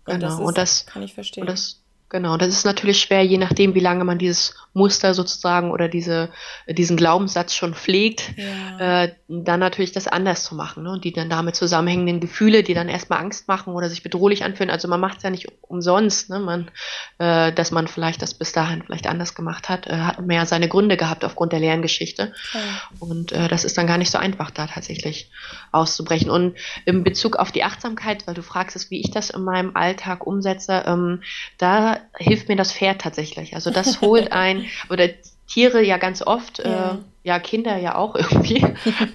Und 0.06 0.20
genau. 0.20 0.26
das, 0.26 0.34
ist, 0.34 0.40
und 0.40 0.58
das 0.58 0.86
kann 0.86 1.02
ich 1.02 1.14
verstehen. 1.14 1.42
Und 1.42 1.50
das, 1.50 1.82
genau, 2.08 2.36
das 2.36 2.48
ist 2.48 2.64
natürlich 2.64 3.00
schwer, 3.00 3.24
je 3.24 3.38
nachdem, 3.38 3.74
wie 3.74 3.80
lange 3.80 4.04
man 4.04 4.18
dieses 4.18 4.54
Muster 4.76 5.14
sozusagen 5.14 5.70
oder 5.70 5.88
diese, 5.88 6.30
diesen 6.68 6.96
Glaubenssatz 6.96 7.54
schon 7.54 7.74
pflegt, 7.74 8.34
ja. 8.36 9.04
äh, 9.04 9.14
dann 9.26 9.58
natürlich 9.58 9.92
das 9.92 10.06
anders 10.06 10.44
zu 10.44 10.54
machen 10.54 10.84
ne? 10.84 10.90
und 10.90 11.04
die 11.04 11.12
dann 11.12 11.30
damit 11.30 11.56
zusammenhängenden 11.56 12.20
Gefühle, 12.20 12.62
die 12.62 12.74
dann 12.74 12.88
erstmal 12.88 13.20
Angst 13.20 13.48
machen 13.48 13.72
oder 13.72 13.88
sich 13.88 14.02
bedrohlich 14.02 14.44
anfühlen. 14.44 14.70
Also 14.70 14.86
man 14.86 15.00
macht 15.00 15.16
es 15.16 15.22
ja 15.22 15.30
nicht 15.30 15.48
umsonst, 15.62 16.28
ne? 16.28 16.38
man, 16.38 16.70
äh, 17.18 17.52
dass 17.52 17.70
man 17.70 17.88
vielleicht 17.88 18.20
das 18.20 18.34
bis 18.34 18.52
dahin 18.52 18.82
vielleicht 18.82 19.06
anders 19.06 19.34
gemacht 19.34 19.70
hat, 19.70 19.86
äh, 19.86 19.96
hat 19.96 20.20
mehr 20.20 20.44
seine 20.44 20.68
Gründe 20.68 20.98
gehabt 20.98 21.24
aufgrund 21.24 21.52
der 21.52 21.60
Lerngeschichte. 21.60 22.34
Ja. 22.52 22.60
Und 23.00 23.32
äh, 23.32 23.48
das 23.48 23.64
ist 23.64 23.78
dann 23.78 23.86
gar 23.86 23.98
nicht 23.98 24.10
so 24.10 24.18
einfach, 24.18 24.50
da 24.50 24.66
tatsächlich 24.66 25.30
auszubrechen. 25.72 26.30
Und 26.30 26.56
in 26.84 27.02
Bezug 27.02 27.36
auf 27.36 27.50
die 27.50 27.64
Achtsamkeit, 27.64 28.26
weil 28.26 28.34
du 28.34 28.42
fragst, 28.42 28.90
wie 28.90 29.00
ich 29.00 29.10
das 29.10 29.30
in 29.30 29.42
meinem 29.42 29.74
Alltag 29.74 30.26
umsetze, 30.26 30.82
ähm, 30.86 31.22
da 31.56 31.95
hilft 32.16 32.48
mir 32.48 32.56
das 32.56 32.72
Pferd 32.72 33.00
tatsächlich. 33.00 33.54
Also 33.54 33.70
das 33.70 34.00
holt 34.00 34.32
ein 34.32 34.66
oder 34.90 35.08
Tiere 35.46 35.82
ja 35.82 35.96
ganz 35.96 36.22
oft, 36.22 36.58
ja, 36.58 36.92
äh, 36.92 36.96
ja 37.22 37.38
Kinder 37.38 37.76
ja 37.76 37.94
auch 37.94 38.14
irgendwie, 38.14 38.64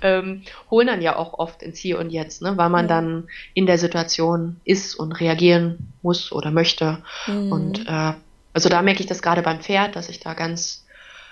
ähm, 0.02 0.44
holen 0.70 0.88
dann 0.88 1.02
ja 1.02 1.16
auch 1.16 1.34
oft 1.34 1.62
ins 1.62 1.80
Hier 1.80 2.00
und 2.00 2.10
Jetzt, 2.10 2.42
ne, 2.42 2.58
weil 2.58 2.70
man 2.70 2.86
ja. 2.88 2.96
dann 2.96 3.28
in 3.54 3.66
der 3.66 3.78
Situation 3.78 4.60
ist 4.64 4.96
und 4.96 5.12
reagieren 5.14 5.94
muss 6.02 6.32
oder 6.32 6.52
möchte. 6.52 7.00
Mhm. 7.28 7.52
Und 7.52 7.88
äh, 7.88 8.14
also 8.54 8.70
da 8.70 8.82
merke 8.82 9.02
ich 9.02 9.08
das 9.08 9.22
gerade 9.22 9.42
beim 9.42 9.60
Pferd, 9.60 9.96
dass 9.96 10.10
ich 10.10 10.20
da 10.20 10.34
ganz, 10.34 10.86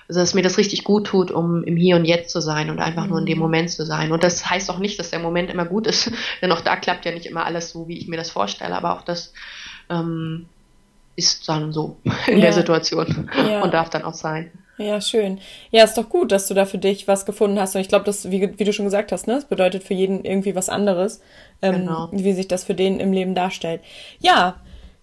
also 0.07 0.19
dass 0.19 0.33
mir 0.33 0.41
das 0.41 0.57
richtig 0.57 0.83
gut 0.83 1.07
tut, 1.07 1.31
um 1.31 1.63
im 1.63 1.77
Hier 1.77 1.95
und 1.95 2.05
Jetzt 2.05 2.31
zu 2.31 2.41
sein 2.41 2.69
und 2.69 2.79
einfach 2.79 3.03
mhm. 3.03 3.09
nur 3.09 3.19
in 3.19 3.25
dem 3.25 3.37
mhm. 3.37 3.43
Moment 3.43 3.69
zu 3.71 3.85
sein. 3.85 4.11
Und 4.11 4.23
das 4.23 4.49
heißt 4.49 4.69
auch 4.69 4.79
nicht, 4.79 4.99
dass 4.99 5.11
der 5.11 5.19
Moment 5.19 5.49
immer 5.49 5.65
gut 5.65 5.87
ist, 5.87 6.11
denn 6.41 6.51
auch 6.51 6.61
da 6.61 6.75
klappt 6.75 7.05
ja 7.05 7.13
nicht 7.13 7.25
immer 7.25 7.45
alles 7.45 7.71
so, 7.71 7.87
wie 7.87 7.97
ich 7.97 8.07
mir 8.07 8.17
das 8.17 8.31
vorstelle, 8.31 8.75
aber 8.75 8.93
auch 8.93 9.03
das 9.03 9.33
ähm, 9.89 10.45
ist 11.19 11.47
dann 11.47 11.71
so 11.71 11.97
in 12.27 12.37
ja. 12.37 12.45
der 12.45 12.53
Situation 12.53 13.29
ja. 13.47 13.61
und 13.61 13.73
darf 13.73 13.89
dann 13.89 14.03
auch 14.03 14.13
sein. 14.13 14.51
Ja, 14.77 15.01
schön. 15.01 15.39
Ja, 15.71 15.83
ist 15.83 15.97
doch 15.97 16.07
gut, 16.07 16.31
dass 16.31 16.47
du 16.47 16.53
da 16.53 16.65
für 16.65 16.77
dich 16.77 17.05
was 17.05 17.25
gefunden 17.25 17.59
hast. 17.59 17.75
Und 17.75 17.81
ich 17.81 17.89
glaube, 17.89 18.05
das, 18.05 18.31
wie, 18.31 18.57
wie, 18.57 18.63
du 18.63 18.71
schon 18.71 18.85
gesagt 18.85 19.11
hast, 19.11 19.27
ne, 19.27 19.33
es 19.33 19.43
bedeutet 19.43 19.83
für 19.83 19.93
jeden 19.93 20.23
irgendwie 20.23 20.55
was 20.55 20.69
anderes, 20.69 21.21
ähm, 21.61 21.85
genau. 21.85 22.07
wie 22.13 22.31
sich 22.31 22.47
das 22.47 22.63
für 22.63 22.75
den 22.75 23.01
im 23.01 23.11
Leben 23.11 23.35
darstellt. 23.35 23.81
Ja, 24.19 24.55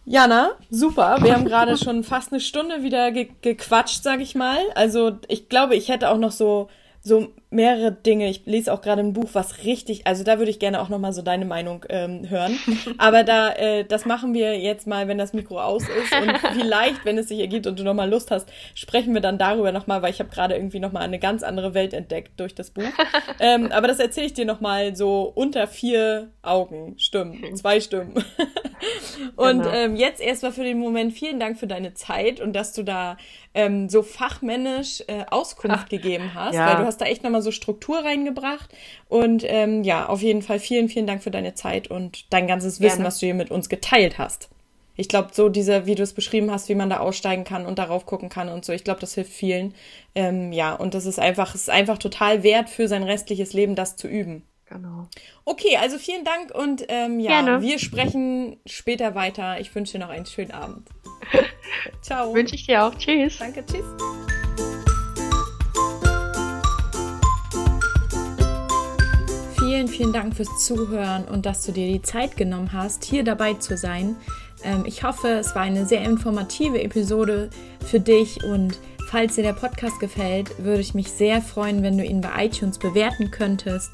Jana, 0.07 0.53
super. 0.71 1.19
Wir 1.21 1.35
haben 1.35 1.45
gerade 1.45 1.77
schon 1.85 2.05
fast 2.05 2.33
eine 2.33 2.41
Stunde 2.41 2.85
wieder 2.85 3.13
ge 3.13 3.29
gequatscht, 3.43 4.03
sag 4.03 4.21
ich 4.21 4.35
mal. 4.35 4.59
Also 4.75 5.13
ich 5.29 5.51
glaube, 5.51 5.77
ich 5.77 5.91
hätte 5.91 6.09
auch 6.09 6.19
noch 6.19 6.33
so 6.33 6.69
so 7.03 7.29
mehrere 7.51 7.93
Dinge. 7.93 8.29
Ich 8.29 8.45
lese 8.45 8.73
auch 8.73 8.81
gerade 8.83 9.01
ein 9.01 9.13
Buch, 9.13 9.31
was 9.33 9.65
richtig, 9.65 10.07
also 10.07 10.25
da 10.25 10.39
würde 10.39 10.51
ich 10.51 10.59
gerne 10.59 10.81
auch 10.81 10.89
nochmal 10.89 11.13
so 11.13 11.23
deine 11.23 11.45
Meinung 11.45 11.85
ähm, 11.89 12.29
hören. 12.29 12.59
Aber 12.99 13.23
da, 13.23 13.53
äh, 13.53 13.85
das 13.85 14.05
machen 14.05 14.35
wir 14.35 14.59
jetzt 14.59 14.87
mal, 14.87 15.07
wenn 15.07 15.19
das 15.19 15.33
Mikro 15.33 15.61
aus 15.61 15.83
ist. 15.83 16.13
Und 16.21 16.39
vielleicht, 16.61 17.05
wenn 17.05 17.19
es 17.19 17.29
sich 17.29 17.39
ergibt 17.39 17.67
und 17.67 17.79
du 17.79 17.85
nochmal 17.85 18.11
Lust 18.11 18.31
hast, 18.31 18.49
sprechen 18.75 19.15
wir 19.15 19.21
dann 19.21 19.39
darüber 19.39 19.71
nochmal, 19.71 20.03
weil 20.03 20.11
ich 20.11 20.19
habe 20.19 20.31
gerade 20.31 20.55
irgendwie 20.55 20.81
nochmal 20.81 21.03
eine 21.03 21.19
ganz 21.19 21.43
andere 21.43 21.73
Welt 21.75 21.95
entdeckt 21.95 22.39
durch 22.41 22.55
das 22.55 22.71
Buch. 22.71 22.85
Ähm, 23.39 23.71
aber 23.71 23.87
das 23.87 23.99
erzähle 23.99 24.27
ich 24.27 24.35
dir 24.35 24.47
nochmal 24.47 24.97
so 24.97 25.31
unter 25.35 25.67
vier 25.67 26.31
Augen. 26.43 26.95
Stimmen. 26.97 27.55
Zwei 27.57 27.81
Stimmen. 27.81 28.15
und 29.37 29.63
genau. 29.63 29.71
ähm, 29.71 29.97
jetzt 29.97 30.21
erstmal 30.21 30.53
für 30.53 30.65
den 30.65 30.79
Moment 30.79 31.13
vielen 31.13 31.39
Dank 31.39 31.59
für 31.59 31.67
deine 31.67 31.93
Zeit 31.93 32.41
und 32.41 32.55
dass 32.55 32.73
du 32.73 32.83
da 32.83 33.17
ähm, 33.57 33.89
so 33.89 34.03
fachmännisch 34.03 35.03
äh, 35.07 35.25
Auskunft 35.31 35.79
Ach, 35.85 35.89
gegeben 35.89 36.33
hast, 36.35 36.55
ja. 36.55 36.69
weil 36.69 36.77
du 36.77 36.85
hast 36.85 37.01
da 37.01 37.07
echt 37.07 37.23
nochmal 37.23 37.36
so 37.43 37.51
Struktur 37.51 37.99
reingebracht. 37.99 38.71
Und 39.09 39.45
ähm, 39.47 39.85
ja, 39.85 40.07
auf 40.07 40.23
jeden 40.23 40.43
Fall 40.43 40.59
vielen, 40.59 40.89
vielen 40.89 41.07
Dank 41.07 41.23
für 41.23 41.31
deine 41.31 41.55
Zeit 41.55 41.89
und 41.89 42.33
dein 42.33 42.47
ganzes 42.47 42.81
Wissen, 42.81 42.97
Gerne. 42.97 43.09
was 43.09 43.19
du 43.19 43.27
hier 43.27 43.35
mit 43.35 43.51
uns 43.51 43.69
geteilt 43.69 44.19
hast. 44.19 44.49
Ich 44.97 45.09
glaube, 45.09 45.29
so 45.33 45.49
diese, 45.49 45.87
wie 45.87 45.95
du 45.95 46.03
es 46.03 46.15
beschrieben 46.15 46.51
hast, 46.51 46.69
wie 46.69 46.75
man 46.75 46.89
da 46.89 46.99
aussteigen 46.99 47.45
kann 47.45 47.67
und 47.67 47.79
darauf 47.79 48.07
gucken 48.07 48.29
kann 48.29 48.49
und 48.49 48.65
so, 48.65 48.73
ich 48.73 48.83
glaube, 48.83 49.01
das 49.01 49.15
hilft 49.15 49.33
vielen. 49.33 49.75
Ähm, 50.15 50.53
ja, 50.53 50.75
und 50.75 50.95
das 50.95 51.05
ist 51.05 51.19
einfach, 51.19 51.55
es 51.55 51.63
ist 51.63 51.71
einfach 51.71 51.99
total 51.99 52.43
wert 52.43 52.71
für 52.71 52.89
sein 52.89 53.03
restliches 53.03 53.53
Leben, 53.53 53.75
das 53.75 53.97
zu 53.97 54.09
üben. 54.09 54.43
Genau. 54.69 55.07
Okay, 55.45 55.77
also 55.77 55.97
vielen 55.97 56.25
Dank 56.25 56.53
und 56.53 56.87
ähm, 56.89 57.21
ja, 57.21 57.43
Gerne. 57.43 57.63
wir 57.63 57.79
sprechen 57.79 58.57
später 58.67 59.15
weiter. 59.15 59.61
Ich 59.61 59.73
wünsche 59.75 59.93
dir 59.93 60.01
noch 60.01 60.11
einen 60.11 60.27
schönen 60.27 60.51
Abend. 60.51 60.89
Ciao. 62.03 62.35
Wünsche 62.35 62.57
ich 62.57 62.67
dir 62.67 62.85
auch. 62.85 62.95
Tschüss. 62.97 63.39
Danke, 63.39 63.65
tschüss. 63.65 63.85
Vielen, 69.67 69.89
vielen 69.89 70.13
Dank 70.13 70.37
fürs 70.37 70.65
Zuhören 70.65 71.25
und 71.25 71.45
dass 71.45 71.67
du 71.67 71.73
dir 71.73 71.89
die 71.89 72.01
Zeit 72.01 72.37
genommen 72.37 72.73
hast, 72.73 73.03
hier 73.05 73.25
dabei 73.25 73.55
zu 73.55 73.77
sein. 73.77 74.15
Ähm, 74.63 74.85
ich 74.87 75.03
hoffe, 75.03 75.27
es 75.27 75.57
war 75.57 75.63
eine 75.63 75.87
sehr 75.87 76.05
informative 76.05 76.81
Episode 76.81 77.51
für 77.85 77.99
dich 77.99 78.45
und 78.45 78.79
falls 79.09 79.35
dir 79.35 79.43
der 79.43 79.55
Podcast 79.55 79.99
gefällt, 79.99 80.63
würde 80.63 80.83
ich 80.83 80.95
mich 80.95 81.11
sehr 81.11 81.43
freuen, 81.43 81.83
wenn 81.83 81.99
du 81.99 82.05
ihn 82.05 82.21
bei 82.21 82.47
iTunes 82.47 82.79
bewerten 82.79 83.33
könntest. 83.33 83.91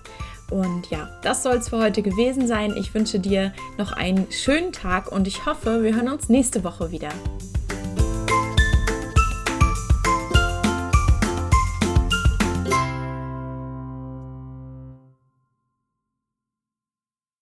Und 0.51 0.91
ja, 0.91 1.09
das 1.23 1.43
soll 1.43 1.57
es 1.57 1.71
für 1.71 1.79
heute 1.79 2.03
gewesen 2.03 2.47
sein. 2.47 2.75
Ich 2.79 2.93
wünsche 2.93 3.19
dir 3.19 3.55
noch 3.79 3.93
einen 3.93 4.31
schönen 4.31 4.73
Tag 4.73 5.11
und 5.11 5.27
ich 5.27 5.47
hoffe, 5.47 5.83
wir 5.83 5.97
hören 5.97 6.11
uns 6.11 6.29
nächste 6.29 6.65
Woche 6.65 6.91
wieder. 6.91 7.09